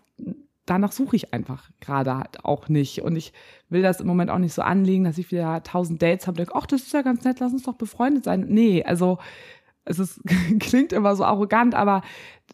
danach 0.65 0.91
suche 0.91 1.15
ich 1.15 1.33
einfach 1.33 1.69
gerade 1.79 2.17
halt 2.17 2.43
auch 2.43 2.69
nicht. 2.69 3.01
Und 3.01 3.15
ich 3.15 3.33
will 3.69 3.81
das 3.81 3.99
im 3.99 4.07
Moment 4.07 4.31
auch 4.31 4.39
nicht 4.39 4.53
so 4.53 4.61
anlegen, 4.61 5.03
dass 5.03 5.17
ich 5.17 5.31
wieder 5.31 5.63
tausend 5.63 6.01
Dates 6.01 6.27
habe 6.27 6.33
und 6.33 6.39
denke, 6.39 6.55
ach, 6.55 6.65
das 6.65 6.81
ist 6.83 6.93
ja 6.93 7.01
ganz 7.01 7.23
nett, 7.23 7.39
lass 7.39 7.53
uns 7.53 7.63
doch 7.63 7.75
befreundet 7.75 8.23
sein. 8.23 8.45
Nee, 8.49 8.83
also 8.83 9.19
es 9.85 9.99
ist, 9.99 10.21
klingt 10.59 10.93
immer 10.93 11.15
so 11.15 11.23
arrogant, 11.23 11.75
aber 11.75 12.01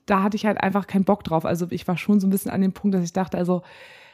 da 0.05 0.24
hatte 0.24 0.36
ich 0.36 0.45
halt 0.45 0.62
einfach 0.62 0.88
keinen 0.88 1.05
Bock 1.05 1.24
drauf. 1.24 1.45
Also 1.45 1.68
ich 1.70 1.88
war 1.88 1.97
schon 1.97 2.20
so 2.20 2.28
ein 2.28 2.32
bisschen 2.32 2.51
an 2.51 2.62
dem 2.62 2.74
Punkt, 2.74 2.95
dass 2.95 3.03
ich 3.03 3.14
dachte, 3.14 3.38
also 3.38 3.64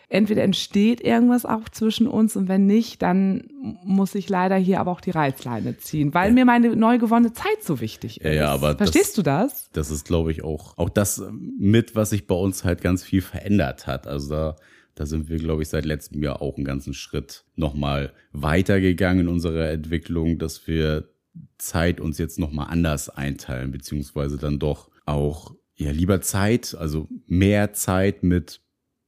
entweder 0.10 0.44
entsteht 0.44 1.02
irgendwas 1.02 1.46
auch 1.46 1.68
zwischen 1.70 2.08
uns 2.08 2.36
und 2.36 2.48
wenn 2.48 2.66
nicht, 2.66 3.02
dann 3.02 3.50
muss 3.84 4.16
ich 4.16 4.30
leider 4.30 4.56
hier 4.56 4.80
aber 4.80 4.92
auch 4.92 5.02
die 5.02 5.12
Reißleine 5.12 5.78
ziehen, 5.78 6.14
weil 6.14 6.30
ja. 6.30 6.34
mir 6.34 6.46
meine 6.46 6.76
neu 6.76 6.98
gewonnene 6.98 7.34
Zeit 7.34 7.62
so 7.62 7.82
wichtig 7.82 8.22
ist. 8.22 8.26
Ja, 8.26 8.32
ja 8.32 8.50
aber 8.54 8.78
verstehst 8.78 9.10
das, 9.10 9.14
du 9.14 9.22
das? 9.24 9.70
Das 9.74 9.92
ist, 9.92 10.06
glaube 10.06 10.32
ich, 10.32 10.44
auch 10.44 10.78
auch 10.78 10.90
das 10.90 11.22
mit, 11.32 11.96
was 11.96 12.12
sich 12.12 12.28
bei 12.28 12.36
uns 12.36 12.64
halt 12.64 12.82
ganz 12.82 13.04
viel 13.04 13.22
verändert 13.22 13.88
hat. 13.88 14.08
Also 14.08 14.30
da 14.30 14.56
da 14.98 15.06
sind 15.06 15.30
wir, 15.30 15.38
glaube 15.38 15.62
ich, 15.62 15.70
seit 15.70 15.86
letztem 15.86 16.24
Jahr 16.24 16.42
auch 16.42 16.56
einen 16.56 16.66
ganzen 16.66 16.96
Schritt 16.96 17.46
nochmal 17.56 18.14
weitergegangen 18.32 19.28
in 19.28 19.28
unserer 19.28 19.70
Entwicklung, 19.70 20.40
dass 20.40 20.66
wir 20.66 21.08
Zeit 21.60 22.02
uns 22.02 22.18
jetzt 22.18 22.40
nochmal 22.40 22.68
anders 22.72 23.08
einteilen, 23.10 23.70
beziehungsweise 23.70 24.38
dann 24.38 24.58
doch 24.58 24.90
auch 25.06 25.54
ja 25.76 25.92
lieber 25.92 26.22
Zeit, 26.22 26.76
also 26.80 27.08
mehr 27.28 27.74
Zeit 27.74 28.24
mit 28.24 28.62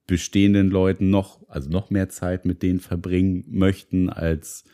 bestehenden 0.09 0.71
Leuten 0.71 1.11
noch, 1.11 1.47
also 1.47 1.69
noch 1.69 1.91
mehr 1.91 2.09
Zeit 2.09 2.43
mit 2.43 2.63
denen 2.63 2.79
verbringen 2.79 3.45
möchten, 3.47 4.09
als 4.09 4.65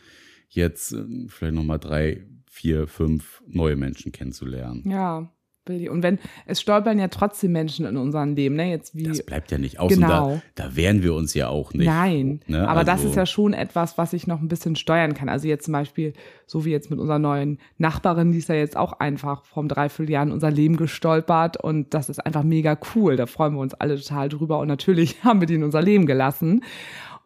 jetzt 0.48 0.92
äh, 0.92 1.04
vielleicht 1.28 1.54
nochmal 1.54 1.78
drei, 1.78 2.26
vier, 2.50 2.86
fünf 2.86 3.42
neue 3.46 3.76
Menschen 3.76 4.12
kennenzulernen. 4.12 4.82
Ja, 4.88 5.30
und 5.68 6.02
wenn, 6.02 6.18
es 6.46 6.60
stolpern 6.60 6.98
ja 6.98 7.08
trotzdem 7.08 7.52
Menschen 7.52 7.86
in 7.86 7.96
unserem 7.96 8.34
Leben, 8.34 8.56
ne? 8.56 8.70
Jetzt 8.70 8.94
wie. 8.94 9.04
Das 9.04 9.24
bleibt 9.24 9.50
ja 9.50 9.58
nicht 9.58 9.78
aus. 9.80 9.92
Genau. 9.92 10.32
Und 10.32 10.42
da, 10.54 10.68
da 10.68 10.76
wehren 10.76 11.02
wir 11.02 11.14
uns 11.14 11.34
ja 11.34 11.48
auch 11.48 11.72
nicht. 11.74 11.86
Nein. 11.86 12.40
Ne? 12.46 12.68
Aber 12.68 12.80
also, 12.80 12.92
das 12.92 13.04
ist 13.04 13.16
ja 13.16 13.26
schon 13.26 13.52
etwas, 13.52 13.98
was 13.98 14.12
ich 14.12 14.26
noch 14.26 14.40
ein 14.40 14.48
bisschen 14.48 14.76
steuern 14.76 15.14
kann. 15.14 15.28
Also 15.28 15.48
jetzt 15.48 15.64
zum 15.64 15.72
Beispiel, 15.72 16.12
so 16.46 16.64
wie 16.64 16.70
jetzt 16.70 16.90
mit 16.90 16.98
unserer 16.98 17.18
neuen 17.18 17.58
Nachbarin, 17.78 18.32
die 18.32 18.38
ist 18.38 18.48
ja 18.48 18.54
jetzt 18.54 18.76
auch 18.76 18.94
einfach 18.94 19.44
vom 19.44 19.68
Dreivierteljahr 19.68 20.22
in 20.22 20.32
unser 20.32 20.50
Leben 20.50 20.76
gestolpert 20.76 21.56
und 21.56 21.94
das 21.94 22.08
ist 22.08 22.24
einfach 22.24 22.42
mega 22.42 22.78
cool. 22.94 23.16
Da 23.16 23.26
freuen 23.26 23.54
wir 23.54 23.60
uns 23.60 23.74
alle 23.74 23.96
total 23.96 24.28
drüber 24.28 24.58
und 24.60 24.68
natürlich 24.68 25.16
haben 25.24 25.40
wir 25.40 25.46
die 25.46 25.54
in 25.54 25.64
unser 25.64 25.82
Leben 25.82 26.06
gelassen. 26.06 26.62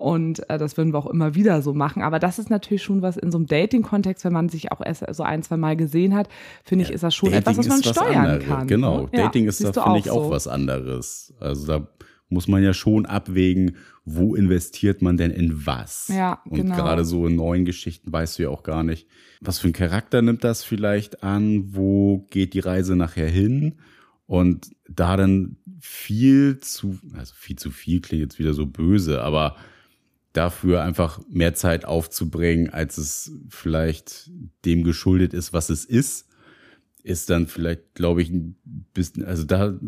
Und 0.01 0.48
äh, 0.48 0.57
das 0.57 0.78
würden 0.78 0.94
wir 0.94 0.98
auch 0.98 1.07
immer 1.07 1.34
wieder 1.34 1.61
so 1.61 1.74
machen. 1.74 2.03
Aber 2.03 2.18
das 2.18 2.38
ist 2.38 2.48
natürlich 2.48 2.82
schon 2.82 3.03
was 3.03 3.18
in 3.18 3.30
so 3.30 3.36
einem 3.36 3.46
Dating-Kontext, 3.46 4.24
wenn 4.24 4.32
man 4.32 4.48
sich 4.48 4.72
auch 4.72 4.80
erst 4.82 5.05
so 5.14 5.22
ein, 5.22 5.42
zwei 5.42 5.59
Mal 5.59 5.76
gesehen 5.76 6.14
hat, 6.14 6.30
finde 6.64 6.86
ich, 6.86 6.90
ist 6.90 7.03
das 7.03 7.14
schon 7.14 7.30
Dating 7.32 7.40
etwas, 7.40 7.59
was 7.59 7.68
man 7.68 7.84
was 7.84 7.90
steuern 7.90 8.16
anderes. 8.16 8.46
kann. 8.46 8.66
Genau, 8.66 9.03
ne? 9.03 9.09
Dating 9.12 9.46
ist 9.46 9.62
da, 9.62 9.72
finde 9.72 9.98
ich, 9.98 10.11
auch 10.11 10.24
so. 10.24 10.30
was 10.30 10.48
anderes. 10.48 11.34
Also 11.38 11.66
da 11.66 11.86
muss 12.30 12.48
man 12.48 12.62
ja 12.62 12.72
schon 12.72 13.05
abwägen, 13.05 13.76
wo 14.07 14.34
investiert 14.34 15.03
man 15.03 15.18
denn 15.18 15.32
in 15.32 15.66
was? 15.66 16.09
Ja, 16.09 16.40
Und 16.46 16.57
genau. 16.57 16.76
gerade 16.76 17.05
so 17.05 17.26
in 17.26 17.36
neuen 17.36 17.66
Geschichten 17.66 18.11
weißt 18.11 18.38
du 18.38 18.44
ja 18.44 18.48
auch 18.48 18.62
gar 18.62 18.82
nicht, 18.82 19.07
was 19.42 19.59
für 19.59 19.66
einen 19.66 19.74
Charakter 19.74 20.22
nimmt 20.22 20.44
das 20.44 20.64
vielleicht 20.64 21.22
an, 21.22 21.74
wo 21.74 22.26
geht 22.30 22.55
die 22.55 22.61
Reise 22.61 22.96
nachher 22.96 23.28
hin? 23.28 23.74
Und 24.24 24.70
da 24.88 25.18
dann 25.18 25.59
viel 25.78 26.59
zu, 26.61 26.98
also 27.18 27.34
viel 27.36 27.57
zu 27.57 27.70
viel 27.70 28.01
klingt 28.01 28.22
jetzt 28.22 28.38
wieder 28.38 28.55
so 28.55 28.64
böse, 28.64 29.22
aber 29.22 29.57
dafür 30.33 30.83
einfach 30.83 31.20
mehr 31.28 31.55
Zeit 31.55 31.85
aufzubringen, 31.85 32.70
als 32.70 32.99
es 32.99 33.33
vielleicht 33.49 34.31
dem 34.64 34.85
geschuldet 34.85 35.35
ist, 35.35 35.53
was 35.53 35.70
es 35.70 35.85
ist, 35.85 36.28
ist 37.03 37.31
dann 37.31 37.47
vielleicht, 37.47 37.95
glaube 37.95 38.22
ich, 38.22 38.31
ein 38.31 38.57
bisschen, 38.95 39.24
also 39.24 39.45
da 39.45 39.78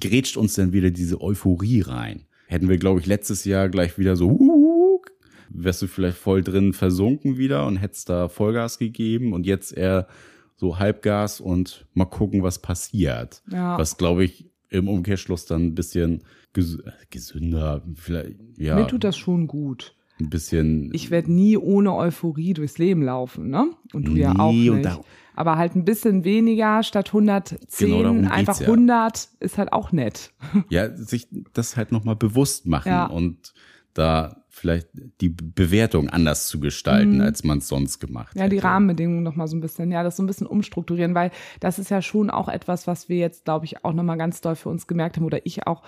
grätscht 0.00 0.36
uns 0.36 0.54
dann 0.54 0.72
wieder 0.72 0.90
diese 0.90 1.20
Euphorie 1.20 1.82
rein. 1.82 2.26
Hätten 2.46 2.68
wir, 2.68 2.78
glaube 2.78 3.00
ich, 3.00 3.06
letztes 3.06 3.44
Jahr 3.44 3.68
gleich 3.68 3.98
wieder 3.98 4.16
so, 4.16 4.30
uh, 4.30 5.02
wärst 5.50 5.82
du 5.82 5.86
vielleicht 5.86 6.18
voll 6.18 6.42
drin 6.42 6.72
versunken 6.72 7.36
wieder 7.36 7.66
und 7.66 7.76
hättest 7.76 8.08
da 8.08 8.28
Vollgas 8.28 8.78
gegeben 8.78 9.32
und 9.32 9.46
jetzt 9.46 9.76
eher 9.76 10.08
so 10.56 10.78
Halbgas 10.78 11.40
und 11.40 11.86
mal 11.94 12.06
gucken, 12.06 12.42
was 12.42 12.60
passiert. 12.60 13.42
Ja. 13.50 13.78
Was, 13.78 13.96
glaube 13.96 14.24
ich, 14.24 14.51
im 14.72 14.88
Umkehrschluss 14.88 15.46
dann 15.46 15.66
ein 15.66 15.74
bisschen 15.74 16.22
ges 16.52 16.78
gesünder, 17.10 17.82
vielleicht, 17.94 18.36
ja. 18.56 18.76
Mir 18.76 18.86
tut 18.86 19.04
das 19.04 19.16
schon 19.16 19.46
gut. 19.46 19.94
Ein 20.20 20.30
bisschen. 20.30 20.90
Ich 20.92 21.10
werde 21.10 21.32
nie 21.32 21.56
ohne 21.56 21.94
Euphorie 21.94 22.54
durchs 22.54 22.78
Leben 22.78 23.02
laufen, 23.02 23.48
ne? 23.48 23.70
Und 23.92 24.08
du 24.08 24.12
nee, 24.12 24.20
ja 24.20 24.38
auch 24.38 24.52
nicht. 24.52 25.00
Aber 25.34 25.56
halt 25.56 25.74
ein 25.74 25.84
bisschen 25.84 26.24
weniger 26.24 26.82
statt 26.82 27.08
110, 27.08 27.58
genau, 27.78 28.30
einfach 28.30 28.60
ja. 28.60 28.66
100 28.66 29.28
ist 29.40 29.56
halt 29.56 29.72
auch 29.72 29.92
nett. 29.92 30.32
Ja, 30.68 30.94
sich 30.94 31.28
das 31.54 31.76
halt 31.76 31.92
nochmal 31.92 32.16
bewusst 32.16 32.66
machen 32.66 32.88
ja. 32.88 33.06
und 33.06 33.54
da 33.94 34.41
vielleicht 34.54 34.88
die 35.20 35.30
Bewertung 35.30 36.10
anders 36.10 36.46
zu 36.46 36.60
gestalten, 36.60 37.16
mhm. 37.16 37.20
als 37.22 37.42
man 37.42 37.58
es 37.58 37.68
sonst 37.68 37.98
gemacht 38.00 38.36
Ja, 38.36 38.42
hätte. 38.42 38.54
die 38.54 38.58
Rahmenbedingungen 38.58 39.22
nochmal 39.22 39.48
so 39.48 39.56
ein 39.56 39.60
bisschen, 39.60 39.90
ja, 39.90 40.02
das 40.02 40.16
so 40.16 40.22
ein 40.22 40.26
bisschen 40.26 40.46
umstrukturieren, 40.46 41.14
weil 41.14 41.30
das 41.58 41.78
ist 41.78 41.90
ja 41.90 42.02
schon 42.02 42.28
auch 42.28 42.48
etwas, 42.48 42.86
was 42.86 43.08
wir 43.08 43.16
jetzt, 43.16 43.46
glaube 43.46 43.64
ich, 43.64 43.82
auch 43.84 43.94
nochmal 43.94 44.18
ganz 44.18 44.42
doll 44.42 44.54
für 44.54 44.68
uns 44.68 44.86
gemerkt 44.86 45.16
haben 45.16 45.24
oder 45.24 45.44
ich 45.46 45.66
auch 45.66 45.82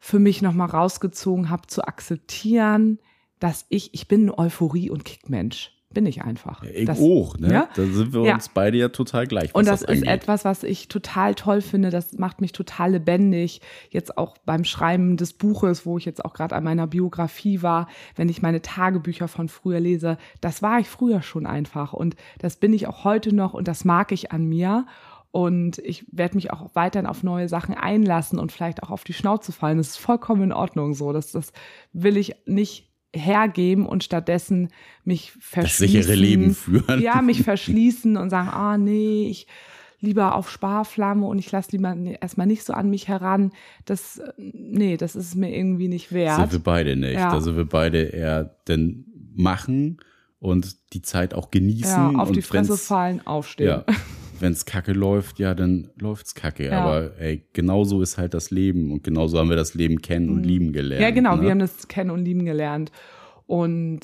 für 0.00 0.18
mich 0.18 0.42
nochmal 0.42 0.68
rausgezogen 0.68 1.48
habe, 1.48 1.68
zu 1.68 1.86
akzeptieren, 1.86 2.98
dass 3.38 3.66
ich, 3.68 3.94
ich 3.94 4.08
bin 4.08 4.26
ein 4.26 4.34
Euphorie- 4.34 4.90
und 4.90 5.04
Kickmensch 5.04 5.77
bin 5.90 6.04
ich 6.04 6.22
einfach. 6.22 6.62
Ja, 6.62 6.70
ich 6.70 6.86
das, 6.86 7.00
auch, 7.00 7.38
ne? 7.38 7.52
Ja? 7.52 7.68
Da 7.74 7.84
sind 7.86 8.12
wir 8.12 8.24
ja. 8.24 8.34
uns 8.34 8.50
beide 8.50 8.76
ja 8.76 8.88
total 8.90 9.26
gleich. 9.26 9.54
Und 9.54 9.66
das, 9.66 9.80
das 9.80 9.96
ist 9.96 10.06
etwas, 10.06 10.44
was 10.44 10.62
ich 10.62 10.88
total 10.88 11.34
toll 11.34 11.62
finde. 11.62 11.90
Das 11.90 12.12
macht 12.12 12.40
mich 12.40 12.52
total 12.52 12.92
lebendig. 12.92 13.62
Jetzt 13.90 14.18
auch 14.18 14.36
beim 14.44 14.64
Schreiben 14.64 15.16
des 15.16 15.32
Buches, 15.32 15.86
wo 15.86 15.96
ich 15.96 16.04
jetzt 16.04 16.24
auch 16.24 16.34
gerade 16.34 16.54
an 16.54 16.64
meiner 16.64 16.86
Biografie 16.86 17.62
war, 17.62 17.88
wenn 18.16 18.28
ich 18.28 18.42
meine 18.42 18.60
Tagebücher 18.60 19.28
von 19.28 19.48
früher 19.48 19.80
lese, 19.80 20.18
das 20.40 20.62
war 20.62 20.78
ich 20.78 20.88
früher 20.88 21.22
schon 21.22 21.46
einfach. 21.46 21.94
Und 21.94 22.16
das 22.38 22.56
bin 22.56 22.74
ich 22.74 22.86
auch 22.86 23.04
heute 23.04 23.34
noch 23.34 23.54
und 23.54 23.66
das 23.66 23.84
mag 23.84 24.12
ich 24.12 24.30
an 24.30 24.44
mir. 24.44 24.86
Und 25.30 25.78
ich 25.78 26.06
werde 26.10 26.36
mich 26.36 26.52
auch 26.52 26.70
weiterhin 26.74 27.06
auf 27.06 27.22
neue 27.22 27.48
Sachen 27.48 27.74
einlassen 27.74 28.38
und 28.38 28.50
vielleicht 28.50 28.82
auch 28.82 28.90
auf 28.90 29.04
die 29.04 29.12
Schnauze 29.12 29.52
fallen. 29.52 29.78
Das 29.78 29.88
ist 29.88 29.98
vollkommen 29.98 30.42
in 30.42 30.52
Ordnung 30.52 30.94
so. 30.94 31.12
Das, 31.12 31.32
das 31.32 31.52
will 31.92 32.16
ich 32.16 32.34
nicht 32.46 32.87
hergeben 33.14 33.86
und 33.86 34.04
stattdessen 34.04 34.68
mich 35.04 35.32
verschließen. 35.40 35.86
Das 35.86 36.06
sichere 36.06 36.14
Leben 36.14 36.54
führen. 36.54 37.00
Ja, 37.00 37.22
mich 37.22 37.42
verschließen 37.44 38.16
und 38.16 38.30
sagen, 38.30 38.48
ah 38.48 38.76
nee, 38.76 39.28
ich 39.28 39.46
lieber 40.00 40.34
auf 40.34 40.50
Sparflamme 40.50 41.26
und 41.26 41.38
ich 41.38 41.50
lasse 41.50 41.72
lieber 41.72 41.96
erstmal 42.20 42.46
nicht 42.46 42.64
so 42.64 42.72
an 42.72 42.90
mich 42.90 43.08
heran. 43.08 43.52
Das, 43.84 44.20
nee, 44.36 44.96
das 44.96 45.16
ist 45.16 45.34
mir 45.34 45.54
irgendwie 45.54 45.88
nicht 45.88 46.12
wert. 46.12 46.36
Sind 46.36 46.52
wir 46.52 46.60
beide 46.60 46.96
nicht. 46.96 47.14
Ja. 47.14 47.30
Also 47.30 47.56
wir 47.56 47.64
beide 47.64 48.02
eher 48.02 48.56
denn 48.68 49.06
machen 49.34 49.98
und 50.38 50.76
die 50.92 51.02
Zeit 51.02 51.34
auch 51.34 51.50
genießen. 51.50 52.12
Ja, 52.12 52.18
auf 52.18 52.30
die 52.30 52.42
Fresse 52.42 52.76
fallen, 52.76 53.26
aufstehen. 53.26 53.66
Ja, 53.68 53.84
wenn 54.40 54.52
es 54.52 54.64
kacke 54.64 54.92
läuft, 54.92 55.38
ja, 55.38 55.54
dann 55.54 55.90
läuft's 55.96 56.34
kacke. 56.34 56.66
Ja. 56.66 56.80
Aber 56.80 57.18
ey, 57.18 57.44
genauso 57.52 58.02
ist 58.02 58.18
halt 58.18 58.34
das 58.34 58.50
Leben 58.50 58.92
und 58.92 59.04
genauso 59.04 59.38
haben 59.38 59.48
wir 59.48 59.56
das 59.56 59.74
Leben 59.74 60.00
kennen 60.02 60.28
und 60.30 60.38
mhm. 60.38 60.44
lieben 60.44 60.72
gelernt. 60.72 61.02
Ja, 61.02 61.10
genau, 61.10 61.36
ne? 61.36 61.42
wir 61.42 61.50
haben 61.50 61.58
das 61.58 61.88
kennen 61.88 62.10
und 62.10 62.24
lieben 62.24 62.44
gelernt. 62.44 62.92
Und 63.46 64.00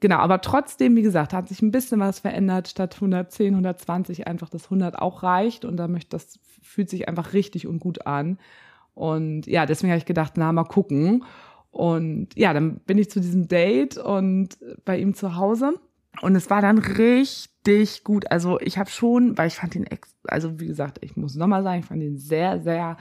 genau, 0.00 0.16
aber 0.16 0.40
trotzdem, 0.40 0.96
wie 0.96 1.02
gesagt, 1.02 1.32
hat 1.32 1.48
sich 1.48 1.62
ein 1.62 1.70
bisschen 1.70 2.00
was 2.00 2.20
verändert. 2.20 2.68
Statt 2.68 2.94
110, 2.96 3.54
120 3.54 4.26
einfach 4.26 4.48
das 4.48 4.64
100 4.64 4.98
auch 4.98 5.22
reicht. 5.22 5.64
Und 5.64 5.76
da 5.76 5.88
möchte 5.88 6.10
das 6.10 6.38
fühlt 6.62 6.88
sich 6.88 7.08
einfach 7.08 7.32
richtig 7.32 7.66
und 7.66 7.78
gut 7.78 8.06
an. 8.06 8.38
Und 8.94 9.46
ja, 9.46 9.66
deswegen 9.66 9.90
habe 9.90 9.98
ich 9.98 10.06
gedacht, 10.06 10.34
na, 10.36 10.52
mal 10.52 10.64
gucken. 10.64 11.24
Und 11.70 12.28
ja, 12.36 12.52
dann 12.52 12.76
bin 12.80 12.98
ich 12.98 13.10
zu 13.10 13.20
diesem 13.20 13.48
Date 13.48 13.96
und 13.96 14.58
bei 14.84 14.98
ihm 14.98 15.14
zu 15.14 15.36
Hause. 15.36 15.74
Und 16.20 16.36
es 16.36 16.50
war 16.50 16.60
dann 16.60 16.78
richtig 16.78 17.51
gut. 18.04 18.30
Also 18.30 18.60
ich 18.60 18.78
habe 18.78 18.90
schon, 18.90 19.36
weil 19.38 19.48
ich 19.48 19.56
fand 19.56 19.74
ihn, 19.74 19.84
ex 19.84 20.14
also 20.24 20.60
wie 20.60 20.66
gesagt, 20.66 20.98
ich 21.02 21.16
muss 21.16 21.34
nochmal 21.34 21.62
sagen, 21.62 21.80
ich 21.80 21.86
fand 21.86 22.02
ihn 22.02 22.18
sehr, 22.18 22.60
sehr 22.60 22.96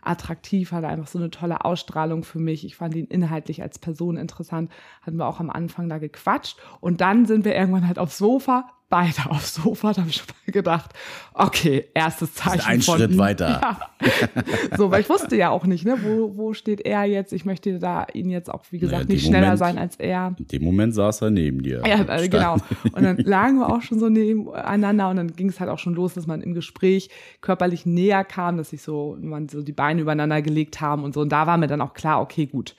attraktiv, 0.00 0.72
hatte 0.72 0.88
einfach 0.88 1.08
so 1.08 1.18
eine 1.18 1.30
tolle 1.30 1.64
Ausstrahlung 1.64 2.22
für 2.22 2.38
mich. 2.38 2.64
Ich 2.64 2.76
fand 2.76 2.94
ihn 2.94 3.06
inhaltlich 3.06 3.62
als 3.62 3.78
Person 3.78 4.16
interessant. 4.16 4.70
Hatten 5.02 5.16
wir 5.16 5.26
auch 5.26 5.40
am 5.40 5.50
Anfang 5.50 5.88
da 5.88 5.98
gequatscht. 5.98 6.58
Und 6.80 7.00
dann 7.00 7.26
sind 7.26 7.44
wir 7.44 7.54
irgendwann 7.54 7.86
halt 7.86 7.98
aufs 7.98 8.18
Sofa, 8.18 8.70
beide 8.88 9.14
aufs 9.30 9.54
Sofa. 9.54 9.92
Da 9.92 10.00
habe 10.02 10.10
ich 10.10 10.16
schon 10.16 10.26
mal 10.46 10.52
gedacht, 10.52 10.92
okay, 11.34 11.86
erstes 11.94 12.34
Zeichen. 12.34 12.66
Ein 12.66 12.82
von, 12.82 12.98
Schritt 12.98 13.18
weiter. 13.18 13.60
Ja. 14.06 14.76
So, 14.76 14.90
weil 14.90 15.00
ich 15.00 15.08
wusste 15.08 15.36
ja 15.36 15.50
auch 15.50 15.64
nicht, 15.64 15.84
ne, 15.84 15.98
wo, 16.02 16.36
wo 16.36 16.52
steht 16.52 16.82
er 16.82 17.04
jetzt? 17.04 17.32
Ich 17.32 17.44
möchte 17.44 17.78
da 17.78 18.06
ihn 18.12 18.28
jetzt 18.28 18.52
auch, 18.52 18.64
wie 18.70 18.78
gesagt, 18.78 19.04
naja, 19.04 19.14
nicht 19.14 19.26
schneller 19.26 19.46
Moment, 19.46 19.58
sein 19.58 19.78
als 19.78 19.96
er. 19.96 20.34
In 20.38 20.46
dem 20.46 20.64
Moment 20.64 20.94
saß 20.94 21.22
er 21.22 21.30
neben 21.30 21.62
dir. 21.62 21.82
Ja, 21.86 22.02
äh, 22.02 22.28
genau. 22.28 22.56
Und 22.92 23.02
dann 23.02 23.16
lagen 23.24 23.58
wir 23.58 23.68
auch 23.68 23.82
schon 23.82 23.98
so 23.98 24.08
nebeneinander 24.08 25.08
und 25.08 25.16
dann 25.16 25.34
ging 25.34 25.48
es 25.48 25.60
halt 25.60 25.70
auch 25.70 25.78
schon 25.78 25.94
los, 25.94 26.14
dass 26.14 26.26
man 26.26 26.42
im 26.42 26.54
Gespräch 26.54 27.10
körperlich 27.40 27.86
näher 27.86 28.24
kam, 28.24 28.58
dass 28.58 28.70
sich 28.70 28.82
so, 28.82 29.16
man 29.20 29.48
so 29.48 29.62
die 29.62 29.72
Beine 29.72 30.02
übereinander 30.02 30.42
gelegt 30.42 30.80
haben 30.80 31.02
und 31.02 31.14
so. 31.14 31.20
Und 31.20 31.30
da 31.30 31.46
war 31.46 31.56
mir 31.56 31.68
dann 31.68 31.80
auch 31.80 31.94
klar, 31.94 32.20
okay, 32.20 32.46
gut. 32.46 32.76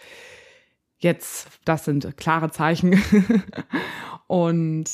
Jetzt, 0.99 1.47
das 1.66 1.86
sind 1.86 2.18
klare 2.18 2.51
Zeichen. 2.51 3.01
und 4.28 4.89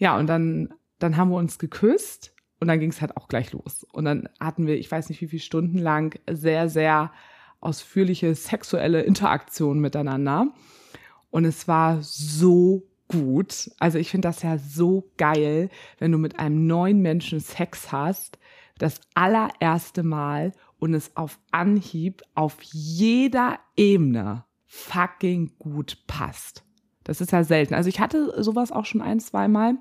ja, 0.00 0.18
und 0.18 0.26
dann, 0.26 0.72
dann 0.98 1.16
haben 1.18 1.30
wir 1.30 1.36
uns 1.36 1.58
geküsst 1.58 2.34
und 2.58 2.68
dann 2.68 2.80
ging 2.80 2.90
es 2.90 3.02
halt 3.02 3.16
auch 3.18 3.28
gleich 3.28 3.52
los. 3.52 3.86
Und 3.92 4.06
dann 4.06 4.28
hatten 4.40 4.66
wir, 4.66 4.78
ich 4.78 4.90
weiß 4.90 5.10
nicht 5.10 5.20
wie 5.20 5.28
viele 5.28 5.42
Stunden 5.42 5.78
lang, 5.78 6.18
sehr, 6.28 6.70
sehr 6.70 7.12
ausführliche 7.60 8.34
sexuelle 8.34 9.02
Interaktion 9.02 9.78
miteinander. 9.78 10.48
Und 11.30 11.44
es 11.44 11.68
war 11.68 11.98
so 12.00 12.82
gut. 13.08 13.70
Also 13.78 13.98
ich 13.98 14.10
finde 14.10 14.28
das 14.28 14.42
ja 14.42 14.56
so 14.56 15.10
geil, 15.18 15.68
wenn 15.98 16.12
du 16.12 16.18
mit 16.18 16.38
einem 16.38 16.66
neuen 16.66 17.02
Menschen 17.02 17.40
Sex 17.40 17.92
hast, 17.92 18.38
das 18.78 19.00
allererste 19.12 20.02
Mal 20.02 20.52
und 20.78 20.94
es 20.94 21.14
auf 21.14 21.38
Anhieb 21.50 22.22
auf 22.34 22.56
jeder 22.62 23.58
Ebene 23.76 24.46
fucking 24.64 25.52
gut 25.58 25.98
passt. 26.06 26.64
Das 27.04 27.20
ist 27.20 27.32
ja 27.32 27.44
selten. 27.44 27.74
Also 27.74 27.88
ich 27.88 28.00
hatte 28.00 28.42
sowas 28.42 28.72
auch 28.72 28.84
schon 28.84 29.00
ein, 29.00 29.20
zwei 29.20 29.48
Mal. 29.48 29.74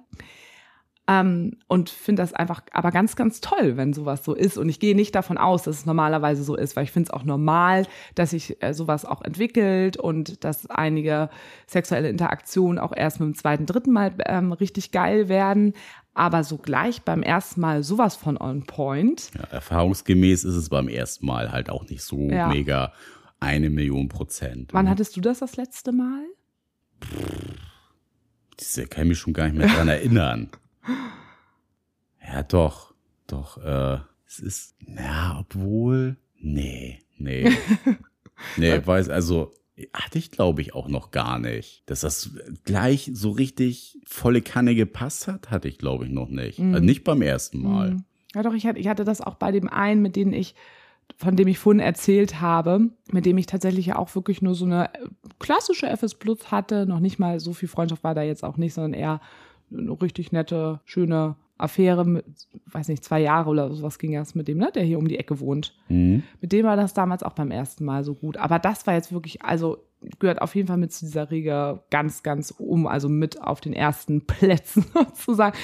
Ähm, 1.08 1.58
und 1.68 1.90
finde 1.90 2.22
das 2.22 2.34
einfach 2.34 2.62
aber 2.72 2.92
ganz, 2.92 3.16
ganz 3.16 3.42
toll, 3.42 3.78
wenn 3.78 3.94
sowas 3.94 4.24
so 4.24 4.36
ist. 4.36 4.60
Und 4.60 4.70
ich 4.70 4.80
gehe 4.80 4.96
nicht 4.96 5.16
davon 5.16 5.40
aus, 5.40 5.64
dass 5.64 5.78
es 5.80 5.86
normalerweise 5.88 6.44
so 6.44 6.56
ist, 6.56 6.76
weil 6.76 6.84
ich 6.84 6.92
finde 6.92 7.08
es 7.08 7.12
auch 7.12 7.24
normal, 7.24 7.88
dass 8.14 8.30
sich 8.30 8.62
äh, 8.62 8.76
sowas 8.76 9.06
auch 9.06 9.24
entwickelt 9.24 9.98
und 9.98 10.44
dass 10.44 10.70
einige 10.70 11.32
sexuelle 11.66 12.10
Interaktionen 12.10 12.78
auch 12.78 12.94
erst 12.96 13.20
mit 13.20 13.28
dem 13.28 13.34
zweiten, 13.36 13.66
dritten 13.66 13.92
Mal 13.92 14.14
ähm, 14.28 14.52
richtig 14.52 14.92
geil 14.92 15.30
werden. 15.30 15.74
Aber 16.14 16.44
so 16.44 16.58
gleich 16.58 17.02
beim 17.02 17.24
ersten 17.24 17.60
Mal 17.62 17.82
sowas 17.82 18.16
von 18.16 18.38
on 18.38 18.66
point. 18.68 19.32
Ja, 19.36 19.46
erfahrungsgemäß 19.46 20.44
ist 20.44 20.56
es 20.56 20.70
beim 20.70 20.88
ersten 20.90 21.26
Mal 21.26 21.52
halt 21.52 21.72
auch 21.72 21.90
nicht 21.90 22.04
so 22.04 22.20
Ja. 22.30 22.50
mega 22.50 22.94
eine 23.40 23.72
Million 23.72 24.10
Prozent. 24.10 24.74
Wann 24.74 24.88
hattest 24.88 25.18
du 25.18 25.22
das 25.22 25.40
das 25.40 25.58
letzte 25.58 25.92
Mal? 25.92 26.22
Diese 28.60 28.88
kann 28.88 29.04
ich 29.04 29.10
mich 29.10 29.20
schon 29.20 29.34
gar 29.34 29.46
nicht 29.46 29.58
mehr 29.58 29.68
dran 29.68 29.88
erinnern. 29.90 30.50
Ja, 32.26 32.44
doch, 32.44 32.94
doch, 33.28 33.58
äh, 33.64 34.00
es 34.28 34.40
ist, 34.40 34.76
na, 34.86 35.40
obwohl, 35.40 36.18
nee, 36.38 37.00
nee. 37.18 37.52
nee, 38.58 38.76
ich 38.76 38.86
weiß, 38.86 39.10
also, 39.10 39.52
hatte 39.94 40.18
ich 40.18 40.32
glaube 40.32 40.62
ich 40.62 40.74
auch 40.74 40.88
noch 40.88 41.12
gar 41.12 41.40
nicht. 41.40 41.84
Dass 41.86 42.02
das 42.02 42.32
gleich 42.66 43.10
so 43.14 43.32
richtig 43.32 43.98
volle 44.06 44.42
Kanne 44.42 44.76
gepasst 44.76 45.28
hat, 45.28 45.52
hatte 45.52 45.68
ich 45.68 45.78
glaube 45.78 46.06
ich 46.06 46.12
noch 46.12 46.30
nicht. 46.30 46.60
Also 46.60 46.84
nicht 46.84 47.04
beim 47.04 47.22
ersten 47.22 47.62
Mal. 47.62 47.92
Mhm. 47.92 48.04
Ja, 48.36 48.44
doch, 48.44 48.54
ich 48.54 48.66
hatte, 48.66 48.80
ich 48.80 48.88
hatte 48.88 49.06
das 49.06 49.22
auch 49.22 49.36
bei 49.36 49.52
dem 49.52 49.68
einen, 49.70 50.02
mit 50.02 50.16
dem 50.16 50.34
ich, 50.34 50.54
von 51.18 51.36
dem 51.36 51.48
ich 51.48 51.60
vorhin 51.60 51.80
erzählt 51.80 52.42
habe, 52.42 52.90
mit 53.12 53.26
dem 53.26 53.38
ich 53.38 53.46
tatsächlich 53.46 53.88
ja 53.88 53.98
auch 53.98 54.14
wirklich 54.16 54.42
nur 54.42 54.56
so 54.56 54.66
eine 54.66 54.90
klassische 55.40 55.88
FS 55.88 56.16
Plus 56.16 56.52
hatte. 56.52 56.86
Noch 56.86 57.00
nicht 57.00 57.20
mal 57.20 57.40
so 57.40 57.54
viel 57.54 57.68
Freundschaft 57.68 58.04
war 58.04 58.16
da 58.16 58.22
jetzt 58.22 58.44
auch 58.44 58.58
nicht, 58.58 58.74
sondern 58.74 58.94
eher 58.94 59.22
eine 59.72 60.02
richtig 60.02 60.32
nette, 60.32 60.80
schöne 60.86 61.36
Affäre 61.58 62.06
mit, 62.06 62.26
weiß 62.68 62.88
nicht, 62.88 63.04
zwei 63.04 63.20
Jahre 63.20 63.50
oder 63.50 63.72
sowas 63.74 64.00
ging 64.00 64.14
erst 64.14 64.36
mit 64.36 64.48
dem, 64.48 64.58
ne, 64.58 64.72
der 64.74 64.84
hier 64.84 64.98
um 64.98 65.08
die 65.08 65.20
Ecke 65.20 65.40
wohnt. 65.42 65.76
Mhm. 65.90 66.24
Mit 66.40 66.54
dem 66.54 66.66
war 66.66 66.78
das 66.78 66.94
damals 66.94 67.22
auch 67.22 67.34
beim 67.34 67.52
ersten 67.52 67.84
Mal 67.84 68.04
so 68.06 68.16
gut. 68.16 68.38
Aber 68.38 68.60
das 68.60 68.88
war 68.88 68.94
jetzt 68.94 69.12
wirklich, 69.12 69.42
also 69.44 69.78
gehört 70.20 70.42
auf 70.42 70.56
jeden 70.56 70.70
Fall 70.70 70.78
mit 70.78 70.94
zu 70.94 71.06
dieser 71.06 71.30
Riege 71.30 71.84
ganz, 71.92 72.24
ganz 72.24 72.52
um, 72.52 72.88
also 72.88 73.10
mit 73.10 73.42
auf 73.42 73.60
den 73.60 73.74
ersten 73.74 74.22
Plätzen 74.26 74.86
sozusagen. 74.94 75.58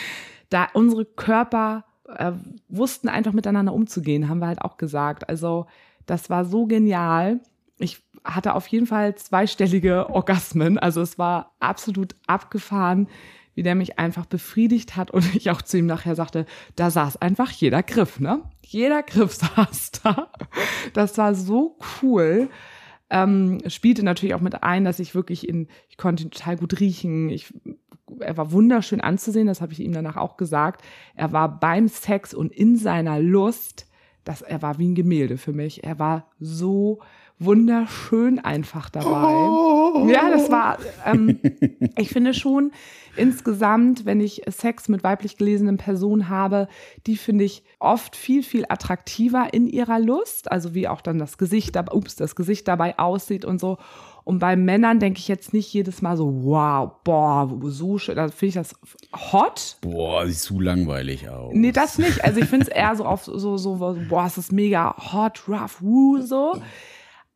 Da 0.49 0.67
unsere 0.73 1.05
Körper 1.05 1.85
äh, 2.07 2.31
wussten 2.69 3.09
einfach 3.09 3.33
miteinander 3.33 3.73
umzugehen, 3.73 4.29
haben 4.29 4.39
wir 4.39 4.47
halt 4.47 4.61
auch 4.61 4.77
gesagt. 4.77 5.29
Also 5.29 5.67
das 6.05 6.29
war 6.29 6.45
so 6.45 6.65
genial. 6.65 7.39
Ich 7.77 8.03
hatte 8.23 8.55
auf 8.55 8.67
jeden 8.67 8.87
Fall 8.87 9.15
zweistellige 9.15 10.09
Orgasmen. 10.13 10.77
Also 10.77 11.01
es 11.01 11.17
war 11.17 11.55
absolut 11.59 12.15
abgefahren, 12.27 13.07
wie 13.53 13.63
der 13.63 13.75
mich 13.75 13.97
einfach 13.97 14.25
befriedigt 14.25 14.95
hat 14.95 15.11
und 15.11 15.35
ich 15.35 15.49
auch 15.49 15.61
zu 15.61 15.77
ihm 15.77 15.85
nachher 15.85 16.15
sagte, 16.15 16.45
da 16.75 16.89
saß 16.89 17.17
einfach 17.17 17.51
jeder 17.51 17.83
Griff, 17.83 18.19
ne? 18.19 18.41
Jeder 18.63 19.03
Griff 19.03 19.33
saß 19.55 19.91
da. 20.03 20.29
Das 20.93 21.17
war 21.17 21.33
so 21.35 21.77
cool. 22.01 22.49
Ähm, 23.09 23.61
spielte 23.67 24.03
natürlich 24.03 24.33
auch 24.33 24.41
mit 24.41 24.63
ein, 24.63 24.83
dass 24.83 24.99
ich 24.99 25.13
wirklich 25.13 25.47
in, 25.47 25.67
ich 25.89 25.97
konnte 25.97 26.23
ihn 26.23 26.31
total 26.31 26.57
gut 26.57 26.79
riechen. 26.79 27.29
Ich, 27.29 27.53
er 28.19 28.37
war 28.37 28.51
wunderschön 28.51 29.01
anzusehen, 29.01 29.47
das 29.47 29.61
habe 29.61 29.73
ich 29.73 29.79
ihm 29.79 29.93
danach 29.93 30.17
auch 30.17 30.37
gesagt. 30.37 30.83
Er 31.15 31.31
war 31.31 31.59
beim 31.59 31.87
Sex 31.87 32.33
und 32.33 32.51
in 32.51 32.77
seiner 32.77 33.19
Lust, 33.19 33.87
das, 34.23 34.41
er 34.41 34.61
war 34.61 34.77
wie 34.77 34.87
ein 34.87 34.95
Gemälde 34.95 35.37
für 35.37 35.53
mich. 35.53 35.83
Er 35.83 35.99
war 35.99 36.27
so 36.39 36.99
wunderschön 37.39 38.39
einfach 38.39 38.89
dabei. 38.89 40.11
Ja, 40.11 40.29
das 40.29 40.49
war, 40.51 40.77
ähm, 41.05 41.39
ich 41.97 42.09
finde 42.09 42.33
schon 42.33 42.71
insgesamt, 43.17 44.05
wenn 44.05 44.19
ich 44.19 44.41
Sex 44.47 44.89
mit 44.89 45.03
weiblich 45.03 45.37
gelesenen 45.37 45.77
Personen 45.77 46.27
habe, 46.29 46.67
die 47.07 47.15
finde 47.17 47.45
ich 47.45 47.63
oft 47.79 48.15
viel, 48.15 48.43
viel 48.43 48.65
attraktiver 48.67 49.53
in 49.53 49.67
ihrer 49.67 49.99
Lust. 49.99 50.51
Also 50.51 50.73
wie 50.73 50.87
auch 50.87 51.01
dann 51.01 51.17
das 51.17 51.37
Gesicht, 51.37 51.75
dabei- 51.75 51.93
ups, 51.93 52.15
das 52.15 52.35
Gesicht 52.35 52.67
dabei 52.67 52.97
aussieht 52.99 53.45
und 53.45 53.59
so. 53.59 53.77
Und 54.25 54.39
bei 54.39 54.55
Männern 54.55 54.99
denke 54.99 55.19
ich 55.19 55.27
jetzt 55.27 55.53
nicht 55.53 55.71
jedes 55.71 56.01
Mal 56.01 56.17
so, 56.17 56.43
wow, 56.43 56.91
boah, 57.03 57.49
so 57.65 57.97
schön. 57.99 58.15
Da 58.15 58.27
finde 58.29 58.47
ich 58.47 58.53
das 58.55 58.75
hot. 59.31 59.77
Boah, 59.81 60.25
sieht 60.25 60.39
zu 60.39 60.59
langweilig 60.59 61.29
aus. 61.29 61.51
Nee, 61.53 61.71
das 61.71 61.99
nicht. 61.99 62.23
Also 62.23 62.39
ich 62.39 62.47
finde 62.47 62.65
es 62.65 62.69
eher 62.69 62.95
so 62.95 63.05
auf 63.05 63.23
so, 63.25 63.57
so, 63.57 63.95
boah, 64.09 64.25
es 64.25 64.37
ist 64.37 64.51
mega 64.51 64.95
hot, 65.13 65.43
rough, 65.47 65.81
woo, 65.81 66.19
so. 66.21 66.59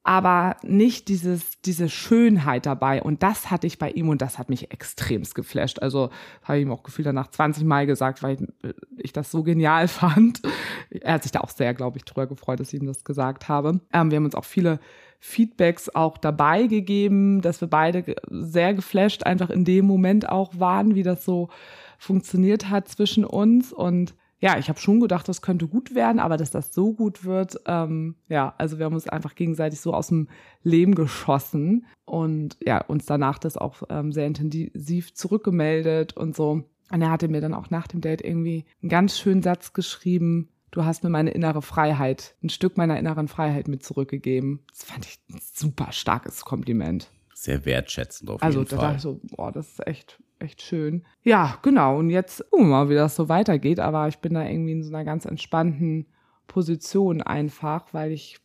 Aber 0.03 0.55
nicht 0.63 1.09
dieses, 1.09 1.61
diese 1.61 1.89
Schönheit 1.89 2.65
dabei. 2.65 3.03
Und 3.03 3.21
das 3.21 3.51
hatte 3.51 3.67
ich 3.67 3.77
bei 3.77 3.91
ihm 3.91 4.09
und 4.09 4.21
das 4.21 4.39
hat 4.39 4.49
mich 4.49 4.71
extremst 4.71 5.35
geflasht. 5.35 5.81
Also 5.81 6.09
habe 6.43 6.57
ich 6.57 6.65
ihm 6.65 6.71
auch 6.71 6.83
gefühlt 6.83 7.05
danach 7.05 7.29
20 7.29 7.65
Mal 7.65 7.85
gesagt, 7.85 8.23
weil 8.23 8.35
ich, 8.35 8.73
ich 8.97 9.13
das 9.13 9.29
so 9.29 9.43
genial 9.43 9.87
fand. 9.89 10.41
Er 10.89 11.13
hat 11.15 11.23
sich 11.23 11.31
da 11.31 11.41
auch 11.41 11.49
sehr, 11.49 11.73
glaube 11.73 11.97
ich, 11.97 12.05
drüber 12.05 12.27
gefreut, 12.27 12.59
dass 12.59 12.73
ich 12.73 12.79
ihm 12.79 12.87
das 12.87 13.03
gesagt 13.03 13.49
habe. 13.49 13.81
Ähm, 13.93 14.09
wir 14.09 14.17
haben 14.17 14.25
uns 14.25 14.35
auch 14.35 14.45
viele 14.45 14.79
Feedbacks 15.19 15.89
auch 15.93 16.17
dabei 16.17 16.67
gegeben, 16.67 17.41
dass 17.41 17.59
wir 17.59 17.67
beide 17.67 18.15
sehr 18.29 18.73
geflasht 18.73 19.23
einfach 19.23 19.49
in 19.49 19.65
dem 19.65 19.85
Moment 19.85 20.29
auch 20.29 20.57
waren, 20.57 20.95
wie 20.95 21.03
das 21.03 21.25
so 21.25 21.49
funktioniert 21.97 22.69
hat 22.69 22.87
zwischen 22.87 23.25
uns. 23.25 23.73
Und 23.73 24.15
ja, 24.39 24.57
ich 24.57 24.69
habe 24.69 24.79
schon 24.79 24.99
gedacht, 24.99 25.27
das 25.27 25.41
könnte 25.41 25.67
gut 25.67 25.95
werden, 25.95 26.19
aber 26.19 26.37
dass 26.37 26.49
das 26.51 26.73
so 26.73 26.93
gut 26.93 27.25
wird, 27.25 27.57
ähm, 27.65 28.15
ja, 28.29 28.53
also 28.57 28.77
wir 28.79 28.85
haben 28.85 28.93
uns 28.93 29.07
einfach 29.07 29.35
gegenseitig 29.35 29.81
so 29.81 29.93
aus 29.93 30.07
dem 30.07 30.29
Leben 30.63 30.95
geschossen 30.95 31.85
und 32.05 32.57
ja, 32.65 32.79
uns 32.85 33.05
danach 33.05 33.37
das 33.37 33.57
auch 33.57 33.83
ähm, 33.89 34.11
sehr 34.11 34.27
intensiv 34.27 35.13
zurückgemeldet 35.13 36.15
und 36.15 36.35
so. 36.35 36.63
Und 36.91 37.01
er 37.01 37.11
hatte 37.11 37.27
mir 37.27 37.41
dann 37.41 37.53
auch 37.53 37.69
nach 37.69 37.87
dem 37.87 38.01
Date 38.01 38.21
irgendwie 38.21 38.65
einen 38.81 38.89
ganz 38.89 39.19
schönen 39.19 39.43
Satz 39.43 39.73
geschrieben. 39.73 40.49
Du 40.71 40.85
hast 40.85 41.03
mir 41.03 41.09
meine 41.09 41.31
innere 41.31 41.61
Freiheit, 41.61 42.35
ein 42.41 42.49
Stück 42.49 42.77
meiner 42.77 42.97
inneren 42.97 43.27
Freiheit 43.27 43.67
mit 43.67 43.83
zurückgegeben. 43.83 44.61
Das 44.69 44.83
fand 44.85 45.05
ich 45.05 45.19
ein 45.29 45.39
super 45.53 45.91
starkes 45.91 46.45
Kompliment. 46.45 47.11
Sehr 47.33 47.65
wertschätzend 47.65 48.29
auf 48.29 48.41
Also 48.41 48.59
jeden 48.59 48.69
da 48.71 48.75
dachte 48.75 48.87
Fall. 48.87 48.95
ich 48.95 49.01
so, 49.01 49.19
boah, 49.35 49.51
das 49.51 49.67
ist 49.69 49.87
echt, 49.87 50.19
echt 50.39 50.61
schön. 50.61 51.03
Ja, 51.23 51.57
genau. 51.61 51.97
Und 51.97 52.09
jetzt 52.09 52.49
gucken 52.49 52.67
wir 52.67 52.85
mal, 52.85 52.89
wie 52.89 52.95
das 52.95 53.15
so 53.15 53.29
weitergeht. 53.29 53.79
Aber 53.79 54.07
ich 54.07 54.19
bin 54.19 54.33
da 54.33 54.47
irgendwie 54.47 54.73
in 54.73 54.83
so 54.83 54.89
einer 54.89 55.05
ganz 55.05 55.25
entspannten 55.25 56.05
Position 56.47 57.21
einfach, 57.21 57.93
weil 57.93 58.11
ich 58.11 58.39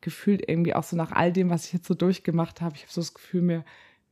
gefühlt 0.00 0.46
irgendwie 0.48 0.74
auch 0.74 0.82
so 0.82 0.96
nach 0.96 1.12
all 1.12 1.32
dem, 1.32 1.50
was 1.50 1.66
ich 1.66 1.72
jetzt 1.72 1.88
so 1.88 1.94
durchgemacht 1.94 2.60
habe, 2.60 2.76
ich 2.76 2.82
habe 2.82 2.92
so 2.92 3.00
das 3.00 3.14
Gefühl, 3.14 3.42
mir 3.42 3.64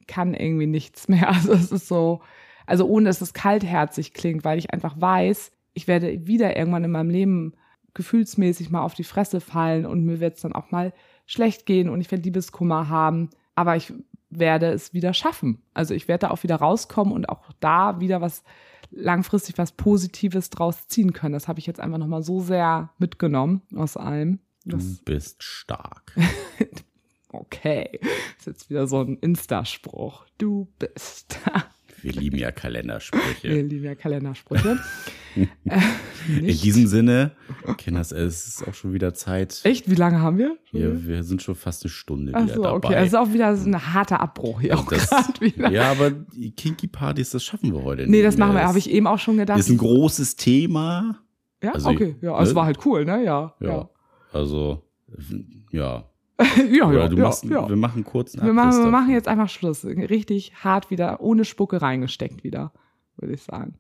kann 0.07 0.35
irgendwie 0.35 0.67
nichts 0.67 1.09
mehr. 1.09 1.29
Also 1.33 1.53
es 1.53 1.71
ist 1.71 1.89
so, 1.89 2.23
also 2.67 2.87
ohne 2.87 3.09
dass 3.09 3.21
es 3.21 3.35
kaltherzig 3.35 4.15
klingt, 4.15 4.45
weil 4.45 4.59
ich 4.59 4.73
einfach 4.73 5.01
weiß, 5.01 5.53
ich 5.75 5.89
werde 5.89 6.27
wieder 6.27 6.57
irgendwann 6.57 6.85
in 6.85 6.91
meinem 6.91 7.11
Leben 7.11 7.55
gefühlsmäßig 7.95 8.71
mal 8.71 8.83
auf 8.83 8.95
die 8.95 9.05
Fresse 9.05 9.41
fallen 9.41 9.85
und 9.85 10.05
mir 10.05 10.21
wird 10.21 10.37
es 10.37 10.43
dann 10.43 10.55
auch 10.55 10.71
mal 10.71 10.93
schlecht 11.27 11.67
gehen 11.67 11.89
und 11.89 12.01
ich 12.01 12.11
werde 12.11 12.25
Liebeskummer 12.25 12.89
haben. 12.89 13.31
Aber 13.55 13.77
ich 13.77 13.93
werde 14.39 14.67
es 14.73 14.93
wieder 14.93 15.15
schaffen. 15.15 15.63
Also 15.75 15.95
ich 15.95 16.09
werde 16.09 16.27
da 16.27 16.31
auch 16.31 16.43
wieder 16.43 16.57
rauskommen 16.57 17.13
und 17.15 17.29
auch 17.29 17.53
da 17.61 18.01
wieder 18.01 18.21
was 18.21 18.43
langfristig 18.91 19.59
was 19.59 19.73
Positives 19.73 20.51
draus 20.51 20.87
ziehen 20.89 21.13
können. 21.13 21.33
Das 21.33 21.49
habe 21.49 21.59
ich 21.59 21.67
jetzt 21.67 21.81
einfach 21.81 21.99
nochmal 21.99 22.23
so 22.23 22.41
sehr 22.41 22.91
mitgenommen 22.99 23.63
aus 23.75 23.97
allem. 23.97 24.41
Du 24.65 24.77
Das, 24.77 24.99
bist 25.05 25.43
stark. 25.43 26.15
okay, 27.33 28.01
ist 28.39 28.47
jetzt 28.47 28.71
wieder 28.71 28.87
so 28.87 29.01
ein 29.01 29.17
Insta-Spruch. 29.19 30.27
Du 30.39 30.69
bist. 30.79 31.39
Wir 32.03 32.13
lieben 32.13 32.37
ja 32.37 32.49
Wir 32.49 32.53
Kalendersprüche. 32.53 33.61
lieben 33.61 33.85
ja 33.85 33.95
Kalendersprüche. 33.95 34.79
äh, 35.37 35.49
In 36.29 36.47
diesem 36.47 36.87
Sinne, 36.87 37.33
Kinders, 37.79 38.13
es 38.13 38.47
ist 38.47 38.69
auch 38.69 38.75
schon 38.75 38.93
wieder 38.93 39.15
Zeit. 39.15 39.61
Echt? 39.65 39.89
Wie 39.89 39.95
lange 39.95 40.21
haben 40.21 40.37
wir? 40.39 40.57
Wir, 40.73 41.07
wir 41.07 41.23
sind 41.23 41.43
schon 41.43 41.55
fast 41.55 41.85
eine 41.85 41.91
Stunde 41.91 42.33
Ach 42.35 42.45
wieder 42.45 42.55
so, 42.55 42.65
okay. 42.65 42.81
dabei. 42.83 42.97
Also 42.99 43.19
auch 43.19 43.33
wieder 43.33 43.57
so 43.57 43.69
ein 43.69 43.95
harter 43.95 44.21
Abbruch 44.21 44.61
hier 44.61 44.79
auch 44.79 44.89
das, 44.89 45.11
wieder. 45.41 45.71
ja, 45.71 45.91
aber 45.91 46.11
die 46.11 46.51
Kinky 46.53 46.89
Partys, 46.89 47.31
das 47.31 47.45
schaffen 47.45 47.73
wir 47.73 47.83
heute 47.83 48.03
nicht. 48.03 48.11
nee, 48.11 48.23
das 48.23 48.37
machen 48.37 48.55
wir, 48.55 48.65
habe 48.65 48.79
ich 48.79 48.91
eben 48.91 49.07
auch 49.07 49.19
schon 49.19 49.37
gedacht. 49.37 49.59
Ist 49.59 49.71
ein 49.71 49.79
großes 49.79 50.37
Thema. 50.37 51.21
ja, 51.63 51.73
also, 51.73 51.91
okay. 51.91 52.17
Ja, 52.21 52.35
also 52.35 52.53
ne? 52.53 52.57
war 52.57 52.65
halt 52.67 52.85
cool, 52.85 53.05
ne? 53.05 53.25
Ja. 53.25 53.55
Ja. 53.61 53.69
Ja. 53.69 53.91
Also, 54.33 54.83
ja. 55.71 56.09
ja, 56.71 56.93
ja, 56.93 57.09
du 57.09 57.17
ja, 57.17 57.23
machst, 57.25 57.45
ja. 57.45 57.69
wir 57.69 57.77
machen 57.77 58.05
kurz 58.05 58.35
einen 58.35 58.47
Wir 58.47 58.53
machen, 58.53 58.85
wir 58.85 58.91
machen 58.91 59.11
jetzt 59.11 59.29
einfach 59.29 59.49
Schluss. 59.49 59.85
Richtig 59.85 60.53
hart 60.63 60.91
wieder, 60.91 61.21
ohne 61.21 61.45
Spucke 61.45 61.81
reingesteckt 61.83 62.45
wieder, 62.45 62.73
würde 63.17 63.35
ich 63.35 63.43
sagen. 63.43 63.75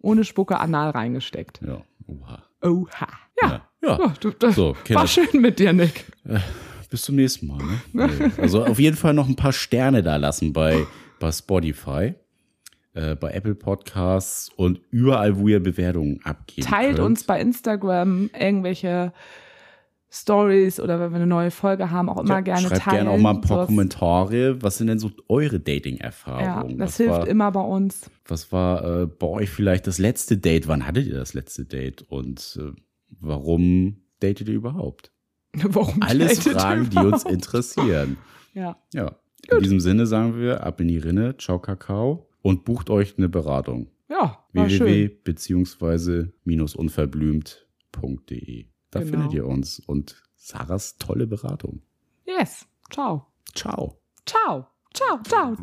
Ohne 0.00 0.24
Spucke 0.24 0.58
anal 0.58 0.90
reingesteckt. 0.90 1.60
Ja, 1.66 1.82
oha. 2.06 2.42
Oha. 2.62 3.08
Ja. 3.42 3.66
Ja, 3.82 3.98
ja. 3.98 4.14
du, 4.20 4.30
das 4.30 4.54
So, 4.54 4.76
Kinder. 4.84 5.00
war 5.00 5.06
schön 5.08 5.40
mit 5.40 5.58
dir, 5.58 5.72
Nick. 5.72 6.04
Bis 6.90 7.02
zum 7.02 7.16
nächsten 7.16 7.46
Mal. 7.46 7.62
Ne? 7.92 8.10
Also 8.36 8.64
auf 8.64 8.78
jeden 8.78 8.96
Fall 8.96 9.14
noch 9.14 9.28
ein 9.28 9.36
paar 9.36 9.52
Sterne 9.52 10.02
da 10.02 10.16
lassen 10.16 10.52
bei, 10.52 10.86
bei 11.18 11.32
Spotify. 11.32 12.14
äh, 12.94 13.14
bei 13.14 13.30
Apple 13.32 13.54
Podcasts 13.54 14.50
und 14.56 14.80
überall, 14.90 15.38
wo 15.38 15.48
ihr 15.48 15.60
Bewertungen 15.62 16.20
abgebt. 16.24 16.66
Teilt 16.68 16.96
könnt. 16.96 17.06
uns 17.06 17.24
bei 17.24 17.40
Instagram 17.40 18.28
irgendwelche 18.38 19.12
Stories 20.12 20.80
oder 20.80 20.98
wenn 21.00 21.10
wir 21.12 21.16
eine 21.16 21.26
neue 21.26 21.50
Folge 21.52 21.90
haben, 21.90 22.08
auch 22.08 22.18
immer 22.18 22.34
Ja, 22.34 22.40
gerne 22.40 22.66
Schreibt 22.68 22.82
teilen. 22.82 23.04
gerne 23.06 23.10
auch 23.10 23.18
mal 23.18 23.34
ein 23.34 23.40
paar 23.40 23.66
Kommentare. 23.66 24.60
Was 24.62 24.78
sind 24.78 24.88
denn 24.88 24.98
so 24.98 25.10
eure 25.28 25.56
Ja, 25.56 25.58
Dating-Erfahrungen? 25.58 26.78
das 26.78 26.88
was 26.90 26.96
hilft 26.96 27.12
war, 27.12 27.28
immer 27.28 27.52
bei 27.52 27.60
uns. 27.60 28.10
Was 28.26 28.50
war 28.50 29.02
äh, 29.02 29.06
bei 29.06 29.26
euch 29.26 29.50
vielleicht 29.50 29.86
das 29.86 29.98
letzte 29.98 30.36
Date? 30.38 30.66
Wann 30.68 30.86
hattet 30.86 31.06
ihr 31.06 31.14
das 31.14 31.32
letzte 31.34 31.64
Date? 31.64 32.02
Und 32.02 32.58
äh, 32.60 32.72
warum 33.20 33.96
datet 34.20 34.48
ihr 34.48 34.54
überhaupt? 34.54 35.12
Warum 35.52 36.00
Alles 36.02 36.40
Fragen, 36.40 36.90
die 36.90 36.96
uns 36.98 37.22
überhaupt? 37.22 37.30
interessieren. 37.30 38.16
Ja. 38.52 38.76
Ja. 38.92 39.14
In 39.52 39.60
diesem 39.62 39.78
Sinne 39.78 40.06
sagen 40.06 40.36
wir 40.36 40.64
ab 40.64 40.80
in 40.80 40.88
die 40.88 40.98
Rinne, 40.98 41.36
ciao 41.38 41.60
Kakao 41.60 42.28
und 42.42 42.64
bucht 42.64 42.90
euch 42.90 43.16
eine 43.16 43.28
Beratung. 43.28 43.86
Ja, 44.08 44.44
war 44.52 44.68
Da 48.90 49.00
Genau. 49.00 49.10
findet 49.12 49.32
ihr 49.34 49.46
uns 49.46 49.78
und 49.80 50.22
Sarahs 50.36 50.96
tolle 50.96 51.26
Beratung. 51.26 51.82
Yes. 52.26 52.66
Ciao. 52.90 53.26
Ciao. 53.54 54.00
Ciao. 54.26 54.66
Ciao. 54.92 55.20
Ciao. 55.22 55.56